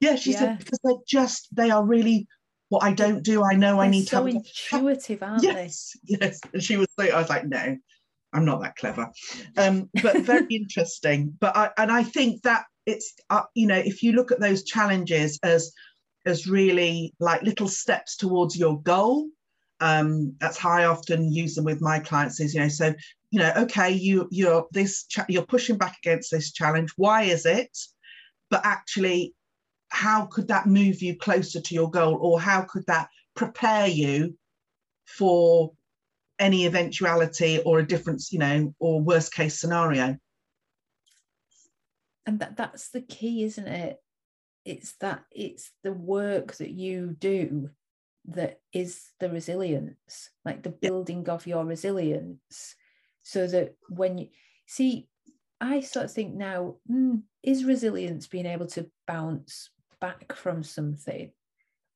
yeah 0.00 0.16
she 0.16 0.32
yeah. 0.32 0.38
said 0.38 0.58
because 0.58 0.78
they're 0.82 0.94
just 1.06 1.54
they 1.54 1.70
are 1.70 1.84
really 1.84 2.26
what 2.68 2.82
i 2.82 2.92
don't 2.92 3.22
do. 3.22 3.44
I 3.44 3.54
know 3.54 3.76
they're 3.76 3.84
i 3.84 3.88
need 3.88 4.08
so 4.08 4.26
to 4.26 4.32
have 4.32 4.42
intuitive 4.44 5.22
aren't 5.22 5.42
yes, 5.44 5.96
they? 6.08 6.18
yes. 6.20 6.40
And 6.52 6.62
she 6.62 6.76
was 6.76 6.88
like 6.96 7.10
i 7.10 7.18
was 7.18 7.28
like 7.28 7.46
no 7.46 7.76
i'm 8.32 8.44
not 8.44 8.60
that 8.60 8.76
clever 8.76 9.10
um, 9.56 9.88
but 10.02 10.18
very 10.18 10.46
interesting 10.50 11.34
but 11.40 11.56
i 11.56 11.70
and 11.78 11.90
i 11.90 12.02
think 12.02 12.42
that 12.42 12.64
it's 12.86 13.14
uh, 13.30 13.42
you 13.54 13.66
know 13.66 13.76
if 13.76 14.02
you 14.02 14.12
look 14.12 14.32
at 14.32 14.40
those 14.40 14.64
challenges 14.64 15.38
as 15.42 15.72
as 16.26 16.46
really 16.46 17.14
like 17.20 17.42
little 17.42 17.68
steps 17.68 18.16
towards 18.16 18.56
your 18.56 18.80
goal 18.82 19.28
um, 19.80 20.34
that's 20.40 20.58
how 20.58 20.70
I 20.70 20.86
often 20.86 21.32
use 21.32 21.54
them 21.54 21.64
with 21.64 21.80
my 21.80 22.00
clients. 22.00 22.40
Is 22.40 22.54
you 22.54 22.60
know, 22.60 22.68
so 22.68 22.94
you 23.30 23.38
know, 23.38 23.52
okay, 23.56 23.90
you 23.90 24.28
you're 24.30 24.66
this 24.72 25.04
cha- 25.04 25.26
you're 25.28 25.46
pushing 25.46 25.76
back 25.76 25.96
against 26.02 26.30
this 26.30 26.52
challenge. 26.52 26.90
Why 26.96 27.22
is 27.22 27.46
it? 27.46 27.76
But 28.50 28.62
actually, 28.64 29.34
how 29.90 30.26
could 30.26 30.48
that 30.48 30.66
move 30.66 31.02
you 31.02 31.16
closer 31.16 31.60
to 31.60 31.74
your 31.74 31.90
goal, 31.90 32.16
or 32.20 32.40
how 32.40 32.62
could 32.62 32.84
that 32.86 33.08
prepare 33.36 33.86
you 33.86 34.36
for 35.06 35.72
any 36.38 36.66
eventuality 36.66 37.60
or 37.64 37.78
a 37.78 37.86
difference, 37.86 38.32
you 38.32 38.38
know, 38.38 38.74
or 38.78 39.00
worst 39.00 39.32
case 39.32 39.60
scenario? 39.60 40.16
And 42.26 42.40
that 42.40 42.56
that's 42.56 42.90
the 42.90 43.00
key, 43.00 43.44
isn't 43.44 43.66
it? 43.66 43.96
It's 44.64 44.92
that 45.00 45.24
it's 45.30 45.70
the 45.82 45.92
work 45.92 46.56
that 46.56 46.70
you 46.70 47.16
do 47.18 47.70
that 48.26 48.60
is 48.72 49.12
the 49.20 49.30
resilience, 49.30 50.30
like 50.44 50.62
the 50.62 50.68
building 50.68 51.28
of 51.28 51.46
your 51.46 51.64
resilience, 51.64 52.74
so 53.22 53.46
that 53.46 53.76
when 53.88 54.18
you 54.18 54.28
see, 54.66 55.08
I 55.60 55.80
sort 55.80 56.04
of 56.06 56.12
think 56.12 56.34
now, 56.34 56.76
mm, 56.90 57.22
is 57.42 57.64
resilience 57.64 58.26
being 58.26 58.46
able 58.46 58.66
to 58.66 58.90
bounce 59.06 59.70
back 60.00 60.34
from 60.34 60.62
something, 60.62 61.32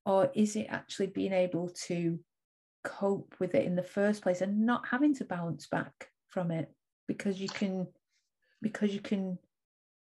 or 0.07 0.31
is 0.35 0.57
it 0.57 0.67
actually 0.71 1.09
being 1.09 1.33
able 1.33 1.69
to 1.87 2.19
cope 2.85 3.35
with 3.39 3.55
it 3.55 3.65
in 3.65 3.77
the 3.77 3.83
first 3.83 4.23
place 4.23 4.41
and 4.41 4.67
not 4.67 4.87
having 4.89 5.15
to 5.15 5.25
bounce 5.25 5.67
back 5.67 6.09
from 6.29 6.51
it 6.51 6.71
because 7.07 7.41
you 7.41 7.49
can 7.49 7.87
because 8.61 8.93
you 8.93 9.01
can 9.01 9.39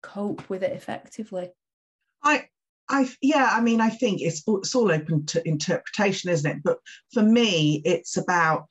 cope 0.02 0.50
with 0.50 0.64
it 0.64 0.74
effectively 0.74 1.50
i 2.24 2.48
I 2.90 3.10
yeah, 3.22 3.50
I 3.52 3.62
mean, 3.62 3.82
I 3.82 3.90
think 3.90 4.22
it's 4.22 4.44
it's 4.46 4.76
all 4.76 4.92
open 4.92 5.26
to 5.28 5.48
interpretation, 5.48 6.30
isn't 6.30 6.50
it? 6.50 6.64
But 6.64 6.80
for 7.14 7.24
me, 7.24 7.82
it's 7.86 8.18
about 8.18 8.68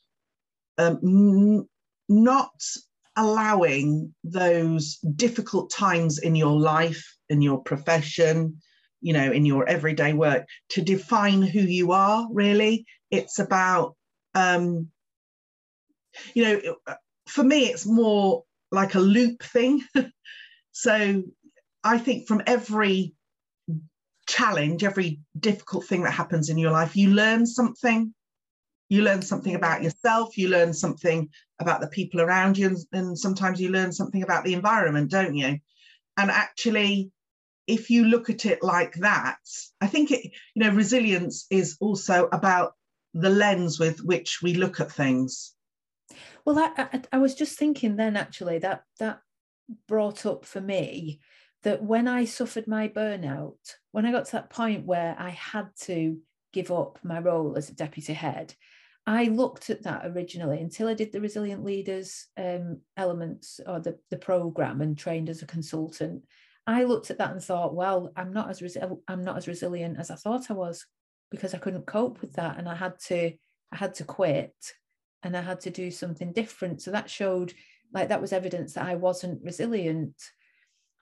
um, 0.79 0.99
n- 1.03 1.69
not 2.09 2.53
allowing 3.17 4.15
those 4.25 4.99
difficult 5.17 5.71
times 5.71 6.19
in 6.19 6.35
your 6.35 6.59
life, 6.59 7.05
in 7.29 7.43
your 7.43 7.63
profession, 7.63 8.61
you 9.03 9.13
know, 9.13 9.31
in 9.31 9.45
your 9.45 9.69
everyday 9.69 10.13
work, 10.15 10.47
to 10.71 10.83
define 10.83 11.43
who 11.43 11.61
you 11.61 11.93
are. 11.93 12.27
Really, 12.31 12.87
it's 13.11 13.39
about 13.39 13.97
um, 14.35 14.89
you 16.35 16.45
know, 16.45 16.97
for 17.27 17.45
me, 17.45 17.67
it's 17.67 17.87
more 17.87 18.45
like 18.71 18.95
a 18.95 19.01
loop 19.01 19.43
thing. 19.43 19.83
so 20.73 21.23
I 21.85 21.99
think 21.99 22.27
from 22.27 22.43
every 22.47 23.15
challenge, 24.27 24.85
every 24.85 25.21
difficult 25.39 25.85
thing 25.87 26.03
that 26.03 26.13
happens 26.13 26.49
in 26.49 26.59
your 26.59 26.71
life, 26.71 26.97
you 26.97 27.11
learn 27.11 27.47
something. 27.47 28.15
You 28.89 29.03
learn 29.03 29.23
something 29.23 29.55
about 29.55 29.83
yourself, 29.83 30.37
you 30.37 30.49
learn 30.49 30.75
something 30.75 31.31
about 31.59 31.81
the 31.81 31.87
people 31.87 32.21
around 32.21 32.59
you, 32.59 32.67
and, 32.67 32.77
and 32.93 33.19
sometimes 33.19 33.59
you 33.59 33.71
learn 33.71 33.91
something 33.91 34.23
about 34.23 34.45
the 34.45 34.53
environment, 34.53 35.11
don't 35.11 35.35
you? 35.35 35.59
And 36.19 36.31
actually, 36.31 37.11
if 37.67 37.91
you 37.91 38.05
look 38.05 38.31
at 38.31 38.47
it 38.47 38.63
like 38.63 38.95
that, 38.95 39.39
I 39.81 39.87
think 39.87 40.11
it, 40.11 40.33
you 40.55 40.63
know, 40.63 40.71
resilience 40.71 41.47
is 41.51 41.77
also 41.81 42.29
about 42.33 42.75
the 43.15 43.31
lens 43.31 43.79
with 43.79 44.03
which 44.03 44.41
we 44.43 44.55
look 44.55 44.81
at 44.81 44.91
things. 44.91 45.55
Well, 46.45 46.59
I, 46.59 46.71
I, 46.77 47.03
I 47.13 47.19
was 47.19 47.35
just 47.35 47.59
thinking 47.59 47.97
then 47.97 48.17
actually 48.17 48.59
that 48.59 48.83
that 48.99 49.21
brought 49.87 50.27
up 50.27 50.45
for 50.45 50.61
me 50.61 51.21
that 51.63 51.83
when 51.83 52.09
I 52.09 52.25
suffered 52.25 52.67
my 52.67 52.89
burnout, 52.89 53.77
when 53.93 54.05
I 54.05 54.13
got 54.13 54.27
to 54.27 54.33
that 54.33 54.51
point 54.51 54.85
where 54.85 55.15
I 55.19 55.31
had 55.31 55.69
to 55.83 56.19
give 56.53 56.71
up 56.71 56.99
my 57.03 57.21
role 57.21 57.57
as 57.57 57.71
a 57.71 57.75
deputy 57.75 58.13
head, 58.13 58.55
I 59.07 59.25
looked 59.25 59.71
at 59.71 59.83
that 59.85 60.07
originally 60.07 60.61
until 60.61 60.89
I 60.89 60.95
did 60.95 61.13
the 61.13 61.21
resilient 61.21 61.65
leaders 61.65 62.27
um, 62.37 62.81
elements 62.97 63.61
or 63.67 63.81
the, 63.81 63.99
the 64.11 64.17
program 64.17 64.81
and 64.81 64.97
trained 64.97 65.29
as 65.29 65.43
a 65.43 65.47
consultant. 65.47 66.23
I 66.67 66.85
looked 66.85 67.11
at 67.11 67.19
that 67.19 67.33
and 67.33 67.43
thought, 67.43 67.75
well, 67.75 68.13
I'm 68.17 68.33
not 68.33 68.51
as 68.51 68.61
resi- 68.61 69.01
I'm 69.09 69.25
not 69.25 69.37
as 69.37 69.49
resilient 69.49 69.99
as 69.99 70.11
I 70.11 70.17
thought 70.17 70.51
I 70.51 70.55
was 70.55 70.87
because 71.31 71.55
I 71.55 71.59
couldn't 71.59 71.87
cope 71.87 72.21
with 72.21 72.35
that, 72.35 72.59
and 72.59 72.69
I 72.69 72.75
had 72.75 72.99
to 73.07 73.33
I 73.73 73.77
had 73.77 73.95
to 73.95 74.05
quit, 74.05 74.55
and 75.23 75.37
I 75.37 75.41
had 75.41 75.61
to 75.63 75.71
do 75.71 75.91
something 75.91 76.33
different. 76.33 76.83
So 76.83 76.91
that 76.93 77.11
showed 77.11 77.53
like 77.93 78.09
that 78.09 78.21
was 78.21 78.33
evidence 78.33 78.75
that 78.75 78.87
I 78.87 78.95
wasn't 78.95 79.45
resilient 79.45 80.15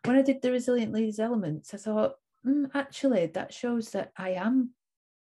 when 0.05 0.17
I 0.17 0.23
did 0.23 0.43
the 0.43 0.53
resilient 0.53 0.93
leaders 0.93 1.19
elements, 1.19 1.75
I 1.75 1.77
thought, 1.77 2.15
mm, 2.47 2.71
actually, 2.75 3.27
that 3.27 3.53
shows 3.53 3.91
that 3.91 4.13
I 4.17 4.31
am 4.31 4.71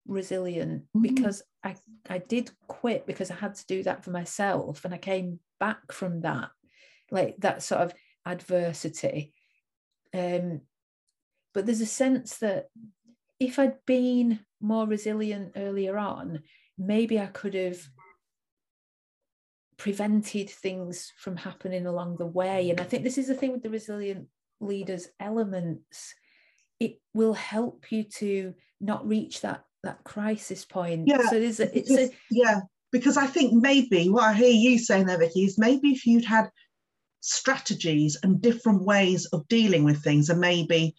resilient 0.07 0.83
mm-hmm. 0.83 1.03
because 1.03 1.43
I, 1.65 1.75
I 2.09 2.19
did 2.19 2.51
quit 2.69 3.07
because 3.07 3.31
I 3.31 3.35
had 3.35 3.55
to 3.57 3.67
do 3.67 3.83
that 3.83 4.05
for 4.05 4.11
myself. 4.11 4.85
And 4.85 4.95
I 4.95 4.99
came 4.99 5.41
back 5.59 5.93
from 5.93 6.21
that, 6.21 6.51
like 7.11 7.37
that 7.39 7.63
sort 7.63 7.83
of 7.83 7.95
adversity. 8.25 9.33
Um, 10.15 10.63
but 11.55 11.67
there's 11.67 11.81
a 11.81 11.87
sense 11.87 12.39
that 12.39 12.69
if 13.41 13.59
I'd 13.59 13.85
been 13.87 14.41
more 14.61 14.87
resilient 14.87 15.53
earlier 15.57 15.97
on, 15.99 16.43
maybe 16.77 17.19
I 17.19 17.27
could 17.27 17.55
have 17.55 17.81
prevented 19.77 20.51
things 20.51 21.13
from 21.17 21.37
happening 21.37 21.87
along 21.87 22.17
the 22.17 22.27
way. 22.27 22.71
And 22.71 22.81
I 22.81 22.85
think 22.85 23.05
this 23.05 23.19
is 23.19 23.29
the 23.29 23.35
thing 23.35 23.53
with 23.53 23.63
the 23.63 23.71
resilient 23.71 24.27
leaders 24.61 25.09
elements 25.21 26.15
it 26.81 27.01
will 27.15 27.35
help 27.35 27.91
you 27.91 28.05
to 28.05 28.55
not 28.81 29.07
reach 29.07 29.41
that 29.41 29.65
that 29.85 30.03
crisis 30.05 30.65
point 30.65 31.07
yeah 31.07 31.19
so 31.29 31.39
there's 31.39 31.61
a, 31.61 31.79
it's 31.79 31.91
a 31.91 32.11
yeah 32.31 32.61
because 32.91 33.17
i 33.17 33.27
think 33.27 33.53
maybe 33.53 34.09
what 34.09 34.25
i 34.25 34.35
hear 34.35 34.51
you 34.51 34.79
saying 34.79 35.07
there 35.07 35.19
vicki 35.19 35.45
is 35.45 35.59
maybe 35.59 35.91
if 35.91 36.07
you'd 36.07 36.25
had 36.25 36.51
strategies 37.21 38.17
and 38.23 38.41
different 38.41 38.83
ways 38.85 39.27
of 39.27 39.47
dealing 39.49 39.85
with 39.85 40.03
things 40.03 40.31
and 40.31 40.41
maybe 40.41 40.95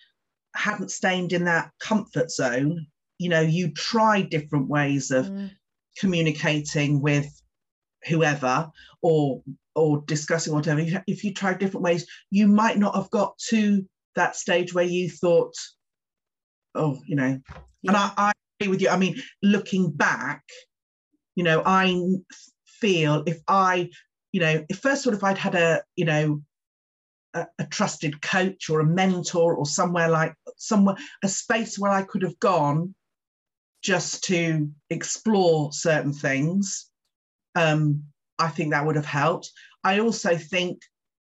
hadn't 0.55 0.91
stayed 0.91 1.32
in 1.34 1.45
that 1.45 1.72
comfort 1.80 2.30
zone 2.32 2.86
you 3.20 3.30
know 3.30 3.41
you 3.41 3.72
tried 3.72 4.30
different 4.30 4.67
ways 4.67 5.11
of 5.11 5.28
mm. 5.28 5.51
communicating 5.97 7.01
with 7.01 7.30
whoever 8.07 8.70
or 9.01 9.41
or 9.76 10.01
discussing 10.07 10.53
whatever 10.53 10.82
if 11.07 11.24
you 11.24 11.34
tried 11.34 11.59
different 11.59 11.84
ways 11.84 12.05
you 12.32 12.47
might 12.47 12.78
not 12.78 12.95
have 12.95 13.09
got 13.11 13.38
to 13.38 13.86
that 14.15 14.36
stage 14.36 14.74
where 14.74 14.86
you 14.86 15.09
thought 15.09 15.53
oh 16.76 16.99
you 17.05 17.15
know 17.15 17.39
yeah. 17.82 17.91
and 17.91 17.97
I, 17.97 18.11
I 18.17 18.32
agree 18.59 18.72
with 18.72 18.82
you 18.82 18.89
i 18.89 18.97
mean 18.97 19.15
looking 19.43 19.91
back 19.91 20.43
you 21.36 21.43
know 21.43 21.61
i 21.65 22.01
feel 22.65 23.24
if 23.26 23.39
i 23.47 23.89
you 24.32 24.40
know 24.40 24.64
if 24.70 24.80
first 24.80 25.04
sort 25.04 25.16
of 25.16 25.24
i'd 25.24 25.38
had 25.38 25.56
a 25.56 25.82
you 25.96 26.06
know 26.06 26.42
a, 27.34 27.46
a, 27.60 27.66
trusted 27.66 28.22
coach 28.22 28.70
or 28.70 28.80
a 28.80 28.86
mentor 28.86 29.54
or 29.56 29.66
somewhere 29.66 30.10
like 30.10 30.34
somewhere 30.58 30.96
a 31.24 31.28
space 31.28 31.78
where 31.78 31.92
i 31.92 32.02
could 32.02 32.22
have 32.22 32.40
gone 32.40 32.94
just 33.82 34.24
to 34.24 34.70
explore 34.90 35.72
certain 35.72 36.14
things 36.14 36.90
um, 37.56 38.04
I 38.38 38.50
think 38.50 38.72
that 38.72 38.86
would 38.86 38.96
have 38.96 39.06
helped. 39.06 39.52
I 39.84 40.00
also 40.00 40.38
think 40.38 40.82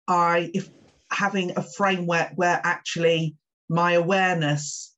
I, 0.09 0.51
if 0.53 0.69
having 1.11 1.57
a 1.57 1.63
framework 1.63 2.33
where 2.35 2.61
actually 2.65 3.37
my 3.69 3.93
awareness 3.93 4.94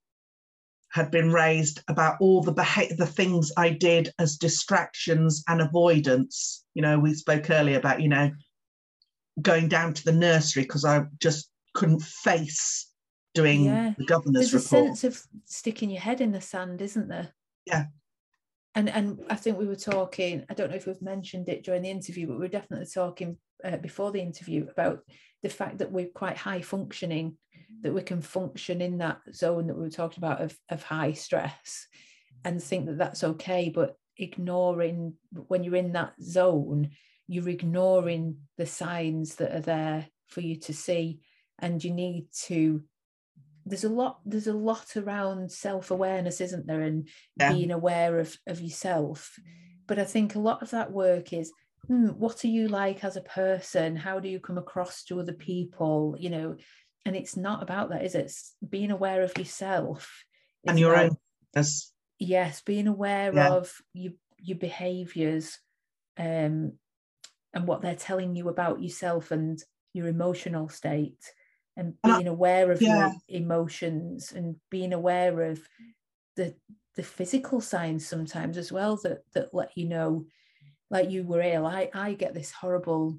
had 0.96 1.10
been 1.10 1.30
raised 1.30 1.82
about 1.88 2.16
all 2.20 2.42
the 2.42 2.52
beha- 2.52 2.94
the 2.96 3.06
things 3.06 3.52
I 3.56 3.68
did 3.68 4.10
as 4.18 4.38
distractions 4.38 5.44
and 5.46 5.60
avoidance. 5.60 6.64
You 6.74 6.80
know, 6.80 6.98
we 6.98 7.12
spoke 7.12 7.50
earlier 7.50 7.78
about 7.78 8.00
you 8.00 8.08
know 8.08 8.30
going 9.42 9.68
down 9.68 9.92
to 9.92 10.04
the 10.04 10.12
nursery 10.12 10.62
because 10.62 10.86
I 10.86 11.04
just 11.20 11.50
couldn't 11.74 12.02
face 12.02 12.90
doing 13.34 13.66
Yeah. 13.66 13.92
the 13.98 14.06
governor's 14.06 14.50
There's 14.50 14.64
a 14.64 14.68
sense 14.68 15.04
of 15.04 15.22
sticking 15.44 15.90
your 15.90 16.00
head 16.00 16.22
in 16.22 16.32
the 16.32 16.40
sand, 16.40 16.80
isn't 16.80 17.08
there? 17.08 17.34
Yeah. 17.66 17.84
And 18.74 18.88
and 18.88 19.20
I 19.28 19.36
think 19.36 19.58
we 19.58 19.66
were 19.66 19.76
talking. 19.76 20.46
I 20.48 20.54
don't 20.54 20.70
know 20.70 20.76
if 20.76 20.86
we've 20.86 21.02
mentioned 21.02 21.50
it 21.50 21.62
during 21.62 21.82
the 21.82 21.90
interview, 21.90 22.26
but 22.26 22.34
we 22.34 22.40
were 22.40 22.48
definitely 22.48 22.86
talking 22.86 23.36
uh, 23.62 23.76
before 23.76 24.12
the 24.12 24.22
interview 24.22 24.66
about 24.70 25.00
the 25.42 25.50
fact 25.50 25.78
that 25.78 25.92
we're 25.92 26.08
quite 26.22 26.38
high 26.38 26.62
functioning, 26.62 27.36
that 27.82 27.92
we 27.92 28.02
can 28.02 28.22
function 28.22 28.80
in 28.80 28.98
that 28.98 29.20
zone 29.34 29.66
that 29.66 29.74
we 29.76 29.82
were 29.82 29.90
talking 29.90 30.18
about 30.18 30.40
of 30.40 30.58
of 30.68 30.82
high 30.82 31.12
stress, 31.12 31.86
and 32.44 32.62
think 32.62 32.86
that 32.86 32.98
that's 32.98 33.24
okay. 33.24 33.70
But 33.70 33.96
ignoring 34.16 35.14
when 35.48 35.62
you're 35.64 35.76
in 35.76 35.92
that 35.92 36.14
zone, 36.22 36.90
you're 37.28 37.48
ignoring 37.48 38.38
the 38.56 38.66
signs 38.66 39.36
that 39.36 39.54
are 39.54 39.60
there 39.60 40.06
for 40.26 40.40
you 40.40 40.56
to 40.60 40.72
see, 40.74 41.20
and 41.58 41.82
you 41.82 41.92
need 41.92 42.26
to 42.46 42.82
there's 43.68 43.84
a 43.84 43.88
lot 43.88 44.20
there's 44.24 44.46
a 44.46 44.52
lot 44.52 44.96
around 44.96 45.50
self-awareness 45.50 46.40
isn't 46.40 46.66
there? 46.66 46.82
And 46.82 47.08
Yeah. 47.36 47.50
being 47.50 47.70
aware 47.72 48.18
of 48.18 48.36
of 48.46 48.60
yourself. 48.60 49.38
But 49.88 49.98
i 49.98 50.04
think 50.04 50.34
a 50.34 50.40
lot 50.40 50.62
of 50.62 50.70
that 50.70 50.92
work 50.92 51.32
is 51.32 51.52
hmm, 51.88 52.08
what 52.08 52.44
are 52.44 52.48
you 52.48 52.66
like 52.68 53.04
as 53.04 53.16
a 53.16 53.20
person? 53.20 53.94
How 53.94 54.18
do 54.18 54.28
you 54.28 54.40
come 54.40 54.58
across 54.58 55.04
to 55.04 55.20
other 55.20 55.32
people? 55.32 56.16
You 56.18 56.30
know 56.30 56.56
and 57.06 57.16
it's 57.16 57.36
not 57.36 57.62
about 57.62 57.90
that 57.90 58.04
is 58.04 58.14
it 58.14 58.26
it's 58.26 58.54
being 58.68 58.90
aware 58.90 59.22
of 59.22 59.36
yourself 59.38 60.24
and 60.66 60.78
your 60.78 60.96
own 60.96 61.16
as 61.54 61.92
yes 62.18 62.60
being 62.60 62.88
aware 62.88 63.32
Yeah. 63.34 63.52
of 63.54 63.72
your 63.94 64.12
your 64.38 64.58
behaviors 64.58 65.58
um 66.18 66.72
and 67.54 67.66
what 67.66 67.80
they're 67.80 67.94
telling 67.96 68.36
you 68.36 68.48
about 68.48 68.82
yourself 68.82 69.30
and 69.30 69.62
your 69.94 70.08
emotional 70.08 70.68
state 70.68 71.32
and 71.76 71.94
being 72.02 72.26
aware 72.26 72.70
of 72.72 72.82
yeah. 72.82 73.12
your 73.28 73.40
emotions 73.40 74.32
and 74.32 74.56
being 74.70 74.92
aware 74.92 75.42
of 75.42 75.60
the 76.36 76.54
the 76.96 77.02
physical 77.02 77.60
signs 77.60 78.06
sometimes 78.06 78.58
as 78.58 78.72
well 78.72 78.96
that 79.04 79.20
that 79.32 79.54
let 79.54 79.70
you 79.76 79.86
know 79.86 80.26
like 80.90 81.10
you 81.10 81.22
were 81.22 81.40
ill 81.40 81.66
i 81.66 81.88
i 81.94 82.12
get 82.14 82.34
this 82.34 82.50
horrible 82.52 83.18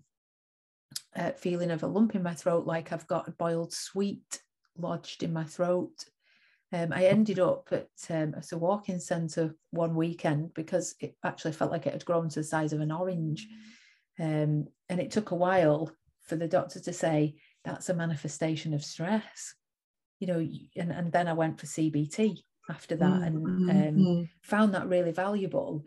uh, 1.17 1.31
feeling 1.31 1.71
of 1.71 1.83
a 1.83 1.87
lump 1.87 2.15
in 2.15 2.23
my 2.23 2.33
throat 2.33 2.65
like 2.65 2.91
i've 2.91 3.07
got 3.07 3.27
a 3.27 3.31
boiled 3.31 3.73
sweet 3.73 4.41
lodged 4.77 5.23
in 5.23 5.33
my 5.33 5.43
throat 5.43 6.05
um, 6.73 6.91
I 6.91 7.05
ended 7.05 7.39
up 7.39 7.69
at, 7.71 7.87
um, 8.09 8.33
at 8.35 8.51
a 8.51 8.57
walk-in 8.57 8.99
centre 8.99 9.55
one 9.71 9.95
weekend 9.95 10.53
because 10.53 10.95
it 10.99 11.15
actually 11.23 11.53
felt 11.53 11.71
like 11.71 11.87
it 11.87 11.93
had 11.93 12.03
grown 12.03 12.27
to 12.29 12.39
the 12.41 12.43
size 12.43 12.73
of 12.73 12.81
an 12.81 12.91
orange. 12.91 13.47
Um, 14.19 14.67
and 14.89 14.99
it 14.99 15.11
took 15.11 15.31
a 15.31 15.35
while 15.35 15.91
for 16.21 16.35
the 16.35 16.47
doctor 16.47 16.81
to 16.81 16.91
say 16.91 17.35
that's 17.63 17.87
a 17.87 17.93
manifestation 17.93 18.73
of 18.73 18.83
stress. 18.83 19.55
You 20.19 20.27
know, 20.27 20.47
and, 20.75 20.91
and 20.91 21.11
then 21.11 21.27
I 21.29 21.33
went 21.33 21.59
for 21.59 21.67
CBT 21.67 22.39
after 22.69 22.97
that 22.97 23.21
and 23.21 23.37
um, 23.37 23.65
Mhm. 23.69 24.29
found 24.41 24.73
that 24.73 24.89
really 24.89 25.11
valuable. 25.11 25.85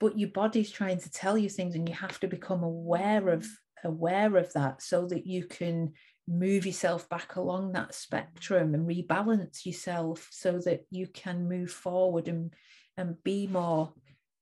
But 0.00 0.18
your 0.18 0.30
body's 0.30 0.72
trying 0.72 0.98
to 1.00 1.10
tell 1.10 1.38
you 1.38 1.48
things, 1.48 1.76
and 1.76 1.88
you 1.88 1.94
have 1.94 2.18
to 2.20 2.26
become 2.26 2.64
aware 2.64 3.28
of 3.28 3.46
aware 3.84 4.36
of 4.36 4.52
that 4.54 4.82
so 4.82 5.06
that 5.06 5.26
you 5.26 5.44
can 5.44 5.92
move 6.26 6.66
yourself 6.66 7.08
back 7.08 7.36
along 7.36 7.72
that 7.72 7.94
spectrum 7.94 8.74
and 8.74 8.86
rebalance 8.88 9.64
yourself 9.64 10.28
so 10.30 10.58
that 10.64 10.84
you 10.90 11.06
can 11.06 11.48
move 11.48 11.70
forward 11.70 12.28
and 12.28 12.54
and 12.96 13.22
be 13.24 13.46
more 13.46 13.92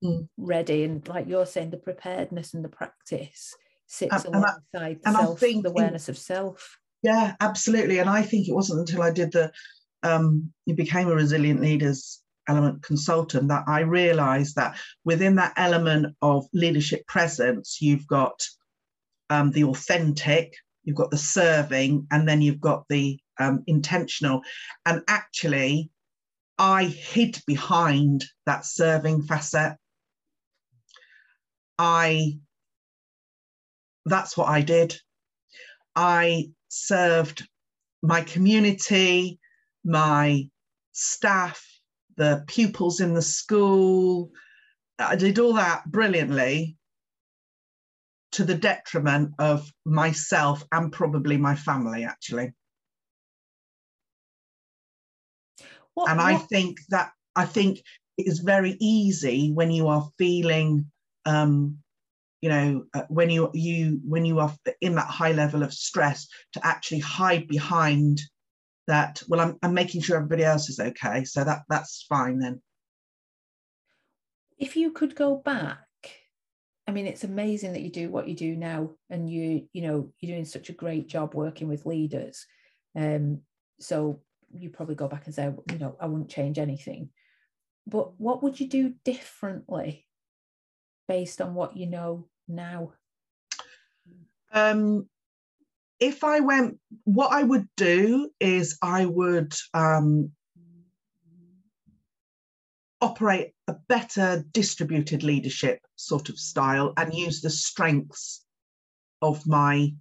Mm. 0.05 0.29
ready 0.37 0.85
and 0.85 1.09
like 1.09 1.27
you're 1.27 1.47
saying 1.47 1.71
the 1.71 1.79
preparedness 1.79 2.53
and 2.53 2.63
the 2.63 2.69
practice 2.69 3.55
sits 3.87 4.25
And- 4.27 4.35
and 4.35 4.45
I- 4.45 4.49
alongside 4.75 5.01
the 5.03 5.09
and 5.09 5.17
I 5.17 5.21
self 5.21 5.41
think 5.41 5.63
the 5.65 5.71
awareness 5.71 6.09
of 6.11 6.19
self 6.19 6.79
Yeah, 7.03 7.35
absolutely. 7.41 7.99
And 7.99 8.11
I 8.11 8.23
think 8.23 8.47
it 8.49 8.55
wasn't 8.55 8.81
until 8.81 9.01
I 9.03 9.11
did 9.11 9.33
the, 9.33 9.53
um, 10.03 10.53
you 10.67 10.75
became 10.75 11.09
a 11.09 11.15
resilient 11.15 11.61
leaders 11.61 12.21
element 12.49 12.83
consultant 12.83 13.49
that 13.49 13.65
I 13.69 13.81
realized 13.81 14.57
that 14.57 14.77
within 15.05 15.37
that 15.37 15.53
element 15.57 16.15
of 16.21 16.47
leadership 16.53 17.07
presence, 17.07 17.79
you've 17.81 18.07
got 18.07 18.43
um, 19.31 19.51
the 19.53 19.65
authentic, 19.65 20.55
you've 20.85 20.97
got 20.97 21.11
the 21.11 21.19
serving, 21.19 22.07
and 22.11 22.29
then 22.29 22.43
you've 22.43 22.61
got 22.61 22.85
the 22.89 23.19
um, 23.39 23.63
intentional. 23.67 24.43
And 24.85 25.03
actually, 25.09 25.91
I 26.59 26.85
hid 26.85 27.41
behind 27.47 28.25
that 28.47 28.65
serving 28.65 29.23
facet. 29.23 29.75
I, 31.79 32.39
that's 34.07 34.37
what 34.37 34.49
I 34.49 34.63
did. 34.63 34.97
I 35.95 36.51
served 36.69 37.47
my 38.03 38.23
community, 38.23 39.39
my 39.85 40.49
staff, 40.93 41.63
the 42.17 42.45
pupils 42.47 43.01
in 43.01 43.13
the 43.13 43.23
school. 43.23 44.31
I 44.99 45.17
did 45.17 45.39
all 45.39 45.53
that 45.55 45.91
brilliantly 45.91 46.77
to 48.37 48.45
the 48.45 48.55
detriment 48.55 49.33
of 49.39 49.73
myself 49.87 50.63
and 50.71 50.93
probably 50.93 51.39
my 51.39 51.57
family, 51.57 52.05
actually. 52.05 52.53
what, 55.95 56.11
and 56.11 56.21
I 56.21 56.37
think 56.37 56.77
that 56.91 57.13
I 57.35 57.47
think 57.47 57.79
it 58.19 58.27
is 58.27 58.41
very 58.41 58.77
easy 58.79 59.53
when 59.53 59.71
you 59.71 59.89
are 59.89 60.07
feeling, 60.19 60.91
um, 61.25 61.79
you 62.43 62.51
know, 62.51 62.85
uh, 62.93 63.05
when 63.09 63.31
you 63.31 63.51
you 63.55 64.01
when 64.07 64.27
you 64.27 64.39
are 64.41 64.55
in 64.83 64.97
that 64.97 65.07
high 65.07 65.33
level 65.33 65.63
of 65.63 65.73
stress 65.73 66.29
to 66.53 66.61
actually 66.63 67.01
hide 67.01 67.49
behind 67.49 68.21
that. 68.87 69.23
Well, 69.29 69.41
I'm 69.41 69.57
I'm 69.63 69.73
making 69.73 70.03
sure 70.03 70.17
everybody 70.17 70.45
else 70.45 70.69
is 70.69 70.79
okay, 70.79 71.25
so 71.25 71.43
that 71.43 71.63
that's 71.71 72.05
fine 72.07 72.39
then. 72.39 72.61
if 74.59 74.77
you 74.77 74.91
could 74.91 75.15
go 75.15 75.37
back 75.37 75.86
i 76.87 76.93
mean 76.93 77.07
it's 77.07 77.25
amazing 77.25 77.73
that 77.73 77.83
you 77.83 77.91
do 77.91 78.11
what 78.11 78.29
you 78.29 78.35
do 78.35 78.57
now 78.57 78.91
and 79.11 79.31
you 79.31 79.69
you 79.73 79.83
know 79.83 80.13
you're 80.21 80.33
doing 80.33 80.45
such 80.45 80.69
a 80.69 80.75
great 80.75 81.09
job 81.09 81.35
working 81.35 81.69
with 81.69 81.87
leaders. 81.87 82.47
Um 82.95 83.41
so 83.81 84.21
you 84.53 84.71
probably 84.71 84.95
go 84.95 85.09
back 85.09 85.27
and 85.27 85.35
say 85.35 85.53
you 85.71 85.79
know 85.79 85.97
i 86.01 86.07
wouldn't 86.07 86.31
change 86.31 86.59
anything. 86.59 87.11
But 87.87 88.19
what 88.21 88.43
would 88.43 88.59
you 88.59 88.69
do 88.69 88.95
differently 89.05 90.07
based 91.07 91.41
on 91.41 91.55
what 91.55 91.77
you 91.77 91.87
know 91.87 92.29
now? 92.49 92.93
Um, 94.53 95.09
if 96.01 96.25
I 96.25 96.41
went, 96.41 96.79
what 97.05 97.33
I 97.33 97.43
would 97.43 97.69
do 97.77 98.31
is 98.41 98.79
I 98.83 99.07
would 99.07 99.55
um, 99.73 100.33
operate 103.01 103.53
a 103.69 103.75
better 103.89 104.45
distributed 104.53 105.23
leadership 105.23 105.81
sort 105.97 106.29
of 106.29 106.39
style 106.39 106.93
and 106.97 107.13
use 107.13 107.41
the 107.41 107.51
strengths 107.51 108.45
of 109.23 109.47
my 109.47 109.93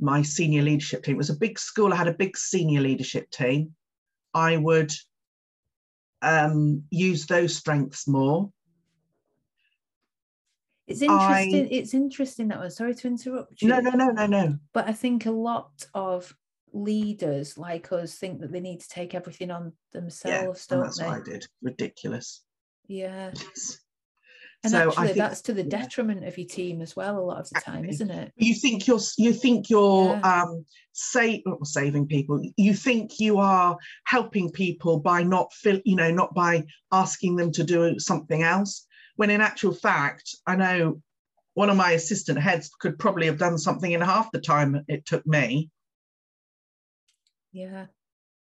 my 0.00 0.22
senior 0.22 0.62
leadership 0.62 1.02
team. 1.02 1.16
It 1.16 1.18
was 1.18 1.30
a 1.30 1.36
big 1.36 1.58
school. 1.58 1.92
I 1.92 1.96
had 1.96 2.06
a 2.06 2.12
big 2.14 2.36
senior 2.36 2.80
leadership 2.80 3.30
team. 3.30 3.74
I 4.32 4.56
would 4.56 4.92
um, 6.22 6.84
use 6.90 7.26
those 7.26 7.56
strengths 7.56 8.06
more. 8.06 8.52
it's 10.88 11.02
interesting 11.02 11.68
it's 11.70 11.94
interesting 11.94 12.48
that 12.48 12.58
one 12.58 12.70
sorry 12.70 12.94
to 12.94 13.06
interrupt 13.06 13.60
you 13.60 13.68
No, 13.68 13.80
no, 13.80 13.90
no, 13.90 14.06
no, 14.10 14.26
no. 14.26 14.58
but 14.72 14.88
i 14.88 14.92
think 14.92 15.26
a 15.26 15.30
lot 15.30 15.86
of 15.94 16.34
leaders 16.72 17.56
like 17.58 17.90
us 17.92 18.14
think 18.14 18.40
that 18.40 18.52
they 18.52 18.60
need 18.60 18.80
to 18.80 18.88
take 18.88 19.14
everything 19.14 19.50
on 19.50 19.72
themselves 19.92 20.66
and 20.70 20.78
don't 20.78 20.84
that's 20.84 20.98
they 20.98 21.06
what 21.06 21.20
I 21.20 21.22
did. 21.22 21.46
Ridiculous. 21.62 22.42
yeah 22.86 23.32
And 24.64 24.72
so 24.72 24.78
I 24.78 24.86
actually, 24.88 25.06
think 25.06 25.18
that's 25.18 25.40
to 25.42 25.54
the 25.54 25.62
yeah. 25.62 25.68
detriment 25.68 26.24
of 26.24 26.36
your 26.36 26.46
team 26.48 26.82
as 26.82 26.96
well. 26.96 27.18
A 27.18 27.20
lot 27.20 27.38
of 27.40 27.48
the 27.50 27.60
time, 27.60 27.84
isn't 27.84 28.10
it? 28.10 28.32
you 28.36 28.54
think 28.54 28.86
you're 28.88 28.98
you 29.16 29.32
think 29.32 29.70
you're 29.70 30.16
Yeah. 30.16 30.42
um 30.42 30.64
saving 30.92 32.06
people 32.08 32.42
you 32.56 32.74
think 32.74 33.20
you 33.20 33.38
are 33.38 33.76
helping 34.04 34.50
people 34.50 34.98
by 34.98 35.22
not 35.22 35.52
feel 35.52 35.80
you 35.84 35.94
know 35.94 36.10
not 36.10 36.34
by 36.34 36.64
asking 36.90 37.36
them 37.36 37.52
to 37.52 37.62
do 37.62 37.98
something 38.00 38.42
else 38.42 38.84
when 39.14 39.30
in 39.30 39.40
actual 39.40 39.72
fact 39.72 40.34
i 40.46 40.56
know 40.56 41.00
one 41.54 41.70
of 41.70 41.76
my 41.76 41.92
assistant 41.92 42.40
heads 42.40 42.68
could 42.80 42.98
probably 42.98 43.26
have 43.26 43.38
done 43.38 43.58
something 43.58 43.92
in 43.92 44.00
half 44.00 44.32
the 44.32 44.40
time 44.40 44.84
it 44.88 45.06
took 45.06 45.24
me 45.24 45.70
Yeah, 47.52 47.86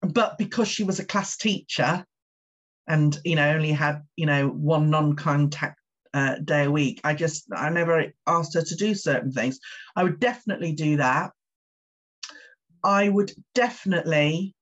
but 0.02 0.38
because 0.38 0.68
she 0.68 0.84
was 0.84 0.98
a 0.98 1.04
class 1.04 1.36
teacher 1.36 2.04
and 2.86 3.18
you 3.24 3.36
know 3.36 3.50
only 3.50 3.72
had 3.72 4.02
you 4.16 4.26
know 4.26 4.48
one 4.48 4.90
non-contact 4.90 5.78
uh, 6.14 6.36
day 6.36 6.64
a 6.64 6.70
week 6.70 7.02
i 7.04 7.12
just 7.12 7.44
i 7.54 7.68
never 7.68 8.06
asked 8.26 8.54
her 8.54 8.62
to 8.62 8.74
do 8.76 8.94
certain 8.94 9.30
things 9.30 9.60
i 9.94 10.02
would 10.02 10.18
definitely 10.18 10.72
do 10.72 10.96
that 10.96 11.30
i 12.82 13.06
would 13.06 13.30
definitely 13.54 14.54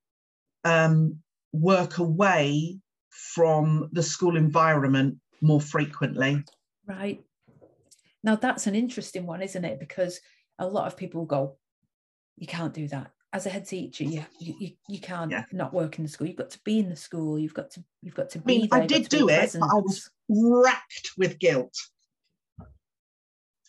um 0.65 1.17
work 1.53 1.99
away 1.99 2.77
from 3.09 3.89
the 3.91 4.03
school 4.03 4.37
environment 4.37 5.17
more 5.41 5.61
frequently. 5.61 6.43
Right. 6.85 7.23
Now 8.23 8.35
that's 8.35 8.67
an 8.67 8.75
interesting 8.75 9.25
one, 9.25 9.41
isn't 9.41 9.65
it? 9.65 9.79
Because 9.79 10.19
a 10.59 10.67
lot 10.67 10.87
of 10.87 10.97
people 10.97 11.25
go, 11.25 11.57
you 12.37 12.47
can't 12.47 12.73
do 12.73 12.87
that. 12.89 13.11
As 13.33 13.45
a 13.45 13.49
head 13.49 13.67
teacher, 13.67 14.03
you 14.05 14.23
you, 14.39 14.71
you 14.87 14.99
can't 14.99 15.31
Yeah. 15.31 15.43
not 15.51 15.73
work 15.73 15.97
in 15.99 16.03
the 16.05 16.09
school. 16.09 16.27
You've 16.27 16.37
got 16.37 16.49
to 16.51 16.59
be 16.63 16.79
in 16.79 16.89
the 16.89 16.95
school. 16.95 17.37
You've 17.37 17.53
got 17.53 17.69
to 17.71 17.83
you've 18.01 18.15
got 18.15 18.29
to 18.31 18.39
I 18.39 18.41
be 18.41 18.57
mean, 18.59 18.67
there. 18.71 18.81
I 18.81 18.85
did 18.85 19.09
do 19.09 19.27
it, 19.29 19.37
present. 19.39 19.61
but 19.61 19.69
I 19.75 19.79
was 19.79 20.09
racked 20.29 21.11
with 21.17 21.37
guilt. 21.37 21.75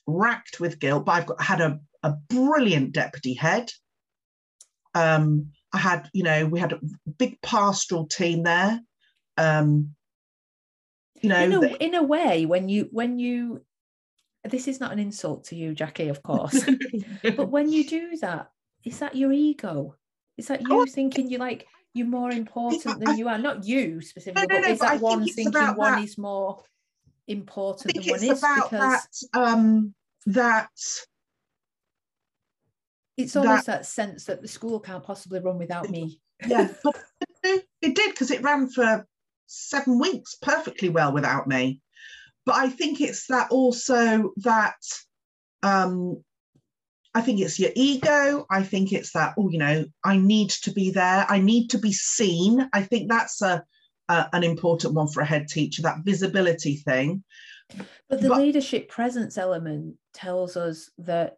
Racked 0.07 0.59
with 0.61 0.79
guilt, 0.79 1.05
but 1.05 1.13
I've 1.13 1.27
got, 1.27 1.43
had 1.43 1.61
a, 1.61 1.81
a 2.03 2.13
brilliant 2.31 2.93
deputy 2.93 3.35
head. 3.35 3.71
Um, 4.95 5.51
I 5.73 5.79
had, 5.79 6.09
you 6.15 6.23
know, 6.23 6.47
we 6.47 6.61
had 6.61 6.73
a 6.73 6.81
big 7.19 7.41
pastoral 7.43 8.07
team 8.07 8.43
there. 8.45 8.81
Um, 9.37 9.95
you 11.21 11.29
know, 11.29 11.43
in 11.43 11.53
a, 11.53 11.61
they- 11.61 11.77
in 11.81 11.95
a 11.95 12.03
way 12.03 12.47
when 12.47 12.69
you 12.69 12.89
when 12.93 13.19
you 13.19 13.65
this 14.45 14.69
is 14.69 14.79
not 14.81 14.93
an 14.93 15.01
insult 15.01 15.45
to 15.47 15.57
you 15.57 15.75
jacqui 15.75 16.09
of 16.09 16.23
course 16.23 16.65
but 17.37 17.51
when 17.51 17.69
you 17.71 17.85
do 17.85 18.17
that 18.19 18.51
is 18.89 18.99
that 19.01 19.15
your 19.15 19.33
ego 19.33 19.95
is 20.37 20.47
that 20.49 20.63
you 20.63 20.69
course. 20.69 20.93
thinking 20.93 21.29
you're 21.29 21.41
like 21.41 21.67
you're 21.95 22.07
more 22.07 22.31
important 22.31 23.01
than 23.01 23.17
you 23.17 23.29
are 23.29 23.39
not 23.39 23.65
you 23.65 24.01
specifically 24.01 24.47
no, 24.49 24.55
but 24.55 24.67
no, 24.67 24.73
is 24.73 24.79
but 24.79 24.89
I 24.89 24.95
that 24.95 25.03
one 25.03 25.25
think 25.25 25.37
thinking 25.37 25.77
one 25.77 25.93
that- 25.93 26.05
is 26.05 26.19
more 26.19 26.63
important 27.27 27.95
than 27.95 28.05
one 28.05 28.23
is 28.23 28.29
because 28.29 28.71
that. 28.71 29.07
Um, 29.35 29.95
that 30.27 30.69
it's 33.17 33.35
almost 33.37 33.67
that 33.67 33.87
sense 33.87 34.25
that 34.25 34.43
the 34.43 34.49
school 34.49 34.79
can't 34.81 35.03
possibly 35.03 35.41
run 35.41 35.59
without 35.59 35.89
me 35.91 36.21
yeah, 36.47 36.69
it 36.85 37.29
did- 37.43 37.65
it 37.83 37.95
did 37.95 38.11
because 38.11 38.31
it 38.31 38.43
ran 38.43 38.69
for 38.69 39.07
seven 39.47 39.99
weeks 39.99 40.37
perfectly 40.41 40.89
well 40.89 41.13
without 41.13 41.47
me. 41.49 41.81
But 42.45 42.57
I 42.57 42.69
think 42.69 43.01
it's 43.01 43.27
that 43.27 43.51
also 43.51 44.33
that 44.39 44.77
um, 45.63 46.23
I 47.15 47.21
think 47.21 47.41
it's 47.41 47.59
your 47.59 47.71
ego. 47.75 48.47
I 48.51 48.63
think 48.63 48.93
it's 48.93 49.13
that 49.13 49.35
oh, 49.39 49.49
you 49.49 49.59
know, 49.59 49.85
I 50.05 50.19
need 50.19 50.51
to 50.63 50.71
be 50.73 50.91
there. 50.91 51.27
I 51.29 51.39
need 51.39 51.69
to 51.71 51.79
be 51.79 51.93
seen. 51.93 52.69
I 52.73 52.83
think 52.83 53.09
that's 53.09 53.43
a, 53.43 53.65
a 54.09 54.29
an 54.33 54.45
important 54.45 54.95
one 54.95 55.09
for 55.09 55.21
a 55.21 55.27
head 55.27 55.49
teacher. 55.49 55.83
That 55.83 56.05
visibility 56.05 56.77
thing. 56.77 57.25
But 58.09 58.21
the 58.21 58.29
But- 58.29 58.39
leadership 58.39 58.89
presence 58.89 59.37
element 59.39 59.97
tells 60.15 60.57
us 60.57 60.91
that 60.99 61.37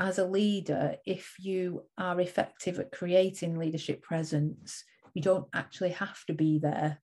as 0.00 0.18
a 0.18 0.26
leader, 0.26 0.96
if 1.06 1.34
you 1.38 1.84
are 1.96 2.20
effective 2.20 2.78
at 2.80 2.92
creating 2.92 3.56
leadership 3.58 4.02
presence, 4.02 4.84
you 5.14 5.22
don't 5.22 5.46
actually 5.54 5.90
have 5.90 6.24
to 6.26 6.34
be 6.34 6.58
there 6.58 7.00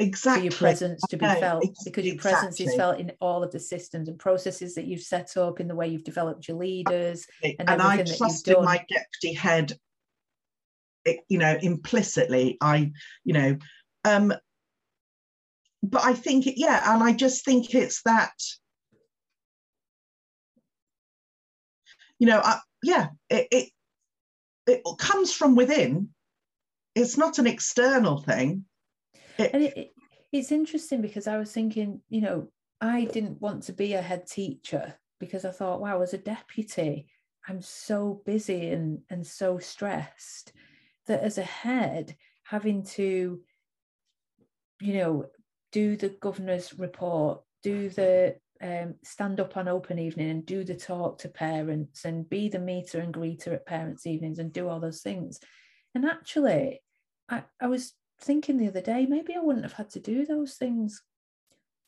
Exactly. 0.00 0.48
for 0.48 0.54
your 0.54 0.58
presence 0.58 1.02
to 1.08 1.16
be 1.16 1.26
felt 1.26 1.64
because 1.84 2.06
your 2.06 2.16
presence 2.16 2.60
is 2.60 2.74
felt 2.76 3.00
in 3.00 3.12
all 3.20 3.42
of 3.42 3.50
the 3.50 3.58
systems 3.58 4.08
and 4.08 4.16
processes 4.18 4.74
that 4.76 4.86
you've 4.86 5.02
set 5.02 5.36
up, 5.36 5.58
in 5.58 5.66
the 5.66 5.74
way 5.74 5.88
you've 5.88 6.04
developed 6.04 6.46
your 6.46 6.56
leaders. 6.56 7.26
and 7.42 7.68
and 7.68 7.82
I 7.82 7.96
trusted 8.04 8.56
my 8.62 8.84
deputy 8.88 9.34
head 9.34 9.76
i- 11.06 11.18
you 11.28 11.38
know 11.38 11.56
implicitly. 11.60 12.56
I 12.60 12.92
you 13.24 13.32
know 13.34 13.58
um 14.04 14.32
but 15.82 16.04
i 16.04 16.12
think 16.14 16.46
it- 16.46 16.58
yeah 16.58 16.92
and 16.94 17.02
i 17.02 17.12
just 17.12 17.44
think 17.44 17.74
it's 17.74 18.02
that 18.02 18.32
you 22.18 22.26
know 22.26 22.40
I, 22.42 22.60
yeah 22.82 23.08
it, 23.30 23.48
it 23.50 23.68
it 24.66 24.82
comes 24.98 25.32
from 25.32 25.54
within. 25.56 26.10
It's 26.94 27.16
not 27.16 27.38
an 27.38 27.46
external 27.46 28.18
thing 28.18 28.64
And 29.38 29.62
it, 29.62 29.76
it- 29.76 29.92
it's 30.30 30.52
interesting 30.52 31.00
because 31.00 31.26
I 31.26 31.38
was 31.38 31.52
thinking, 31.52 32.02
you 32.10 32.20
know, 32.20 32.48
I 32.82 33.06
didn't 33.06 33.40
want 33.40 33.62
to 33.64 33.72
be 33.72 33.94
a 33.94 34.02
head 34.02 34.26
teacher 34.26 34.94
because 35.18 35.46
I 35.46 35.52
thought, 35.52 35.80
wow, 35.80 36.02
as 36.02 36.12
a 36.12 36.18
deputy, 36.18 37.06
I'm 37.48 37.62
so 37.62 38.20
busy 38.26 38.68
and 38.68 38.98
and 39.08 39.26
so 39.26 39.58
stressed 39.58 40.52
that 41.06 41.22
as 41.22 41.38
a 41.38 41.42
head, 41.44 42.14
having 42.44 42.82
to, 42.98 43.40
you 44.82 44.94
know, 44.94 45.26
do 45.72 45.96
the 45.96 46.10
governor's 46.10 46.78
report, 46.78 47.40
do 47.62 47.88
the 47.88 48.36
um, 48.60 48.96
stand 49.02 49.40
up 49.40 49.56
on 49.56 49.66
open 49.66 49.98
evening 49.98 50.30
and 50.30 50.44
do 50.44 50.62
the 50.62 50.74
talk 50.74 51.18
to 51.20 51.28
parents 51.28 52.04
and 52.04 52.28
be 52.28 52.50
the 52.50 52.58
meter 52.58 53.00
and 53.00 53.14
greeter 53.14 53.54
at 53.54 53.66
parents' 53.66 54.06
evenings 54.06 54.38
and 54.38 54.52
do 54.52 54.68
all 54.68 54.80
those 54.80 55.00
things. 55.00 55.40
And 55.94 56.04
actually, 56.04 56.82
I, 57.30 57.44
I 57.60 57.68
was 57.68 57.94
thinking 58.20 58.56
the 58.56 58.68
other 58.68 58.80
day, 58.80 59.06
maybe 59.06 59.34
I 59.34 59.40
wouldn't 59.40 59.64
have 59.64 59.74
had 59.74 59.90
to 59.90 60.00
do 60.00 60.26
those 60.26 60.54
things. 60.54 61.02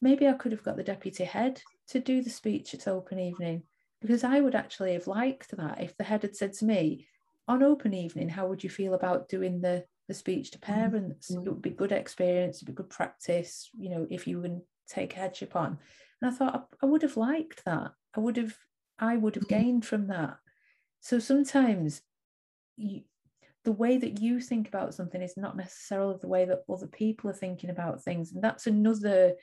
Maybe 0.00 0.26
I 0.26 0.32
could 0.32 0.52
have 0.52 0.62
got 0.62 0.76
the 0.76 0.82
deputy 0.82 1.24
head 1.24 1.60
to 1.88 2.00
do 2.00 2.22
the 2.22 2.30
speech 2.30 2.72
at 2.74 2.88
open 2.88 3.18
evening 3.18 3.64
because 4.00 4.24
I 4.24 4.40
would 4.40 4.54
actually 4.54 4.94
have 4.94 5.06
liked 5.06 5.56
that 5.56 5.82
if 5.82 5.96
the 5.96 6.04
head 6.04 6.22
had 6.22 6.36
said 6.36 6.54
to 6.54 6.64
me, 6.64 7.06
on 7.48 7.62
open 7.62 7.92
evening, 7.92 8.28
how 8.28 8.46
would 8.46 8.62
you 8.62 8.70
feel 8.70 8.94
about 8.94 9.28
doing 9.28 9.60
the, 9.60 9.84
the 10.08 10.14
speech 10.14 10.52
to 10.52 10.58
mm-hmm. 10.58 10.72
parents? 10.72 11.30
It 11.30 11.40
would 11.40 11.60
be 11.60 11.70
good 11.70 11.92
experience, 11.92 12.58
it'd 12.58 12.68
be 12.68 12.72
good 12.72 12.90
practice, 12.90 13.68
you 13.76 13.90
know, 13.90 14.06
if 14.08 14.26
you 14.26 14.40
would 14.40 14.60
take 14.88 15.12
headship 15.12 15.56
on. 15.56 15.78
And 16.22 16.30
I 16.30 16.34
thought 16.34 16.68
I, 16.82 16.86
I 16.86 16.88
would 16.88 17.02
have 17.02 17.16
liked 17.16 17.64
that. 17.64 17.92
I 18.16 18.20
would 18.20 18.36
have, 18.36 18.56
I 18.98 19.16
would 19.16 19.34
have 19.34 19.44
mm-hmm. 19.44 19.62
gained 19.62 19.86
from 19.86 20.06
that. 20.06 20.36
So 21.00 21.18
sometimes 21.18 22.02
you, 22.76 23.02
the 23.64 23.72
way 23.72 23.98
that 23.98 24.20
you 24.20 24.40
think 24.40 24.68
about 24.68 24.94
something 24.94 25.20
is 25.20 25.36
not 25.36 25.56
necessarily 25.56 26.16
the 26.20 26.28
way 26.28 26.44
that 26.46 26.64
other 26.68 26.86
people 26.86 27.30
are 27.30 27.34
thinking 27.34 27.70
about 27.70 28.02
things. 28.02 28.32
And 28.32 28.42
that's 28.42 28.66
another 28.66 29.34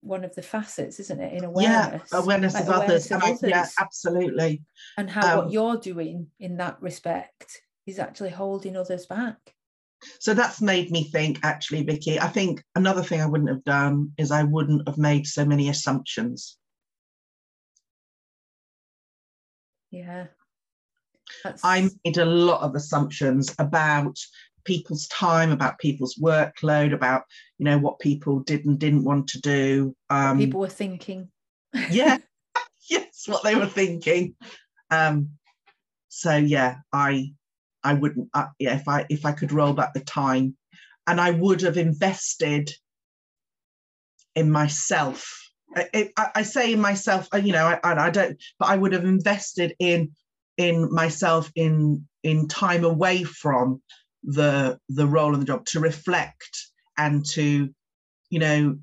one 0.00 0.22
of 0.22 0.34
the 0.34 0.42
facets, 0.42 1.00
isn't 1.00 1.20
it? 1.20 1.32
In 1.32 1.44
awareness. 1.44 2.02
yeah 2.12 2.18
awareness 2.18 2.54
like 2.54 2.64
of 2.64 2.68
others 2.68 3.10
awareness 3.10 3.10
and 3.10 3.22
of 3.22 3.44
I, 3.44 3.48
yeah 3.48 3.66
absolutely 3.80 4.62
and 4.98 5.08
how 5.08 5.38
um, 5.38 5.44
what 5.44 5.52
you're 5.52 5.78
doing 5.78 6.26
in 6.38 6.58
that 6.58 6.76
respect 6.82 7.62
is 7.86 7.98
actually 7.98 8.30
holding 8.30 8.76
others 8.76 9.06
back. 9.06 9.36
So 10.20 10.34
that's 10.34 10.60
made 10.60 10.90
me 10.90 11.04
think, 11.04 11.38
actually, 11.42 11.82
Vicki. 11.82 12.20
I 12.20 12.28
think 12.28 12.62
another 12.74 13.02
thing 13.02 13.20
I 13.20 13.26
wouldn't 13.26 13.48
have 13.48 13.64
done 13.64 14.12
is 14.18 14.30
I 14.30 14.42
wouldn't 14.42 14.86
have 14.86 14.98
made 14.98 15.26
so 15.26 15.44
many 15.44 15.68
assumptions. 15.68 16.58
Yeah. 19.90 20.26
That's, 21.42 21.64
I 21.64 21.88
made 22.04 22.18
a 22.18 22.24
lot 22.24 22.62
of 22.62 22.74
assumptions 22.74 23.54
about 23.58 24.18
people's 24.64 25.06
time, 25.08 25.52
about 25.52 25.78
people's 25.78 26.16
workload, 26.16 26.92
about 26.92 27.22
you 27.58 27.64
know 27.64 27.78
what 27.78 27.98
people 27.98 28.40
did 28.40 28.64
and 28.64 28.78
didn't 28.78 29.04
want 29.04 29.28
to 29.28 29.40
do. 29.40 29.94
Um, 30.10 30.38
people 30.38 30.60
were 30.60 30.68
thinking. 30.68 31.28
yeah, 31.90 32.18
yes, 32.90 33.24
what 33.26 33.42
they 33.42 33.54
were 33.54 33.66
thinking. 33.66 34.34
Um, 34.90 35.30
so 36.08 36.36
yeah, 36.36 36.76
I 36.92 37.32
I 37.82 37.94
wouldn't. 37.94 38.28
Uh, 38.34 38.46
yeah, 38.58 38.76
if 38.76 38.88
I 38.88 39.06
if 39.08 39.24
I 39.24 39.32
could 39.32 39.52
roll 39.52 39.72
back 39.72 39.94
the 39.94 40.00
time, 40.00 40.56
and 41.06 41.20
I 41.20 41.30
would 41.30 41.60
have 41.62 41.76
invested 41.76 42.70
in 44.34 44.50
myself. 44.50 45.40
I, 45.76 46.12
I, 46.16 46.28
I 46.36 46.42
say 46.42 46.72
in 46.72 46.80
myself, 46.80 47.28
uh, 47.34 47.38
you 47.38 47.52
know, 47.52 47.66
I, 47.66 47.80
I 47.82 48.06
I 48.06 48.10
don't, 48.10 48.40
but 48.58 48.68
I 48.68 48.76
would 48.76 48.92
have 48.92 49.04
invested 49.04 49.74
in 49.78 50.12
in 50.56 50.92
myself 50.92 51.50
in 51.54 52.06
in 52.22 52.48
time 52.48 52.84
away 52.84 53.24
from 53.24 53.82
the 54.22 54.78
the 54.88 55.06
role 55.06 55.32
and 55.32 55.42
the 55.42 55.46
job 55.46 55.64
to 55.66 55.80
reflect 55.80 56.66
and 56.96 57.24
to, 57.26 57.70
you 58.30 58.38
know, 58.38 58.78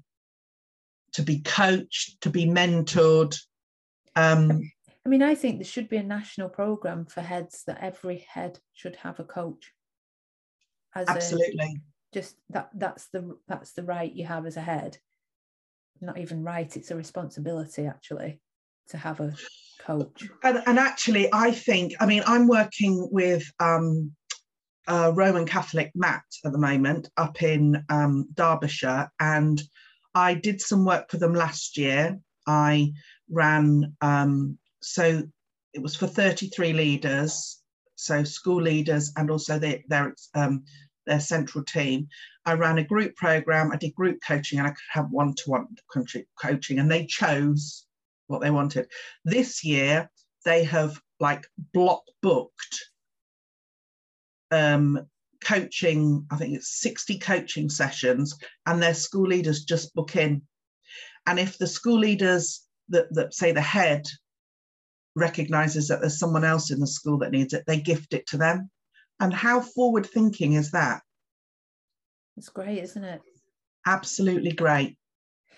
to 1.14 1.22
be 1.22 1.40
coached, 1.40 2.22
to 2.22 2.30
be 2.30 2.46
mentored. 2.46 3.38
Um, 4.16 4.72
I 5.06 5.10
mean, 5.10 5.24
I 5.24 5.36
think 5.36 5.58
there 5.58 5.66
should 5.66 5.90
be 5.90 5.98
a 5.98 6.04
national 6.04 6.50
program 6.50 7.06
for 7.06 7.22
heads 7.22 7.64
that 7.66 7.82
every 7.82 8.26
head 8.30 8.60
should 8.74 8.98
have 8.98 9.20
a 9.20 9.24
coach. 9.24 9.72
As 10.94 11.08
a, 11.08 11.12
absolutely. 11.12 11.82
just 12.14 12.36
that 12.50 12.70
that's 12.76 13.08
the 13.08 13.38
that's 13.48 13.72
the 13.72 13.84
right 13.84 14.12
you 14.12 14.26
have 14.26 14.46
as 14.46 14.58
a 14.58 14.62
head. 14.62 14.98
Not 16.02 16.18
even 16.18 16.44
right, 16.44 16.76
it's 16.76 16.92
a 16.92 16.96
responsibility 16.96 17.86
actually 17.86 18.42
to 18.92 18.98
have 18.98 19.20
a 19.20 19.34
coach. 19.80 20.30
And, 20.44 20.62
and 20.66 20.80
actually, 20.80 21.30
I 21.34 21.52
think, 21.52 21.94
I 22.00 22.06
mean, 22.06 22.24
I'm 22.26 22.48
working 22.48 23.10
with 23.12 23.44
um, 23.60 24.12
Roman 24.88 25.46
Catholic 25.46 25.92
MAT 25.96 26.24
at 26.46 26.52
the 26.52 26.58
moment 26.58 27.10
up 27.18 27.42
in 27.42 27.84
um, 27.90 28.28
Derbyshire, 28.34 29.12
and 29.20 29.62
I 30.14 30.34
did 30.34 30.62
some 30.62 30.86
work 30.86 31.10
for 31.10 31.18
them 31.18 31.34
last 31.34 31.78
year. 31.78 32.20
I 32.48 32.92
ran, 33.30 33.96
um, 34.02 34.58
so 34.82 35.24
it 35.74 35.82
was 35.82 35.96
for 35.96 36.08
33 36.08 36.74
leaders, 36.74 37.62
so 37.96 38.24
school 38.24 38.62
leaders 38.62 39.12
and 39.16 39.32
also 39.32 39.58
their, 39.58 39.80
their, 39.88 40.14
um, 40.36 40.64
their 41.06 41.20
central 41.20 41.64
team. 41.64 42.08
I 42.46 42.54
ran 42.54 42.80
a 42.80 42.84
group 42.84 43.16
program, 43.16 43.72
I 43.72 43.78
did 43.78 43.96
group 43.96 44.20
coaching, 44.26 44.60
and 44.60 44.68
I 44.68 44.72
could 44.72 44.80
have 44.90 45.12
one 45.12 45.34
to 45.36 45.50
one 45.50 45.68
coaching, 46.42 46.80
and 46.80 46.92
they 46.92 47.06
chose 47.06 47.86
what 48.32 48.42
they 48.42 48.52
wanted. 48.52 48.88
This 49.26 49.64
year, 49.64 50.10
they 50.46 50.64
have 50.64 51.00
like 51.20 51.46
block 51.74 52.02
booked 52.22 52.86
um, 54.52 55.08
coaching, 55.44 56.26
I 56.32 56.38
think 56.38 56.56
it's 56.56 56.82
60 56.82 57.20
coaching 57.20 57.70
sessions, 57.70 58.38
and 58.66 58.82
their 58.82 58.94
school 58.94 59.28
leaders 59.28 59.64
just 59.64 59.94
book 59.94 60.16
in. 60.16 60.42
And 61.28 61.40
if 61.40 61.58
the 61.58 61.68
school 61.68 62.00
leaders 62.00 62.66
that, 62.90 63.14
that 63.14 63.34
say 63.34 63.52
the 63.52 63.62
head 63.62 64.04
recognizes 65.16 65.88
that 65.88 66.00
there's 66.02 66.20
someone 66.20 66.44
else 66.44 66.72
in 66.72 66.80
the 66.80 66.88
school 66.88 67.18
that 67.20 67.32
needs 67.32 67.54
it, 67.54 67.64
they 67.68 67.80
gift 67.80 68.14
it 68.14 68.28
to 68.28 68.38
them. 68.38 68.70
And 69.20 69.34
how 69.34 69.62
forward 69.62 70.06
thinking 70.06 70.54
is 70.54 70.72
that? 70.72 71.02
It's 72.38 72.50
great, 72.50 72.80
isn't 72.80 73.04
it? 73.04 73.22
Absolutely 73.86 74.52
great. 74.52 74.98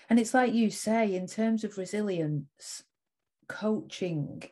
And 0.08 0.18
it's 0.18 0.34
like 0.34 0.52
you 0.52 0.70
say, 0.70 1.14
in 1.14 1.26
terms 1.26 1.64
of 1.64 1.78
resilience, 1.78 2.82
coaching 3.48 4.42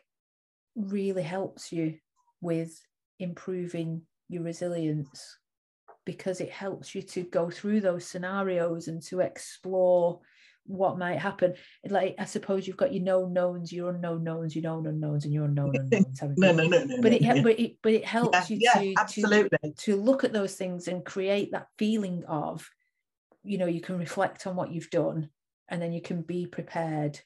really 0.75 1.23
helps 1.23 1.71
you 1.71 1.95
with 2.41 2.81
improving 3.19 4.01
your 4.29 4.43
resilience 4.43 5.37
because 6.05 6.41
it 6.41 6.49
helps 6.51 6.93
you 6.93 7.01
to 7.01 7.23
go 7.23 7.49
through 7.49 7.81
those 7.81 8.05
scenarios 8.05 8.87
and 8.87 9.01
to 9.03 9.21
explore 9.21 10.19
what 10.65 10.97
might 10.97 11.19
happen. 11.19 11.53
Like 11.87 12.15
I 12.19 12.25
suppose 12.25 12.67
you've 12.67 12.77
got 12.77 12.93
your 12.93 13.03
known 13.03 13.33
knowns, 13.33 13.71
your 13.71 13.89
unknown 13.89 14.23
knowns, 14.23 14.55
your 14.55 14.63
known 14.63 14.87
unknowns, 14.87 15.25
and 15.25 15.33
your 15.33 15.45
unknown 15.45 15.75
unknowns. 15.75 16.21
no, 16.37 16.51
no, 16.51 16.67
no, 16.67 16.83
no. 16.83 17.01
But 17.01 17.21
no, 17.21 17.35
it, 17.35 17.43
but 17.43 17.59
it, 17.59 17.77
but 17.81 17.93
it 17.93 18.05
helps 18.05 18.49
yeah, 18.49 18.55
you 18.55 18.59
yeah, 18.61 18.81
to, 18.81 18.93
absolutely. 18.97 19.57
to 19.63 19.73
to 19.73 19.95
look 19.95 20.23
at 20.23 20.33
those 20.33 20.55
things 20.55 20.87
and 20.87 21.05
create 21.05 21.51
that 21.51 21.67
feeling 21.77 22.23
of, 22.27 22.69
you 23.43 23.57
know, 23.57 23.65
you 23.65 23.81
can 23.81 23.97
reflect 23.97 24.47
on 24.47 24.55
what 24.55 24.71
you've 24.71 24.89
done, 24.89 25.29
and 25.69 25.81
then 25.81 25.93
you 25.93 26.01
can 26.01 26.21
be 26.21 26.45
prepared 26.45 27.19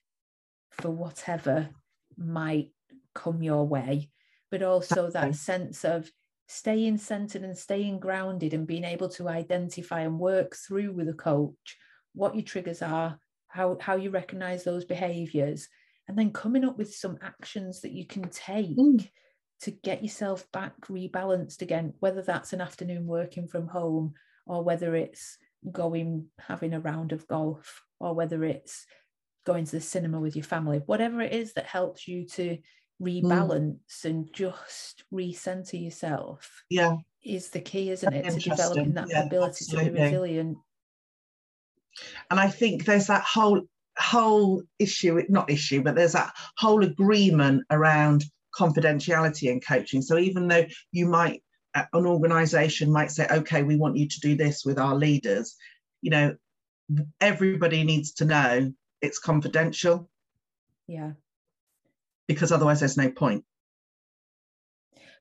for 0.71 0.89
whatever 0.89 1.69
might 2.17 2.71
come 3.13 3.41
your 3.41 3.67
way. 3.67 4.09
But 4.51 4.63
also 4.63 5.09
that 5.11 5.35
sense 5.35 5.83
of 5.83 6.09
staying 6.47 6.97
centered 6.97 7.43
and 7.43 7.57
staying 7.57 7.99
grounded 7.99 8.53
and 8.53 8.65
being 8.65 8.85
able 8.85 9.09
to 9.09 9.27
identify 9.27 10.01
and 10.01 10.19
work 10.19 10.55
through 10.55 10.93
with 10.93 11.09
a 11.09 11.13
coach 11.13 11.77
what 12.13 12.35
your 12.35 12.43
triggers 12.43 12.81
are 12.81 13.19
how 13.49 13.77
how 13.81 13.95
you 13.95 14.09
recognize 14.09 14.63
those 14.63 14.85
behaviors 14.85 15.67
and 16.07 16.17
then 16.17 16.31
coming 16.31 16.63
up 16.63 16.77
with 16.77 16.93
some 16.93 17.17
actions 17.21 17.81
that 17.81 17.91
you 17.91 18.05
can 18.05 18.29
take 18.29 18.77
Mm. 18.77 19.09
to 19.61 19.71
get 19.71 20.01
yourself 20.01 20.49
back 20.53 20.73
rebalanced 20.88 21.61
again 21.61 21.93
whether 21.99 22.21
that's 22.21 22.53
an 22.53 22.61
afternoon 22.61 23.05
working 23.05 23.47
from 23.47 23.67
home 23.67 24.13
or 24.45 24.63
whether 24.63 24.95
it's 24.95 25.38
going 25.72 26.28
having 26.39 26.74
a 26.74 26.80
round 26.80 27.12
of 27.12 27.28
golf 27.28 27.84
or 27.99 28.14
whether 28.14 28.43
it's 28.43 28.86
going 29.45 29.66
to 29.66 29.72
the 29.72 29.82
cinema 29.82 30.20
with 30.20 30.36
your 30.36 30.43
family 30.43 30.82
whatever 30.86 31.22
it 31.22 31.34
is 31.34 31.53
that 31.53 31.66
helps 31.66 32.08
you 32.08 32.26
to 32.26 32.58
mm. 32.58 32.62
rebalance 33.01 34.03
and 34.03 34.32
just 34.34 35.03
recenter 35.14 35.82
yourself 35.82 36.64
Yeah, 36.70 36.97
is 37.24 37.49
the 37.49 37.62
key 37.62 37.89
isn't 37.91 38.14
it 38.14 38.30
to 38.30 38.49
developing 38.49 38.93
that 38.93 39.10
Yeah, 39.10 39.26
ability 39.26 39.66
to 39.66 39.78
be 39.78 39.89
resilient. 39.89 40.58
And 42.30 42.39
I 42.39 42.49
think 42.49 42.86
there's 42.86 43.08
that 43.08 43.24
whole 43.24 43.62
whole 43.97 44.64
issue, 44.80 45.22
not 45.30 45.49
issue, 45.49 45.82
but 45.82 45.95
there's 45.95 46.14
that 46.14 46.32
whole 46.58 46.84
agreement 46.84 47.64
around 47.72 48.24
confidentiality 48.55 49.51
in 49.51 49.60
coaching. 49.60 50.01
So 50.01 50.18
even 50.18 50.47
though 50.47 50.66
you 50.91 51.08
might, 51.08 51.43
an 51.93 52.05
organisation 52.05 52.91
might 52.91 53.11
say, 53.11 53.28
okay, 53.30 53.63
we 53.63 53.75
want 53.75 53.97
you 53.97 54.07
to 54.07 54.19
do 54.19 54.36
this 54.36 54.63
with 54.65 54.80
our 54.80 54.95
leaders, 54.95 55.55
you 56.01 56.11
know, 56.11 56.36
everybody 57.19 57.84
needs 57.84 58.13
to 58.13 58.25
know 58.25 58.71
it's 59.01 59.19
confidential 59.19 60.09
yeah 60.88 61.11
because 62.28 62.51
otherwise 62.53 62.80
there's 62.80 62.95
no 62.97 63.11
point. 63.11 63.43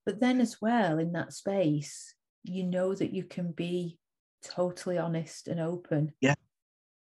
but 0.05 0.21
then 0.21 0.41
as 0.41 0.63
well 0.63 0.99
in 0.99 1.13
that 1.13 1.33
space 1.33 2.15
you 2.45 2.63
know 2.63 2.95
that 2.95 3.13
you 3.13 3.25
can 3.25 3.51
be 3.51 3.99
totally 4.45 4.97
honest 4.97 5.49
and 5.49 5.59
open 5.61 6.13
Yeah. 6.21 6.35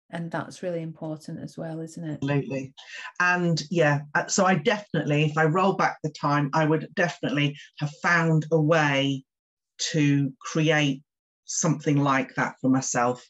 and 0.09 0.31
that's 0.31 0.63
really 0.63 0.81
important 0.81 1.41
as 1.41 1.57
well 1.57 1.81
isn't 1.81 2.03
it 2.03 2.19
Absolutely. 2.23 2.73
And 3.19 3.61
yeah, 3.69 4.01
uh, 4.15 4.27
so 4.27 4.45
I 4.45 4.55
definitely, 4.55 5.25
if 5.25 5.37
I 5.37 5.45
roll 5.45 5.73
back 5.73 5.97
the 6.03 6.09
time, 6.11 6.49
I 6.53 6.65
would 6.65 6.87
definitely 6.95 7.57
have 7.79 7.91
found 8.01 8.45
a 8.51 8.59
way 8.61 9.25
to 9.91 10.31
create 10.39 11.03
something 11.45 11.97
like 11.97 12.33
that 12.35 12.55
for 12.61 12.69
myself 12.69 13.27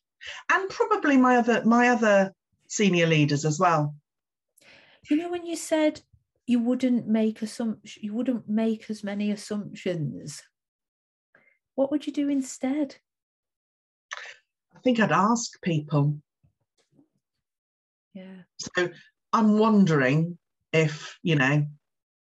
and 0.51 0.70
probably 0.70 1.18
my 1.18 1.38
other 1.38 1.64
my 1.66 1.89
other 1.89 2.34
senior 2.68 3.08
leaders 3.08 3.45
as 3.45 3.60
well. 3.60 3.95
you 5.10 5.18
know 5.18 5.30
when 5.30 5.45
you 5.45 5.56
said 5.56 6.01
you 6.45 6.60
wouldn't 6.60 7.08
make 7.08 7.41
assumption 7.41 8.04
you 8.04 8.14
wouldn't 8.14 8.47
make 8.47 8.89
as 8.89 9.04
many 9.04 9.32
assumptions 9.32 10.41
what 11.76 11.91
would 11.91 12.06
you 12.08 12.14
do 12.14 12.30
instead 12.30 12.97
I 14.76 14.80
think 14.84 14.99
I'd 14.99 15.12
ask 15.12 15.62
people. 15.62 16.22
yeah 18.14 18.43
So 18.60 18.89
I'm 19.32 19.58
wondering 19.58 20.38
if, 20.74 21.18
you 21.24 21.36
know, 21.36 21.66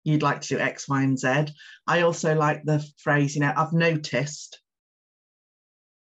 you'd 0.03 0.23
like 0.23 0.41
to 0.41 0.47
do 0.47 0.59
X, 0.59 0.87
Y, 0.87 1.03
and 1.03 1.19
Z. 1.19 1.53
I 1.87 2.01
also 2.01 2.35
like 2.35 2.63
the 2.63 2.85
phrase, 2.97 3.35
you 3.35 3.41
know, 3.41 3.53
I've 3.55 3.73
noticed, 3.73 4.59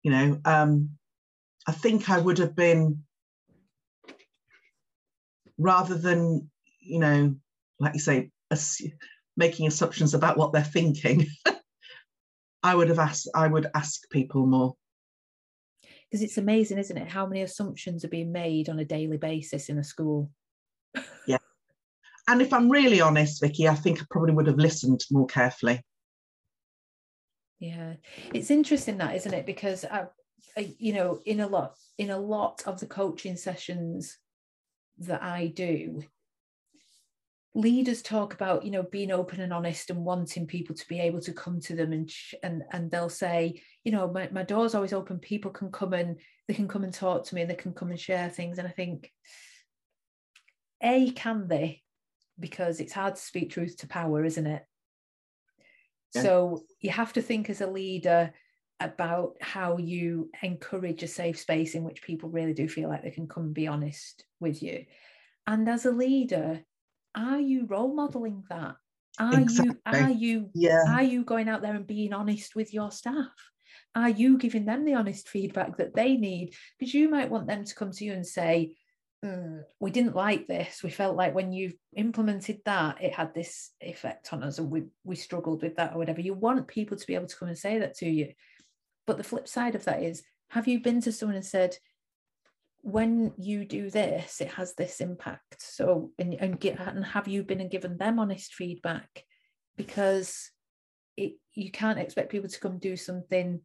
you 0.03 0.11
know, 0.11 0.41
um, 0.45 0.91
I 1.67 1.73
think 1.73 2.09
I 2.09 2.19
would 2.19 2.39
have 2.39 2.55
been 2.55 3.05
rather 5.59 5.97
than, 5.97 6.51
you 6.81 7.01
know, 7.01 7.35
like 7.81 7.95
you 7.95 8.01
say, 8.01 8.31
assu- 8.53 8.93
making 9.37 9.67
assumptions 9.67 10.15
about 10.15 10.37
what 10.37 10.53
they're 10.53 10.63
thinking. 10.63 11.27
I 12.63 12.75
would 12.75 12.89
have 12.89 12.99
asked, 12.99 13.29
I 13.35 13.47
would 13.47 13.67
ask 13.75 14.09
people 14.11 14.47
more. 14.47 14.75
because 16.11 16.23
it's 16.23 16.39
amazing 16.39 16.79
isn't 16.79 16.97
it 16.97 17.09
how 17.09 17.27
many 17.27 17.43
assumptions 17.43 18.05
are 18.05 18.09
being 18.09 18.33
made 18.33 18.69
on 18.69 18.79
a 18.79 18.85
daily 18.85 19.17
basis 19.17 19.69
in 19.69 19.79
a 19.79 19.85
school 19.85 20.31
And 22.29 22.43
if 22.43 22.53
I'm 22.53 22.71
really 22.71 23.01
honest, 23.01 23.41
Vicki, 23.41 23.67
I 23.67 23.75
think 23.75 24.01
I 24.01 24.05
probably 24.11 24.35
would 24.35 24.47
have 24.47 24.59
listened 24.59 25.01
more 25.11 25.27
carefully. 25.27 25.83
Yeah, 27.59 27.95
it's 28.35 28.51
interesting 28.51 28.99
that, 28.99 29.17
isn't 29.17 29.33
it? 29.35 29.47
Because 29.47 29.85
I, 29.85 30.05
I, 30.57 30.75
you 30.79 30.93
know, 30.93 31.21
in 31.25 31.41
a 31.41 31.47
lot, 31.47 31.75
in 31.97 32.11
a 32.11 32.19
lot 32.19 32.63
of 32.67 32.81
the 32.81 32.87
coaching 32.87 33.37
sessions 33.37 34.19
that 34.99 35.23
I 35.23 35.47
do, 35.47 36.05
leaders 37.55 38.03
talk 38.03 38.35
about, 38.35 38.65
you 38.65 38.71
know, 38.71 38.83
being 38.83 39.11
open 39.11 39.41
and 39.41 39.53
honest 39.53 39.89
and 39.89 40.05
wanting 40.05 40.47
people 40.47 40.77
to 40.77 40.87
be 40.87 41.01
able 41.01 41.21
to 41.23 41.33
come 41.33 41.61
to 41.61 41.75
them 41.75 41.93
and 41.93 42.11
sh- 42.11 42.35
and 42.43 42.63
and 42.73 42.91
they'll 42.91 43.09
say, 43.09 43.63
you 43.85 43.91
know, 43.91 44.07
my, 44.13 44.29
my 44.31 44.43
door's 44.43 44.75
always 44.75 44.93
open. 44.93 45.19
People 45.19 45.51
can 45.51 45.73
come 45.73 45.95
and 45.95 46.21
they 46.47 46.55
can 46.55 46.69
come 46.69 46.85
and 46.85 46.93
talk 46.93 47.25
to 47.25 47.35
me 47.35 47.41
and 47.41 47.51
they 47.51 47.55
can 47.55 47.73
come 47.73 47.89
and 47.89 47.99
share 47.99 48.29
things. 48.29 48.59
And 48.59 48.69
I 48.69 48.71
think, 48.71 49.11
a 50.83 51.11
can 51.11 51.49
they? 51.49 51.83
Because 52.41 52.81
it's 52.81 52.93
hard 52.93 53.17
to 53.17 53.21
speak 53.21 53.51
truth 53.51 53.77
to 53.79 53.89
power, 53.89 54.25
isn't 54.25 54.47
it? 54.47 54.65
Yeah. 56.15 56.23
So 56.23 56.65
you 56.81 56.91
have 56.91 57.13
to 57.15 57.23
think 57.23 57.51
as 57.51 57.61
a 57.61 57.67
leader 57.67 58.33
about 58.81 59.37
how 59.41 59.77
you 59.77 60.31
encourage 60.43 61.03
a 61.03 61.09
safe 61.09 61.39
space 61.39 61.75
in 61.75 61.83
which 61.83 62.03
people 62.03 62.31
really 62.31 62.55
do 62.55 62.69
feel 62.69 62.89
like 62.89 63.03
they 63.03 63.11
can 63.11 63.27
come 63.27 63.45
and 63.45 63.55
be 63.55 63.67
honest 63.67 64.25
with 64.41 64.63
you. 64.63 64.85
And 65.47 65.69
as 65.69 65.85
a 65.85 65.91
leader, 65.91 66.63
are 67.15 67.41
you 67.41 67.67
role 67.67 67.95
modeling 67.95 68.45
that? 68.51 68.77
Are 69.19 69.41
Exactly. 69.41 69.65
you 69.65 69.77
are 69.85 70.11
you 70.11 70.51
Yeah. 70.55 70.85
are 70.87 71.03
you 71.03 71.25
going 71.25 71.49
out 71.49 71.63
there 71.63 71.75
and 71.75 71.87
being 71.87 72.13
honest 72.13 72.55
with 72.55 72.73
your 72.73 72.93
staff? 72.93 73.33
Are 73.95 74.09
you 74.11 74.39
giving 74.39 74.65
them 74.65 74.85
the 74.85 74.95
honest 74.95 75.29
feedback 75.29 75.79
that 75.79 75.95
they 75.95 76.17
need? 76.17 76.55
Because 76.79 76.95
you 76.95 77.09
might 77.09 77.31
want 77.31 77.49
them 77.49 77.65
to 77.65 77.75
come 77.75 77.91
to 77.91 78.05
you 78.05 78.13
and 78.13 78.27
say, 78.27 78.77
"Mm, 79.25 79.65
we 79.81 79.91
didn't 79.91 80.15
like 80.15 80.47
this. 80.47 80.83
We 80.83 80.91
felt 80.91 81.17
like 81.17 81.35
when 81.35 81.53
you 81.53 81.73
implemented 81.97 82.61
that, 82.65 83.03
it 83.03 83.13
had 83.13 83.35
this 83.35 83.73
effect 83.81 84.33
on 84.33 84.43
us, 84.43 84.59
and 84.59 84.71
we 84.71 84.85
we 85.05 85.17
struggled 85.17 85.63
with 85.63 85.77
that 85.77 85.95
or 85.95 85.99
whatever. 85.99 86.21
You 86.21 86.35
want 86.35 86.69
people 86.69 86.97
to 86.97 87.07
be 87.07 87.15
able 87.15 87.27
to 87.27 87.37
come 87.37 87.49
and 87.49 87.59
say 87.59 87.79
that 87.81 87.97
to 87.99 88.09
you. 88.09 88.33
But 89.07 89.17
the 89.17 89.25
flip 89.25 89.49
side 89.49 89.75
of 89.75 89.85
that 89.85 90.03
is, 90.03 90.23
have 90.51 90.69
you 90.69 90.81
been 90.81 91.01
to 91.03 91.13
someone 91.13 91.37
and 91.37 91.45
said, 91.45 91.77
when 92.83 93.33
you 93.37 93.65
do 93.65 93.91
this, 93.91 94.41
it 94.41 94.53
has 94.53 94.75
this 94.75 95.01
impact. 95.01 95.61
So 95.61 96.13
and 96.19 96.35
and 96.35 96.61
get 96.61 96.79
and 96.79 97.05
have 97.05 97.29
you 97.29 97.43
been 97.43 97.61
and 97.61 97.71
given 97.71 97.99
them 97.99 98.19
honest 98.19 98.55
feedback? 98.55 99.25
Because 99.77 100.51
it 101.17 101.35
you 101.55 101.71
can't 101.71 101.99
expect 101.99 102.31
people 102.31 102.49
to 102.49 102.61
come 102.61 102.79
do 102.79 102.97
something 102.97 103.61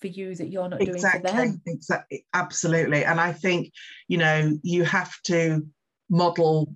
for 0.00 0.06
you 0.06 0.34
that 0.34 0.48
you're 0.48 0.68
not 0.68 0.80
doing 0.80 0.94
for 0.94 1.18
exactly 1.18 1.30
them. 1.32 1.62
exactly 1.66 2.26
absolutely. 2.34 3.04
And 3.04 3.20
i 3.20 3.32
think 3.32 3.72
you 4.06 4.18
know 4.18 4.58
you 4.62 4.84
have 4.84 5.14
to 5.24 5.66
model 6.10 6.74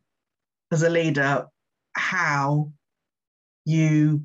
as 0.70 0.82
a 0.82 0.90
leader 0.90 1.46
how 1.94 2.72
you 3.64 4.24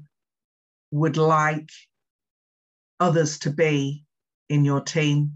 would 0.92 1.18
like 1.18 1.70
others 3.00 3.40
to 3.40 3.52
be 3.52 4.06
in 4.50 4.66
your 4.66 4.82
team. 4.82 5.34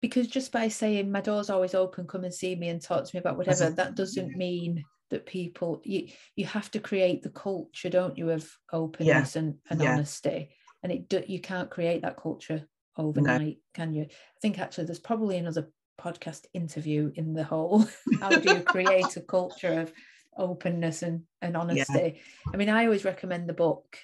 Because 0.00 0.26
just 0.26 0.50
by 0.50 0.68
saying 0.68 1.12
my 1.12 1.20
door's 1.20 1.50
always 1.50 1.74
open 1.74 2.06
come 2.06 2.24
and 2.24 2.34
see 2.34 2.56
me 2.56 2.70
and 2.70 2.80
talk 2.80 3.04
to 3.04 3.14
me 3.14 3.20
about 3.20 3.36
whatever 3.36 3.70
that 3.70 3.94
doesn't 3.94 4.36
mean 4.36 4.82
that 5.10 5.26
people 5.26 5.82
you 5.84 6.08
you 6.36 6.46
have 6.46 6.70
to 6.70 6.80
create 6.80 7.22
the 7.22 7.30
culture 7.30 7.90
don't 7.90 8.16
you 8.16 8.30
of 8.30 8.50
openness 8.72 9.36
and, 9.36 9.56
and 9.68 9.82
Yeah. 9.82 9.92
honesty 9.92 10.50
and 10.82 10.92
it 10.92 11.08
do, 11.08 11.22
you 11.26 11.40
can't 11.40 11.70
create 11.70 12.02
that 12.02 12.16
culture 12.16 12.66
overnight 12.96 13.40
no. 13.40 13.54
can 13.74 13.92
you 13.94 14.02
i 14.02 14.40
think 14.40 14.58
actually 14.58 14.84
there's 14.84 14.98
probably 14.98 15.36
another 15.36 15.70
podcast 16.00 16.46
interview 16.54 17.12
in 17.14 17.34
the 17.34 17.44
whole 17.44 17.86
how 18.20 18.30
do 18.30 18.54
you 18.54 18.62
create 18.62 19.16
a 19.16 19.20
culture 19.20 19.80
of 19.80 19.92
openness 20.36 21.02
and, 21.02 21.22
and 21.42 21.56
honesty 21.56 21.92
yeah. 21.92 22.52
i 22.52 22.56
mean 22.56 22.68
i 22.68 22.84
always 22.84 23.04
recommend 23.04 23.48
the 23.48 23.54
book 23.54 23.98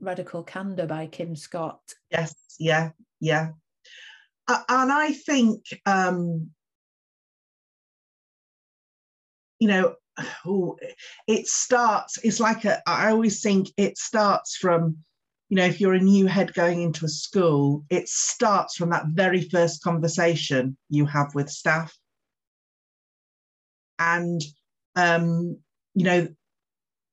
radical 0.00 0.42
candor 0.42 0.86
by 0.86 1.06
kim 1.06 1.36
scott 1.36 1.80
yes 2.10 2.34
yeah 2.58 2.90
yeah 3.20 3.50
uh, 4.48 4.62
and 4.68 4.92
i 4.92 5.12
think 5.12 5.62
um 5.86 6.50
you 9.58 9.68
know 9.68 9.94
oh, 10.46 10.76
it 11.26 11.46
starts 11.46 12.18
it's 12.24 12.40
like 12.40 12.64
a 12.64 12.82
i 12.88 13.10
always 13.10 13.40
think 13.40 13.68
it 13.76 13.96
starts 13.96 14.56
from 14.56 14.98
you 15.48 15.56
know 15.56 15.64
if 15.64 15.80
you're 15.80 15.94
a 15.94 16.00
new 16.00 16.26
head 16.26 16.52
going 16.54 16.82
into 16.82 17.04
a 17.04 17.08
school 17.08 17.84
it 17.90 18.08
starts 18.08 18.76
from 18.76 18.90
that 18.90 19.06
very 19.08 19.42
first 19.42 19.82
conversation 19.82 20.76
you 20.90 21.06
have 21.06 21.34
with 21.34 21.50
staff. 21.50 21.96
And 23.98 24.40
um 24.96 25.58
you 25.94 26.04
know 26.04 26.28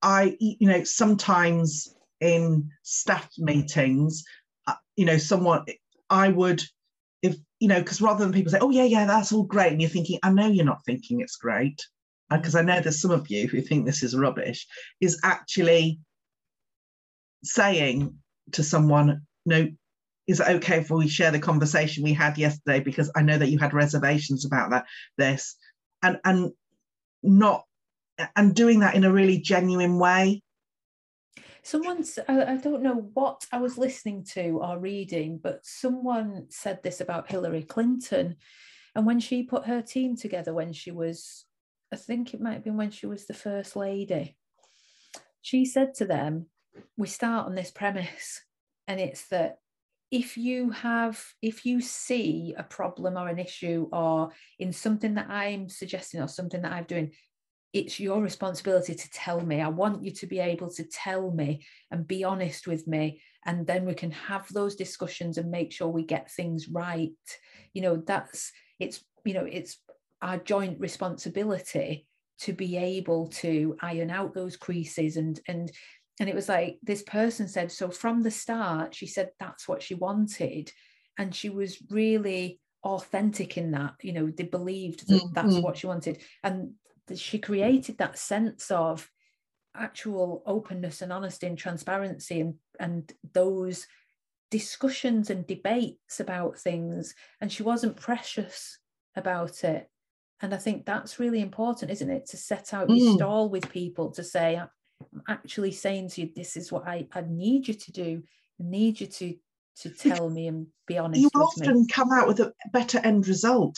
i 0.02 0.36
you 0.40 0.68
know 0.68 0.84
sometimes 0.84 1.96
in 2.22 2.70
staff 2.84 3.30
meetings 3.38 4.24
uh, 4.68 4.74
you 4.96 5.06
know 5.06 5.18
someone 5.18 5.66
i 6.10 6.30
would 6.30 6.62
if 7.22 7.36
you 7.60 7.68
know 7.68 7.80
because 7.80 8.02
rather 8.02 8.24
than 8.24 8.34
people 8.34 8.52
say 8.52 8.60
oh 8.62 8.70
yeah 8.70 8.84
yeah 8.84 9.06
that's 9.06 9.32
all 9.32 9.44
great 9.44 9.72
and 9.72 9.82
you're 9.82 9.90
thinking 9.90 10.20
i 10.24 10.32
know 10.32 10.48
you're 10.48 10.66
not 10.66 10.86
thinking 10.86 11.22
it's 11.22 11.36
great 11.36 11.82
because 12.30 12.56
I 12.56 12.62
know 12.62 12.82
there's 12.82 13.02
some 13.02 13.12
of 13.12 13.30
you 13.30 13.48
who 13.48 13.62
think 13.62 13.86
this 13.86 14.04
is 14.04 14.16
rubbish, 14.16 14.68
is 15.00 15.20
actually 15.24 16.00
saying 17.44 18.18
to 18.54 18.64
someone, 18.64 19.22
no, 19.46 19.68
is 20.28 20.40
it 20.40 20.48
okay 20.48 20.78
if 20.78 20.90
we 20.90 21.08
share 21.08 21.32
the 21.32 21.40
conversation 21.40 22.04
we 22.04 22.14
had 22.14 22.38
yesterday? 22.38 22.80
Because 22.80 23.12
I 23.16 23.22
know 23.22 23.38
that 23.38 23.50
you 23.50 23.60
had 23.60 23.74
reservations 23.74 24.46
about 24.46 24.72
that, 24.72 24.86
this, 25.18 25.56
and 26.02 26.20
and 26.24 26.52
not 27.22 27.66
and 28.36 28.56
doing 28.56 28.80
that 28.80 28.96
in 28.96 29.04
a 29.04 29.12
really 29.12 29.40
genuine 29.40 30.00
way. 30.00 30.42
Someone's, 31.62 32.20
I 32.28 32.58
don't 32.58 32.84
know 32.84 33.10
what 33.14 33.46
I 33.52 33.58
was 33.58 33.78
listening 33.78 34.24
to 34.34 34.60
or 34.62 34.78
reading, 34.78 35.40
but 35.42 35.66
someone 35.66 36.46
said 36.50 36.84
this 36.84 37.02
about 37.02 37.30
Hillary 37.30 37.64
Clinton. 37.64 38.36
And 38.96 39.06
when 39.06 39.20
she 39.20 39.44
put 39.44 39.66
her 39.66 39.82
team 39.82 40.16
together 40.16 40.54
when 40.54 40.74
she 40.74 40.92
was 40.92 41.46
I 41.92 41.98
think 41.98 42.34
it 42.34 42.42
might 42.42 42.54
have 42.54 42.64
been 42.64 42.78
when 42.78 42.92
she 42.92 43.06
was 43.06 43.26
the 43.26 43.34
first 43.34 43.76
lady. 43.76 44.36
She 45.42 45.66
said 45.66 45.94
to 45.96 46.06
them, 46.06 46.48
We 46.98 47.08
start 47.08 47.48
on 47.48 47.56
this 47.56 47.72
premise, 47.72 48.42
and 48.88 49.00
it's 49.00 49.28
that 49.30 49.58
if 50.12 50.38
you 50.38 50.70
have, 50.70 51.24
if 51.42 51.66
you 51.66 51.82
see 51.82 52.54
a 52.58 52.64
problem 52.64 53.18
or 53.18 53.28
an 53.28 53.40
issue 53.40 53.90
or 53.92 54.32
in 54.60 54.72
something 54.72 55.16
that 55.16 55.30
I'm 55.30 55.68
suggesting 55.68 56.22
or 56.22 56.28
something 56.28 56.62
that 56.62 56.72
I'm 56.72 56.86
doing, 56.86 57.12
it's 57.74 58.00
your 58.00 58.22
responsibility 58.22 58.96
to 58.96 59.10
tell 59.10 59.42
me. 59.42 59.60
I 59.60 59.68
want 59.68 60.06
you 60.06 60.12
to 60.12 60.28
be 60.28 60.40
able 60.40 60.70
to 60.72 60.84
tell 60.84 61.32
me 61.32 61.66
and 61.92 62.08
be 62.08 62.24
honest 62.24 62.68
with 62.68 62.88
me. 62.88 63.22
And 63.46 63.68
then 63.68 63.86
we 63.86 63.94
can 63.94 64.12
have 64.12 64.48
those 64.54 64.76
discussions 64.76 65.38
and 65.38 65.52
make 65.52 65.74
sure 65.74 65.90
we 65.90 66.06
get 66.06 66.32
things 66.32 66.70
right. 66.70 67.12
You 67.74 67.82
know, 67.82 67.98
that's, 67.98 68.52
it's, 68.80 69.04
you 69.26 69.34
know, 69.34 69.46
it's 69.46 69.78
our 70.22 70.38
joint 70.38 70.80
responsibility 70.80 72.08
to 72.40 72.54
be 72.54 72.78
able 72.78 73.28
to 73.28 73.76
iron 73.82 74.10
out 74.10 74.34
those 74.34 74.58
creases 74.58 75.18
and 75.18 75.40
and 75.48 75.72
and 76.20 76.30
it 76.30 76.36
was 76.36 76.50
like 76.50 76.78
this 76.84 77.04
person 77.04 77.48
said 77.48 77.72
so 77.72 77.90
from 77.90 78.22
the 78.22 78.32
start 78.32 78.96
she 78.96 79.08
said 79.08 79.30
that's 79.40 79.68
what 79.68 79.82
she 79.82 79.96
wanted 79.96 80.72
and 81.18 81.34
she 81.34 81.50
was 81.50 81.82
really 81.90 82.60
authentic 82.84 83.58
in 83.58 83.72
that 83.72 83.94
you 84.02 84.14
know 84.14 84.30
they 84.30 84.44
believed 84.44 85.08
that 85.08 85.22
mm-hmm. 85.22 85.34
that's 85.34 85.58
what 85.58 85.78
she 85.78 85.88
wanted 85.88 86.20
and 86.44 86.72
she 87.16 87.40
created 87.40 87.98
that 87.98 88.18
sense 88.18 88.70
of 88.72 89.10
actual 89.76 90.42
openness 90.46 91.02
and 91.02 91.12
honesty 91.12 91.48
and 91.48 91.58
transparency 91.58 92.42
and 92.42 92.56
and 92.80 93.14
those 93.34 93.88
discussions 94.52 95.30
and 95.30 95.48
debates 95.48 96.20
about 96.20 96.58
things 96.58 97.16
and 97.42 97.52
she 97.52 97.64
wasn't 97.64 97.96
precious 97.98 98.80
about 99.16 99.64
it 99.64 99.90
and 100.42 100.54
I 100.54 100.58
think 100.58 100.86
that's 100.86 101.18
really 101.18 101.42
important, 101.42 101.92
isn't 101.92 102.10
it? 102.10 102.26
To 102.28 102.38
set 102.38 102.74
out 102.74 102.90
mm. 102.90 103.00
your 103.00 103.16
stall 103.16 103.50
with 103.50 103.70
people 103.70 104.12
to 104.12 104.24
say, 104.24 104.62
I'm 105.02 105.24
actually 105.28 105.72
saying 105.72 106.10
to 106.10 106.22
you, 106.22 106.30
this 106.36 106.58
is 106.58 106.72
what 106.72 106.88
I, 106.88 107.08
I 107.14 107.22
need 107.22 107.68
you 107.68 107.74
to 107.74 107.92
do. 107.92 108.24
I 108.60 108.64
need 108.64 109.00
you 109.00 109.08
to 109.08 109.36
to 109.82 109.90
tell 109.90 110.30
me 110.30 110.48
and 110.48 110.68
be 110.88 110.98
honest. 110.98 111.22
You 111.22 111.30
often 111.36 111.82
me. 111.82 111.88
come 111.88 112.12
out 112.14 112.28
with 112.28 112.40
a 112.40 112.54
better 112.72 113.00
end 113.00 113.28
result. 113.28 113.78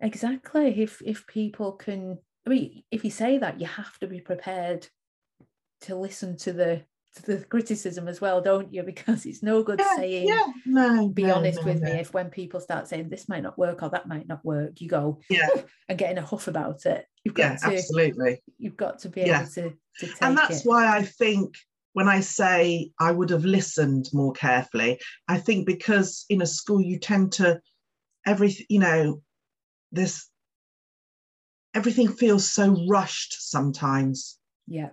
Exactly. 0.00 0.80
If 0.80 1.00
if 1.04 1.26
people 1.26 1.72
can 1.72 2.18
I 2.46 2.50
mean, 2.50 2.82
if 2.90 3.04
you 3.04 3.10
say 3.10 3.38
that, 3.38 3.60
you 3.60 3.66
have 3.66 3.98
to 3.98 4.06
be 4.06 4.20
prepared 4.20 4.88
to 5.82 5.94
listen 5.94 6.36
to 6.38 6.52
the 6.52 6.82
the 7.22 7.38
criticism 7.44 8.08
as 8.08 8.20
well, 8.20 8.40
don't 8.40 8.72
you? 8.72 8.82
Because 8.88 9.26
it's 9.26 9.42
no 9.42 9.62
good 9.62 9.78
yeah, 9.78 9.96
saying, 9.96 10.28
yeah, 10.28 10.46
no, 10.66 11.08
be 11.08 11.24
no, 11.24 11.34
honest 11.36 11.60
no, 11.60 11.72
with 11.72 11.82
me. 11.82 11.90
If 11.92 12.14
when 12.14 12.30
people 12.30 12.60
start 12.60 12.88
saying 12.88 13.08
this 13.08 13.28
might 13.28 13.42
not 13.42 13.58
work 13.58 13.82
or 13.82 13.90
that 13.90 14.08
might 14.08 14.26
not 14.26 14.44
work, 14.44 14.80
you 14.80 14.88
go, 14.88 15.20
yeah, 15.30 15.48
and 15.88 15.98
get 15.98 16.10
in 16.10 16.18
a 16.18 16.22
huff 16.22 16.48
about 16.48 16.86
it. 16.86 17.06
You've 17.24 17.34
got 17.34 17.42
yeah, 17.42 17.56
to, 17.56 17.76
absolutely. 17.76 18.42
You've 18.58 18.76
got 18.76 19.00
to 19.00 19.08
be 19.08 19.22
able 19.22 19.46
to, 19.46 19.72
to 20.00 20.14
And 20.20 20.36
that's 20.36 20.64
it. 20.64 20.68
why 20.68 20.96
I 20.96 21.02
think 21.02 21.54
when 21.92 22.08
I 22.08 22.20
say 22.20 22.90
I 22.98 23.12
would 23.12 23.30
have 23.30 23.44
listened 23.44 24.08
more 24.12 24.32
carefully, 24.32 25.00
I 25.26 25.38
think 25.38 25.66
because 25.66 26.24
in 26.28 26.42
a 26.42 26.46
school 26.46 26.80
you 26.80 26.98
tend 26.98 27.32
to 27.32 27.60
every 28.26 28.54
you 28.68 28.80
know, 28.80 29.22
this 29.92 30.28
everything 31.74 32.08
feels 32.08 32.50
so 32.50 32.76
rushed 32.88 33.36
sometimes. 33.50 34.38
Yeah 34.66 34.90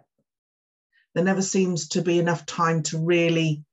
there 1.15 1.23
never 1.23 1.41
seems 1.41 1.87
to 1.87 2.01
be 2.01 2.19
enough 2.19 2.45
time 2.45 2.83
to 2.83 2.99
really 2.99 3.63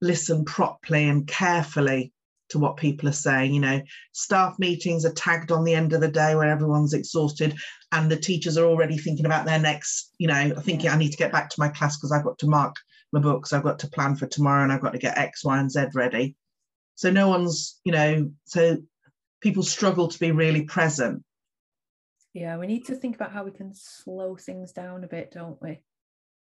listen 0.00 0.44
properly 0.44 1.08
and 1.08 1.26
carefully 1.26 2.12
to 2.50 2.58
what 2.58 2.76
people 2.76 3.08
are 3.08 3.12
saying. 3.12 3.52
You 3.52 3.60
know, 3.60 3.82
staff 4.12 4.58
meetings 4.58 5.04
are 5.04 5.12
tagged 5.12 5.52
on 5.52 5.64
the 5.64 5.74
end 5.74 5.92
of 5.92 6.00
the 6.00 6.08
day 6.08 6.34
where 6.34 6.48
everyone's 6.48 6.94
exhausted 6.94 7.54
and 7.92 8.10
the 8.10 8.16
teachers 8.16 8.56
are 8.56 8.64
already 8.64 8.96
thinking 8.96 9.26
about 9.26 9.44
their 9.44 9.58
next, 9.58 10.14
you 10.18 10.28
know, 10.28 10.54
thinking 10.60 10.88
I 10.88 10.96
need 10.96 11.10
to 11.10 11.18
get 11.18 11.32
back 11.32 11.50
to 11.50 11.60
my 11.60 11.68
class 11.68 11.98
because 11.98 12.12
I've 12.12 12.24
got 12.24 12.38
to 12.38 12.46
mark 12.46 12.76
my 13.12 13.20
books, 13.20 13.52
I've 13.52 13.64
got 13.64 13.80
to 13.80 13.88
plan 13.88 14.16
for 14.16 14.26
tomorrow 14.26 14.62
and 14.62 14.72
I've 14.72 14.82
got 14.82 14.92
to 14.92 14.98
get 14.98 15.18
X, 15.18 15.44
Y, 15.44 15.58
and 15.58 15.70
Z 15.70 15.86
ready. 15.94 16.36
So 16.94 17.10
no 17.10 17.28
one's, 17.28 17.80
you 17.84 17.92
know, 17.92 18.30
so 18.44 18.78
people 19.40 19.62
struggle 19.62 20.08
to 20.08 20.18
be 20.18 20.30
really 20.30 20.62
present. 20.62 21.22
Yeah, 22.34 22.58
we 22.58 22.66
need 22.66 22.86
to 22.86 22.94
think 22.94 23.16
about 23.16 23.32
how 23.32 23.44
we 23.44 23.50
can 23.50 23.72
slow 23.74 24.36
things 24.36 24.72
down 24.72 25.04
a 25.04 25.08
bit, 25.08 25.32
don't 25.32 25.60
we? 25.62 25.80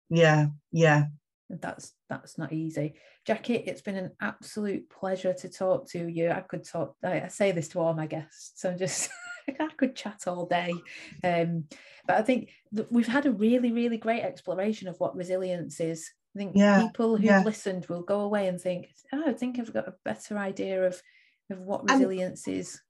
Yeah 0.10 0.48
yeah. 0.72 1.06
That's 1.50 1.94
that's 2.10 2.38
not 2.38 2.52
easy. 2.52 2.96
Jacqui 3.28 3.64
it's 3.66 3.82
been 3.82 3.96
an 3.96 4.12
absolute 4.22 4.90
pleasure 4.90 5.34
to 5.34 5.50
talk 5.50 5.90
to 5.92 6.08
you. 6.08 6.30
I 6.30 6.42
could 6.42 6.66
talk 6.66 6.96
i, 7.04 7.22
I 7.22 7.28
say 7.28 7.52
this 7.52 7.70
to 7.70 7.80
all 7.80 7.94
my 7.94 8.08
guests 8.08 8.54
so 8.56 8.70
I'm 8.70 8.78
just 8.78 9.10
i 9.60 9.68
could 9.78 9.96
chat 9.96 10.24
all 10.28 10.46
day. 10.46 10.74
Um, 11.24 11.66
but 12.06 12.18
i 12.18 12.22
think 12.22 12.50
we've 12.90 13.08
had 13.08 13.26
a 13.26 13.32
really 13.32 13.72
really 13.72 13.98
great 13.98 14.24
exploration 14.24 14.88
of 14.88 15.00
what 15.00 15.16
resilience 15.16 15.80
is. 15.80 16.10
I 16.36 16.40
think 16.40 16.52
yeah, 16.56 16.84
people 16.84 17.16
who've 17.16 17.26
yeah. 17.26 17.44
listened 17.44 17.88
will 17.88 18.04
go 18.04 18.22
away 18.22 18.48
and 18.48 18.62
think 18.62 18.90
oh, 19.12 19.24
i 19.28 19.34
think 19.34 19.58
i've 19.58 19.74
got 19.74 19.88
a 19.88 19.96
better 20.06 20.38
idea 20.38 20.86
of 20.86 21.02
of 21.50 21.60
what 21.60 21.90
resilience 21.90 22.46
and, 22.46 22.58
is 22.58 22.82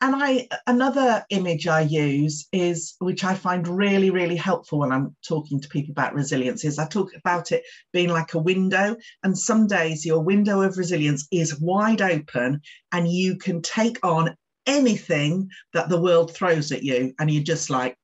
and 0.00 0.14
I 0.16 0.48
another 0.66 1.24
image 1.30 1.66
I 1.66 1.82
use 1.82 2.46
is 2.52 2.94
which 2.98 3.24
I 3.24 3.34
find 3.34 3.66
really 3.66 4.10
really 4.10 4.36
helpful 4.36 4.80
when 4.80 4.92
I'm 4.92 5.16
talking 5.26 5.60
to 5.60 5.68
people 5.68 5.92
about 5.92 6.14
resilience 6.14 6.64
is 6.64 6.78
I 6.78 6.86
talk 6.86 7.12
about 7.14 7.52
it 7.52 7.64
being 7.92 8.10
like 8.10 8.34
a 8.34 8.38
window. 8.38 8.96
And 9.22 9.38
some 9.38 9.66
days 9.66 10.04
your 10.04 10.20
window 10.20 10.60
of 10.62 10.76
resilience 10.76 11.26
is 11.30 11.60
wide 11.60 12.02
open 12.02 12.60
and 12.92 13.10
you 13.10 13.36
can 13.36 13.62
take 13.62 13.98
on 14.04 14.36
anything 14.66 15.48
that 15.72 15.88
the 15.88 16.00
world 16.00 16.34
throws 16.34 16.72
at 16.72 16.82
you. 16.82 17.14
And 17.18 17.30
you're 17.30 17.42
just 17.42 17.70
like 17.70 17.96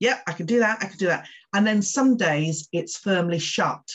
yep 0.00 0.22
I 0.26 0.32
can 0.32 0.46
do 0.46 0.60
that 0.60 0.78
I 0.80 0.86
can 0.86 0.98
do 0.98 1.06
that. 1.06 1.26
And 1.54 1.66
then 1.66 1.82
some 1.82 2.16
days 2.16 2.68
it's 2.72 2.96
firmly 2.96 3.40
shut. 3.40 3.86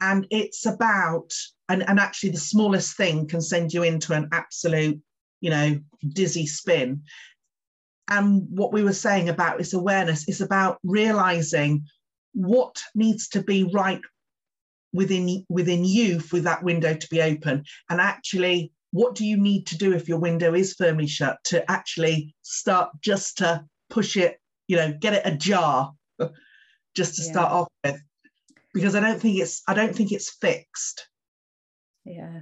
And 0.00 0.26
it's 0.30 0.64
about 0.66 1.32
and, 1.68 1.88
and 1.88 1.98
actually 1.98 2.30
the 2.30 2.38
smallest 2.38 2.96
thing 2.96 3.26
can 3.26 3.40
send 3.40 3.72
you 3.72 3.82
into 3.82 4.14
an 4.14 4.28
absolute 4.32 5.00
you 5.42 5.50
know, 5.50 5.78
dizzy 6.08 6.46
spin. 6.46 7.02
And 8.08 8.46
what 8.48 8.72
we 8.72 8.82
were 8.82 8.94
saying 8.94 9.28
about 9.28 9.58
this 9.58 9.74
awareness 9.74 10.26
is 10.28 10.40
about 10.40 10.78
realizing 10.82 11.84
what 12.32 12.80
needs 12.94 13.28
to 13.28 13.42
be 13.42 13.64
right 13.64 14.00
within 14.94 15.44
within 15.48 15.84
you 15.84 16.20
for 16.20 16.40
that 16.40 16.62
window 16.62 16.94
to 16.94 17.08
be 17.08 17.22
open 17.22 17.64
and 17.88 17.98
actually 17.98 18.70
what 18.90 19.14
do 19.14 19.24
you 19.24 19.38
need 19.38 19.66
to 19.66 19.78
do 19.78 19.94
if 19.94 20.06
your 20.06 20.18
window 20.18 20.52
is 20.54 20.74
firmly 20.74 21.06
shut 21.06 21.38
to 21.44 21.70
actually 21.70 22.34
start 22.42 22.90
just 23.00 23.38
to 23.38 23.64
push 23.88 24.18
it 24.18 24.38
you 24.68 24.76
know 24.76 24.92
get 25.00 25.14
it 25.14 25.22
ajar 25.24 25.92
just 26.94 27.16
to 27.16 27.22
yeah. 27.22 27.30
start 27.30 27.52
off 27.52 27.68
with 27.84 28.02
because 28.74 28.94
i 28.94 29.00
don't 29.00 29.20
think 29.20 29.38
it's 29.38 29.62
i 29.66 29.72
don't 29.72 29.96
think 29.96 30.12
it's 30.12 30.36
fixed 30.42 31.08
Yeah. 32.04 32.40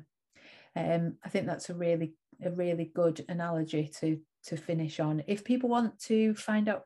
Um, 0.76 1.16
I 1.24 1.28
think 1.28 1.46
that's 1.46 1.70
a 1.70 1.74
really 1.74 2.14
a 2.45 2.51
really 2.51 2.91
good 2.95 3.24
analogy 3.28 3.91
to 4.01 4.20
to 4.47 4.57
finish 4.57 5.01
on. 5.01 5.22
If 5.26 5.45
people 5.45 5.68
want 5.68 5.99
to 6.01 6.34
find 6.34 6.68
out 6.68 6.84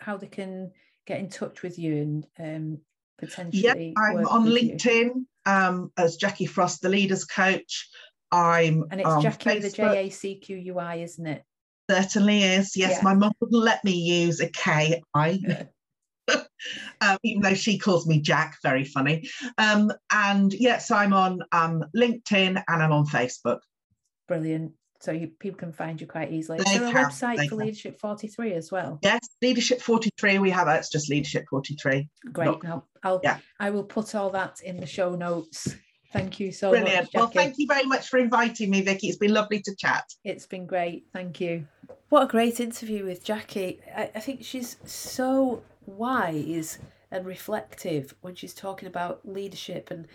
how 0.00 0.16
they 0.16 0.26
can 0.26 0.72
get 1.06 1.20
in 1.20 1.28
touch 1.28 1.62
with 1.62 1.78
you 1.78 1.96
and 1.96 2.26
um, 2.38 2.78
potentially, 3.18 3.94
yeah, 3.96 4.02
I'm 4.02 4.26
on 4.26 4.46
LinkedIn 4.46 5.24
um, 5.46 5.92
as 5.96 6.18
Jacqui 6.18 6.48
Frost, 6.48 6.82
the 6.82 6.88
Leaders 6.88 7.24
Coach. 7.24 7.88
I'm 8.30 8.84
and 8.90 9.00
it's 9.00 9.22
Jackie 9.22 9.50
Facebook. 9.60 9.90
a 9.90 9.94
J 9.94 10.06
A 10.06 10.10
C 10.10 10.34
Q 10.36 10.56
U 10.56 10.78
I, 10.78 10.96
isn't 10.96 11.26
it? 11.26 11.42
Certainly 11.90 12.42
is. 12.44 12.76
Yes, 12.76 12.92
yeah. 12.92 13.00
my 13.02 13.14
mum 13.14 13.32
wouldn't 13.40 13.62
let 13.62 13.84
me 13.84 13.92
use 13.92 14.40
a 14.40 14.48
K 14.48 15.02
I. 15.14 15.66
um, 17.00 17.18
even 17.22 17.42
though 17.42 17.54
she 17.54 17.78
calls 17.78 18.06
me 18.06 18.20
Jack, 18.20 18.56
very 18.62 18.84
funny. 18.84 19.28
Um, 19.58 19.92
and 20.10 20.52
yes, 20.52 20.90
I'm 20.90 21.12
on 21.12 21.40
um, 21.52 21.84
LinkedIn 21.96 22.62
and 22.66 22.82
I'm 22.82 22.92
on 22.92 23.06
Facebook. 23.06 23.60
Brilliant. 24.28 24.72
So 25.02 25.10
you, 25.10 25.32
people 25.40 25.58
can 25.58 25.72
find 25.72 26.00
you 26.00 26.06
quite 26.06 26.30
easily. 26.30 26.58
Is 26.58 26.64
there 26.64 26.84
a 26.84 26.92
can, 26.92 27.06
website 27.06 27.36
for 27.48 27.56
can. 27.56 27.58
Leadership 27.58 27.98
43 27.98 28.52
as 28.52 28.70
well? 28.70 29.00
Yes, 29.02 29.20
Leadership 29.42 29.80
43. 29.82 30.38
We 30.38 30.50
have 30.50 30.68
it. 30.68 30.74
It's 30.74 30.90
just 30.90 31.10
Leadership 31.10 31.44
43. 31.50 32.08
Great. 32.32 32.62
Now 32.62 32.84
I'll 33.02 33.20
yeah. 33.24 33.38
I 33.58 33.70
will 33.70 33.82
put 33.82 34.14
all 34.14 34.30
that 34.30 34.60
in 34.62 34.78
the 34.78 34.86
show 34.86 35.16
notes. 35.16 35.74
Thank 36.12 36.38
you 36.38 36.52
so 36.52 36.70
Brilliant. 36.70 36.88
much. 36.88 37.12
Brilliant. 37.12 37.34
Well, 37.34 37.44
thank 37.44 37.54
you 37.58 37.66
very 37.66 37.86
much 37.86 38.08
for 38.08 38.18
inviting 38.18 38.70
me, 38.70 38.82
Vicki. 38.82 39.08
It's 39.08 39.18
been 39.18 39.32
lovely 39.32 39.60
to 39.62 39.74
chat. 39.74 40.04
It's 40.24 40.46
been 40.46 40.66
great. 40.66 41.06
Thank 41.12 41.40
you. 41.40 41.66
What 42.10 42.22
a 42.22 42.26
great 42.26 42.60
interview 42.60 43.04
with 43.04 43.24
Jacqui. 43.24 43.80
I, 43.96 44.10
I 44.14 44.20
think 44.20 44.44
she's 44.44 44.76
so 44.84 45.62
wise 45.86 46.78
and 47.10 47.26
reflective 47.26 48.14
when 48.20 48.34
she's 48.34 48.54
talking 48.54 48.86
about 48.86 49.20
leadership 49.24 49.90
and 49.90 50.06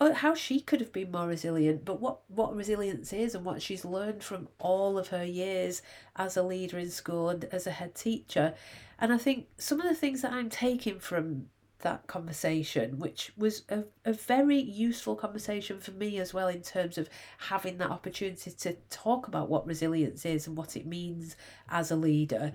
Oh, 0.00 0.12
how 0.12 0.34
she 0.34 0.60
could 0.60 0.80
have 0.80 0.92
been 0.92 1.10
more 1.12 1.28
resilient, 1.28 1.84
but 1.84 2.00
what, 2.00 2.20
what 2.28 2.56
resilience 2.56 3.12
is 3.12 3.34
and 3.34 3.44
what 3.44 3.62
she's 3.62 3.84
learned 3.84 4.24
from 4.24 4.48
all 4.58 4.98
of 4.98 5.08
her 5.08 5.24
years 5.24 5.82
as 6.16 6.36
a 6.36 6.42
leader 6.42 6.78
in 6.78 6.90
school 6.90 7.28
and 7.28 7.44
as 7.44 7.66
a 7.66 7.72
head 7.72 7.94
teacher. 7.94 8.54
And 8.98 9.12
I 9.12 9.18
think 9.18 9.46
some 9.58 9.80
of 9.80 9.88
the 9.88 9.94
things 9.94 10.22
that 10.22 10.32
I'm 10.32 10.48
taking 10.48 10.98
from 10.98 11.46
that 11.80 12.06
conversation, 12.06 12.98
which 12.98 13.32
was 13.36 13.62
a, 13.68 13.84
a 14.04 14.12
very 14.12 14.58
useful 14.58 15.14
conversation 15.14 15.78
for 15.78 15.90
me 15.90 16.18
as 16.18 16.32
well, 16.32 16.48
in 16.48 16.62
terms 16.62 16.96
of 16.96 17.10
having 17.38 17.78
that 17.78 17.90
opportunity 17.90 18.50
to 18.50 18.74
talk 18.88 19.28
about 19.28 19.48
what 19.48 19.66
resilience 19.66 20.24
is 20.24 20.46
and 20.46 20.56
what 20.56 20.76
it 20.76 20.86
means 20.86 21.36
as 21.68 21.90
a 21.90 21.96
leader. 21.96 22.52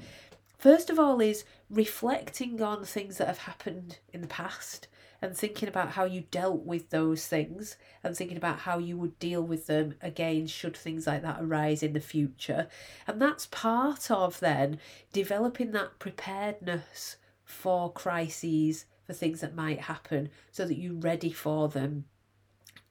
First 0.58 0.90
of 0.90 0.98
all, 0.98 1.22
is 1.22 1.46
reflecting 1.70 2.62
on 2.62 2.84
things 2.84 3.18
that 3.18 3.28
have 3.28 3.40
happened 3.40 4.00
in 4.12 4.22
the 4.22 4.28
past 4.28 4.88
and 5.22 5.36
thinking 5.36 5.68
about 5.68 5.92
how 5.92 6.06
you 6.06 6.22
dealt 6.30 6.64
with 6.64 6.90
those 6.90 7.26
things 7.26 7.76
and 8.04 8.16
thinking 8.16 8.38
about 8.38 8.60
how 8.60 8.78
you 8.78 8.98
would 8.98 9.18
deal 9.20 9.42
with 9.42 9.68
them 9.68 9.96
again 10.02 10.48
should 10.48 10.76
things 10.76 11.08
like 11.08 11.22
that 11.22 11.42
arise 11.42 11.82
in 11.82 11.94
the 11.94 12.00
future. 12.00 12.68
And 13.08 13.22
that's 13.22 13.48
part 13.48 14.12
of 14.12 14.40
then 14.40 14.80
developing 15.12 15.72
that 15.72 16.00
preparedness 16.00 17.18
for 17.44 17.92
crises, 17.92 18.86
for 19.06 19.14
things 19.14 19.42
that 19.42 19.56
might 19.56 19.82
happen, 19.82 20.30
so 20.52 20.66
that 20.66 20.78
you're 20.78 20.94
ready 20.94 21.32
for 21.32 21.68
them. 21.70 22.06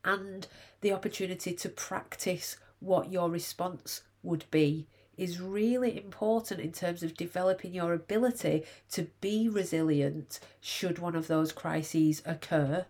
And 0.04 0.46
the 0.80 0.92
opportunity 0.92 1.52
to 1.54 1.68
practice 1.68 2.56
what 2.80 3.12
your 3.12 3.30
response 3.30 4.02
would 4.22 4.44
be 4.50 4.86
is 5.16 5.40
really 5.40 5.96
important 5.96 6.60
in 6.60 6.72
terms 6.72 7.02
of 7.02 7.16
developing 7.16 7.72
your 7.72 7.92
ability 7.92 8.64
to 8.90 9.04
be 9.20 9.48
resilient 9.48 10.40
should 10.60 10.98
one 10.98 11.16
of 11.16 11.26
those 11.26 11.52
crises 11.52 12.22
occur. 12.24 12.86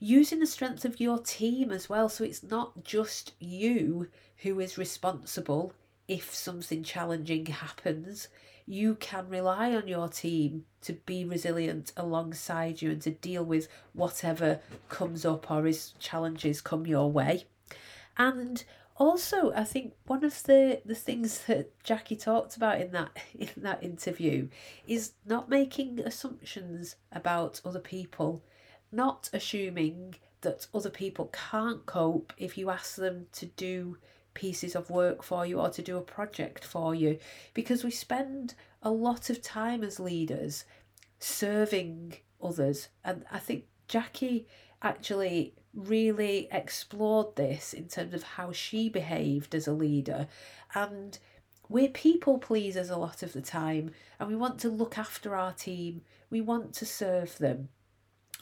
Using 0.00 0.38
the 0.38 0.46
strength 0.46 0.84
of 0.84 1.00
your 1.00 1.18
team 1.18 1.72
as 1.72 1.88
well, 1.88 2.08
so 2.08 2.22
it's 2.22 2.42
not 2.42 2.84
just 2.84 3.32
you 3.40 4.08
who 4.38 4.60
is 4.60 4.78
responsible 4.78 5.72
if 6.06 6.32
something 6.32 6.84
challenging 6.84 7.46
happens. 7.46 8.28
You 8.64 8.94
can 8.94 9.28
rely 9.28 9.74
on 9.74 9.88
your 9.88 10.08
team 10.08 10.66
to 10.82 10.92
be 10.92 11.24
resilient 11.24 11.92
alongside 11.96 12.80
you 12.80 12.90
and 12.90 13.02
to 13.02 13.10
deal 13.10 13.44
with 13.44 13.66
whatever 13.92 14.60
comes 14.88 15.24
up 15.24 15.50
or 15.50 15.66
as 15.66 15.94
challenges 15.98 16.60
come 16.60 16.86
your 16.86 17.10
way. 17.10 17.46
And 18.16 18.62
also 18.98 19.52
i 19.52 19.64
think 19.64 19.94
one 20.06 20.24
of 20.24 20.42
the 20.44 20.80
the 20.84 20.94
things 20.94 21.44
that 21.46 21.72
jacqui 21.82 22.20
talked 22.20 22.56
about 22.56 22.80
in 22.80 22.90
that 22.92 23.10
in 23.38 23.48
that 23.56 23.82
interview 23.82 24.48
is 24.86 25.12
not 25.24 25.48
making 25.48 26.00
assumptions 26.00 26.96
about 27.12 27.60
other 27.64 27.80
people 27.80 28.42
not 28.92 29.30
assuming 29.32 30.14
that 30.40 30.66
other 30.72 30.90
can't 30.90 31.32
can't 31.32 31.86
cope 31.86 32.32
if 32.38 32.56
you 32.56 32.70
ask 32.70 32.96
them 32.96 33.26
to 33.32 33.46
do 33.46 33.98
pieces 34.34 34.76
of 34.76 34.88
work 34.88 35.22
for 35.22 35.44
you 35.44 35.58
or 35.58 35.68
to 35.68 35.82
do 35.82 35.96
a 35.96 36.00
project 36.02 36.64
for 36.64 36.94
you. 36.94 37.18
Because 37.54 37.82
we 37.82 37.90
spend 37.90 38.54
a 38.82 38.90
lot 38.90 39.30
of 39.30 39.42
time 39.42 39.82
as 39.82 39.98
leaders 39.98 40.64
serving 41.18 42.14
others. 42.40 42.88
And 43.04 43.24
i 43.32 43.38
think 43.38 43.64
jacqui 43.88 44.44
actually 44.82 45.54
really 45.74 46.48
explored 46.50 47.36
this 47.36 47.72
in 47.72 47.88
terms 47.88 48.14
of 48.14 48.22
how 48.22 48.52
she 48.52 48.88
behaved 48.88 49.54
as 49.54 49.66
a 49.66 49.72
leader. 49.72 50.26
And 50.74 51.18
we're 51.68 51.88
people 51.88 52.38
pleasers 52.38 52.90
a 52.90 52.96
lot 52.96 53.22
of 53.22 53.32
the 53.32 53.42
time, 53.42 53.90
and 54.18 54.28
we 54.28 54.36
want 54.36 54.58
to 54.60 54.68
look 54.68 54.98
after 54.98 55.34
our 55.34 55.52
team, 55.52 56.02
we 56.30 56.40
want 56.40 56.72
to 56.74 56.86
serve 56.86 57.38
them. 57.38 57.68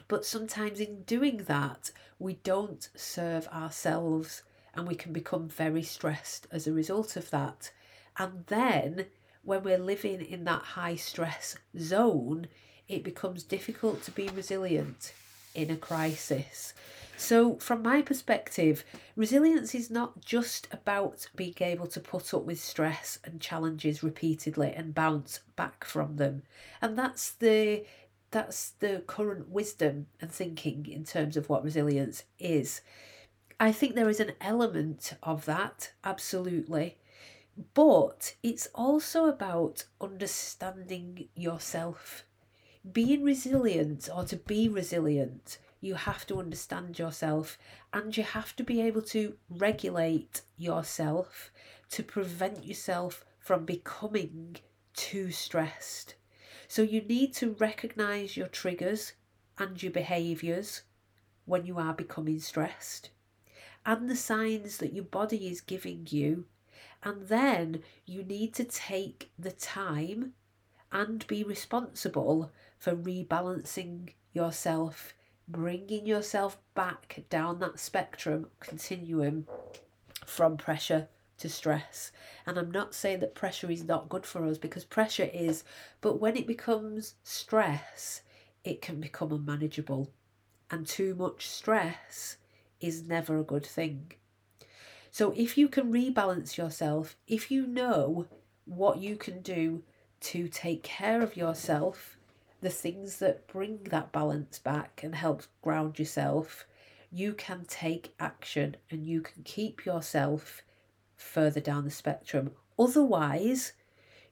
But 0.09 0.24
sometimes 0.24 0.80
in 0.80 1.03
doing 1.03 1.45
that, 1.49 1.91
we 2.18 2.34
don't 2.34 2.89
serve 2.95 3.49
ourselves, 3.49 4.43
and 4.74 4.87
we 4.87 4.95
can 4.95 5.12
become 5.12 5.49
very 5.49 5.82
stressed 5.82 6.47
as 6.53 6.66
a 6.66 6.72
result 6.72 7.16
of 7.16 7.30
that. 7.30 7.72
And 8.18 8.45
then, 8.47 9.07
when 9.43 9.62
we're 9.62 9.78
living 9.78 10.20
in 10.20 10.45
that 10.45 10.62
high 10.62 10.97
stress 10.97 11.57
zone, 11.78 12.47
it 12.89 13.03
becomes 13.03 13.43
difficult 13.43 14.03
to 14.05 14.11
be 14.11 14.28
resilient 14.28 15.12
in 15.57 15.70
a 15.70 15.76
crisis. 15.76 16.74
So, 17.16 17.57
from 17.57 17.82
my 17.82 18.02
perspective, 18.02 18.84
resilience 19.16 19.74
is 19.74 19.90
not 19.90 20.20
just 20.20 20.68
about 20.70 21.26
being 21.34 21.54
able 21.61 21.86
to 21.88 21.98
put 21.98 22.34
up 22.34 22.44
with 22.44 22.61
stress 22.61 23.18
and 23.24 23.40
challenges 23.40 24.02
repeatedly 24.02 24.72
and 24.76 24.94
bounce 24.94 25.40
back 25.57 25.84
from 25.84 26.16
them. 26.16 26.42
And 26.82 26.98
that's 26.98 27.32
the 27.32 27.84
that's 28.32 28.70
the 28.80 29.02
current 29.07 29.48
wisdom 29.48 30.09
and 30.20 30.30
thinking 30.30 30.86
in 30.86 31.04
terms 31.04 31.38
of 31.38 31.48
what 31.48 31.64
resilience 31.64 32.24
is. 32.38 32.82
I 33.59 33.72
think 33.72 33.94
there 33.94 34.11
is 34.11 34.20
an 34.20 34.32
element 34.40 35.14
of 35.22 35.46
that, 35.46 35.92
absolutely. 36.04 36.98
But 37.72 38.34
it's 38.42 38.68
also 38.74 39.24
about 39.24 39.84
understanding 40.02 41.28
yourself. 41.34 42.26
Being 42.93 43.24
resilient 43.24 44.09
or 44.14 44.24
to 44.24 44.37
be 44.37 44.68
resilient 44.68 45.59
you 45.80 45.95
have 45.95 46.26
to 46.26 46.39
understand 46.39 46.99
yourself 46.99 47.59
and 47.93 48.16
you 48.16 48.22
have 48.22 48.57
to 48.57 48.64
be 48.64 48.80
able 48.80 49.03
to 49.03 49.37
regulate 49.49 50.43
yourself 50.57 51.51
to 51.91 52.03
prevent 52.03 52.64
yourself 52.64 53.24
from 53.39 53.64
becoming 53.64 54.57
too 54.95 55.30
stressed. 55.30 56.14
So 56.66 56.82
you 56.82 57.03
need 57.03 57.34
to 57.34 57.53
recognize 57.61 58.37
your 58.37 58.49
triggers 58.49 59.12
and 59.59 59.80
your 59.80 59.93
behaviors 59.93 60.82
when 61.45 61.66
you 61.66 61.78
are 61.78 61.95
becoming 61.95 62.41
stressed 62.41 63.11
and 63.84 64.11
the 64.11 64.16
signs 64.16 64.78
that 64.78 64.93
your 64.93 65.05
body 65.05 65.47
is 65.47 65.61
giving 65.61 66.09
you. 66.11 66.47
And 67.03 67.28
then 67.28 67.82
you 68.05 68.24
need 68.24 68.53
to 68.55 68.64
take 68.64 69.30
the 69.39 69.53
time 69.53 70.32
and 70.91 71.24
be 71.28 71.45
responsible 71.45 72.51
for 72.79 72.95
rebalancing 72.95 74.11
yourself 74.33 75.14
bringing 75.49 76.07
yourself 76.07 76.59
back 76.74 77.22
down 77.31 77.61
that 77.61 77.79
spectrum 77.79 78.49
continuum 78.61 79.47
from 80.24 80.57
pressure 80.57 81.09
to 81.39 81.49
stress. 81.49 82.11
And 82.47 82.59
I'm 82.59 82.70
not 82.70 82.95
saying 82.95 83.20
that 83.20 83.35
pressure 83.35 83.70
is 83.70 83.85
not 83.85 84.09
good 84.09 84.27
for 84.27 84.45
us 84.47 84.59
because 84.59 84.85
pressure 84.85 85.31
is, 85.33 85.62
but 86.01 86.20
when 86.20 86.37
it 86.37 86.47
becomes 86.47 87.14
stress, 87.22 88.22
it 88.64 88.83
can 88.83 89.01
become 89.01 89.33
unmanageable. 89.33 90.11
And 90.70 90.87
too 90.87 91.14
much 91.14 91.47
stress 91.47 92.39
is 92.81 93.05
never 93.05 93.39
a 93.39 93.45
good 93.45 93.64
thing. 93.64 94.12
So 95.12 95.33
if 95.37 95.57
you 95.57 95.68
can 95.68 95.93
rebalance 95.93 96.57
yourself, 96.57 97.16
if 97.29 97.51
you 97.51 97.66
know 97.66 98.27
what 98.64 98.99
you 98.99 99.16
can 99.16 99.43
do 99.43 99.85
to 100.18 100.49
take 100.49 100.83
care 100.83 101.22
of 101.22 101.37
yourself 101.37 102.16
the 102.61 102.70
things 102.70 103.18
that 103.18 103.46
bring 103.46 103.84
that 103.84 104.12
balance 104.12 104.59
back 104.59 105.00
and 105.02 105.14
help 105.14 105.42
ground 105.62 105.98
yourself, 105.98 106.66
you 107.12 107.32
can 107.32 107.64
take 107.68 108.14
action 108.18 108.76
and 108.90 109.07
you 109.07 109.20
can 109.20 109.42
keep 109.42 109.84
yourself 109.84 110.62
further 111.16 111.61
down 111.61 111.84
the 111.84 111.90
spectrum. 111.90 112.52
Otherwise, 112.78 113.72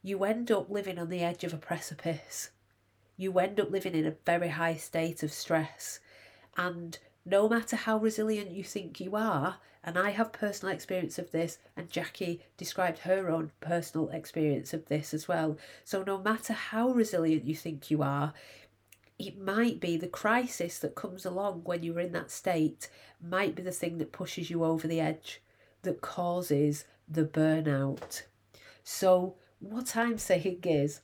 you 0.03 0.25
end 0.25 0.51
up 0.51 0.71
living 0.71 0.99
on 0.99 1.09
the 1.09 1.23
edge 1.23 1.45
of 1.45 1.55
a 1.55 1.59
precipice. 1.59 2.51
You 3.17 3.39
end 3.39 3.61
up 3.61 3.71
living 3.71 3.95
in 3.95 4.07
a 4.07 4.17
very 4.27 4.49
high 4.49 4.77
state 4.77 5.23
of 5.23 5.33
stress. 5.33 6.01
And 6.57 6.99
no 7.25 7.49
matter 7.49 7.77
how 7.77 7.99
resilient 7.99 8.51
you 8.51 8.65
think 8.65 9.01
you 9.01 9.17
are, 9.17 9.59
And 9.87 9.99
I 9.99 10.11
have 10.11 10.33
personal 10.33 10.75
experience 10.75 11.19
of 11.19 11.31
this, 11.31 11.59
and 11.77 11.91
Jacqui 11.91 12.41
described 12.57 13.01
her 13.01 13.29
own 13.29 13.51
personal 13.61 14.09
experience 14.09 14.73
of 14.73 14.87
this 14.87 15.13
as 15.13 15.29
well. 15.29 15.59
So, 15.85 16.03
no 16.03 16.17
matter 16.19 16.55
how 16.55 16.89
resilient 16.89 17.45
you 17.45 17.55
think 17.55 17.91
you 17.91 18.03
are, 18.03 18.33
it 19.19 19.39
might 19.39 19.81
be 19.81 19.99
the 19.99 20.09
crisis 20.09 20.79
that 20.79 20.95
comes 20.95 21.27
along 21.27 21.63
when 21.65 21.83
you're 21.83 22.01
in 22.01 22.13
that 22.13 22.31
state, 22.31 22.89
might 23.23 23.55
be 23.55 23.63
the 23.63 23.71
thing 23.71 23.99
that 23.99 24.11
pushes 24.11 24.49
you 24.49 24.65
over 24.65 24.89
the 24.89 25.01
edge, 25.01 25.43
that 25.83 26.01
causes 26.01 26.87
the 27.07 27.25
burnout. 27.25 28.23
So, 28.83 29.35
what 29.61 29.97
I'm 29.97 30.17
saying 30.17 30.61
is 30.65 31.03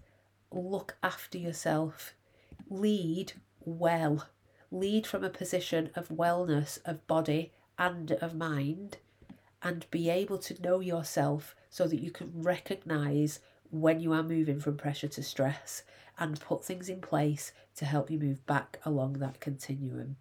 look 0.50 0.96
after 1.02 1.36
yourself, 1.36 2.14
lead 2.70 3.34
well, 3.60 4.26
lead 4.70 5.06
from 5.06 5.22
a 5.22 5.30
position 5.30 5.90
of 5.94 6.08
wellness 6.08 6.78
of 6.86 7.06
body 7.06 7.52
and 7.80 8.12
of 8.12 8.34
mind, 8.34 8.98
and 9.62 9.90
be 9.90 10.08
able 10.08 10.38
to 10.38 10.62
know 10.62 10.78
yourself 10.78 11.56
so 11.70 11.88
that 11.88 12.00
you 12.00 12.10
can 12.10 12.30
recognize 12.34 13.40
when 13.70 14.00
you 14.00 14.12
are 14.12 14.22
moving 14.22 14.60
from 14.60 14.76
pressure 14.76 15.08
to 15.08 15.22
stress 15.22 15.82
and 16.18 16.40
put 16.40 16.64
things 16.64 16.88
in 16.88 17.00
place 17.00 17.52
to 17.74 17.84
help 17.84 18.10
you 18.10 18.18
move 18.18 18.44
back 18.46 18.78
along 18.84 19.14
that 19.14 19.40
continuum. 19.40 20.16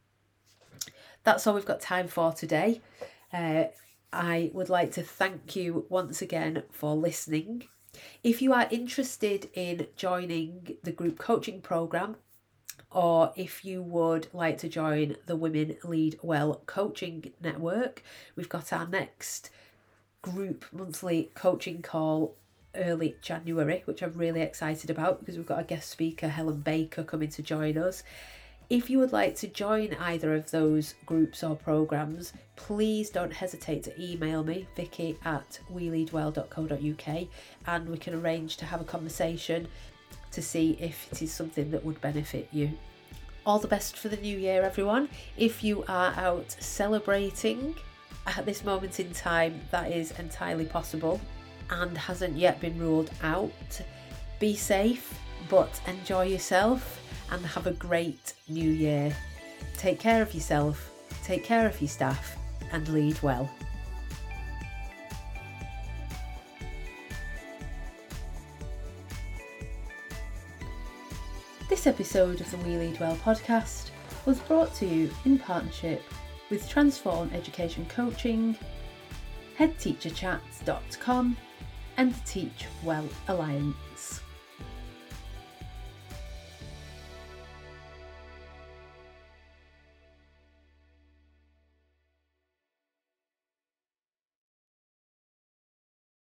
That's 1.23 1.45
all 1.45 1.53
we've 1.53 1.65
got 1.65 1.81
time 1.81 2.07
for 2.07 2.31
today. 2.31 2.81
Uh, 3.33 3.65
I 4.13 4.51
would 4.53 4.69
like 4.69 4.93
to 4.93 5.03
thank 5.03 5.55
you 5.55 5.85
once 5.89 6.21
again 6.21 6.63
for 6.71 6.95
listening. 6.95 7.65
If 8.23 8.41
you 8.41 8.53
are 8.53 8.67
interested 8.71 9.49
in 9.53 9.87
joining 9.95 10.77
the 10.83 10.91
group 10.91 11.19
coaching 11.19 11.59
program, 11.59 12.15
or 12.91 13.31
if 13.35 13.63
you 13.63 13.81
would 13.81 14.27
like 14.33 14.57
to 14.59 14.69
join 14.69 15.15
the 15.25 15.35
Women 15.35 15.77
Lead 15.83 16.17
Well 16.21 16.61
coaching 16.65 17.31
network, 17.41 18.03
we've 18.35 18.49
got 18.49 18.73
our 18.73 18.87
next 18.87 19.51
group 20.21 20.65
monthly 20.71 21.31
coaching 21.35 21.81
call 21.81 22.35
early 22.75 23.15
January, 23.21 23.83
which 23.85 24.01
I'm 24.01 24.13
really 24.13 24.41
excited 24.41 24.89
about 24.89 25.19
because 25.19 25.37
we've 25.37 25.45
got 25.45 25.59
a 25.59 25.63
guest 25.63 25.89
speaker, 25.89 26.29
Helen 26.29 26.61
Baker, 26.61 27.03
coming 27.03 27.29
to 27.29 27.43
join 27.43 27.77
us. 27.77 28.03
If 28.69 28.87
you 28.87 28.99
would 28.99 29.11
like 29.11 29.35
to 29.37 29.47
join 29.47 29.95
either 29.95 30.35
of 30.35 30.51
those 30.51 30.93
groups 31.07 31.43
or 31.43 31.55
programs, 31.55 32.33
please 32.55 33.09
don't 33.09 33.33
hesitate 33.33 33.81
to 33.83 33.99
email 33.99 34.43
me, 34.43 34.67
vicki 34.75 35.17
at 35.25 35.59
weleadwell.co.uk, 35.71 37.27
and 37.65 37.89
we 37.89 37.97
can 37.97 38.13
arrange 38.13 38.57
to 38.57 38.65
have 38.65 38.81
a 38.81 38.83
conversation 38.83 39.67
to 40.31 40.41
see 40.41 40.77
if 40.79 41.07
it 41.11 41.21
is 41.21 41.33
something 41.33 41.71
that 41.71 41.83
would 41.83 41.99
benefit 42.01 42.47
you. 42.51 42.71
All 43.45 43.59
the 43.59 43.67
best 43.67 43.97
for 43.97 44.09
the 44.09 44.17
new 44.17 44.37
year, 44.37 44.61
everyone. 44.61 45.09
If 45.37 45.63
you 45.63 45.83
are 45.87 46.13
out 46.17 46.55
celebrating 46.59 47.75
at 48.27 48.45
this 48.45 48.63
moment 48.63 48.99
in 48.99 49.11
time, 49.13 49.61
that 49.71 49.91
is 49.91 50.11
entirely 50.19 50.65
possible 50.65 51.19
and 51.69 51.97
hasn't 51.97 52.37
yet 52.37 52.59
been 52.59 52.77
ruled 52.77 53.11
out. 53.23 53.81
Be 54.39 54.55
safe, 54.55 55.17
but 55.49 55.81
enjoy 55.87 56.25
yourself 56.25 57.01
and 57.31 57.45
have 57.45 57.67
a 57.67 57.71
great 57.71 58.33
new 58.47 58.69
year. 58.69 59.15
Take 59.77 59.99
care 59.99 60.21
of 60.21 60.33
yourself, 60.33 60.91
take 61.23 61.43
care 61.43 61.65
of 61.67 61.79
your 61.81 61.89
staff, 61.89 62.37
and 62.71 62.87
lead 62.89 63.21
well. 63.21 63.49
Episode 71.89 72.39
of 72.39 72.51
the 72.51 72.57
We 72.57 72.77
Lead 72.77 72.99
Well 72.99 73.15
podcast 73.15 73.89
was 74.27 74.39
brought 74.41 74.75
to 74.75 74.85
you 74.85 75.09
in 75.25 75.39
partnership 75.39 76.03
with 76.51 76.69
Transform 76.69 77.31
Education 77.33 77.83
Coaching, 77.87 78.55
headteacherchats.com, 79.57 81.35
and 81.97 82.25
Teach 82.27 82.67
Well 82.83 83.09
Alliance. 83.27 83.88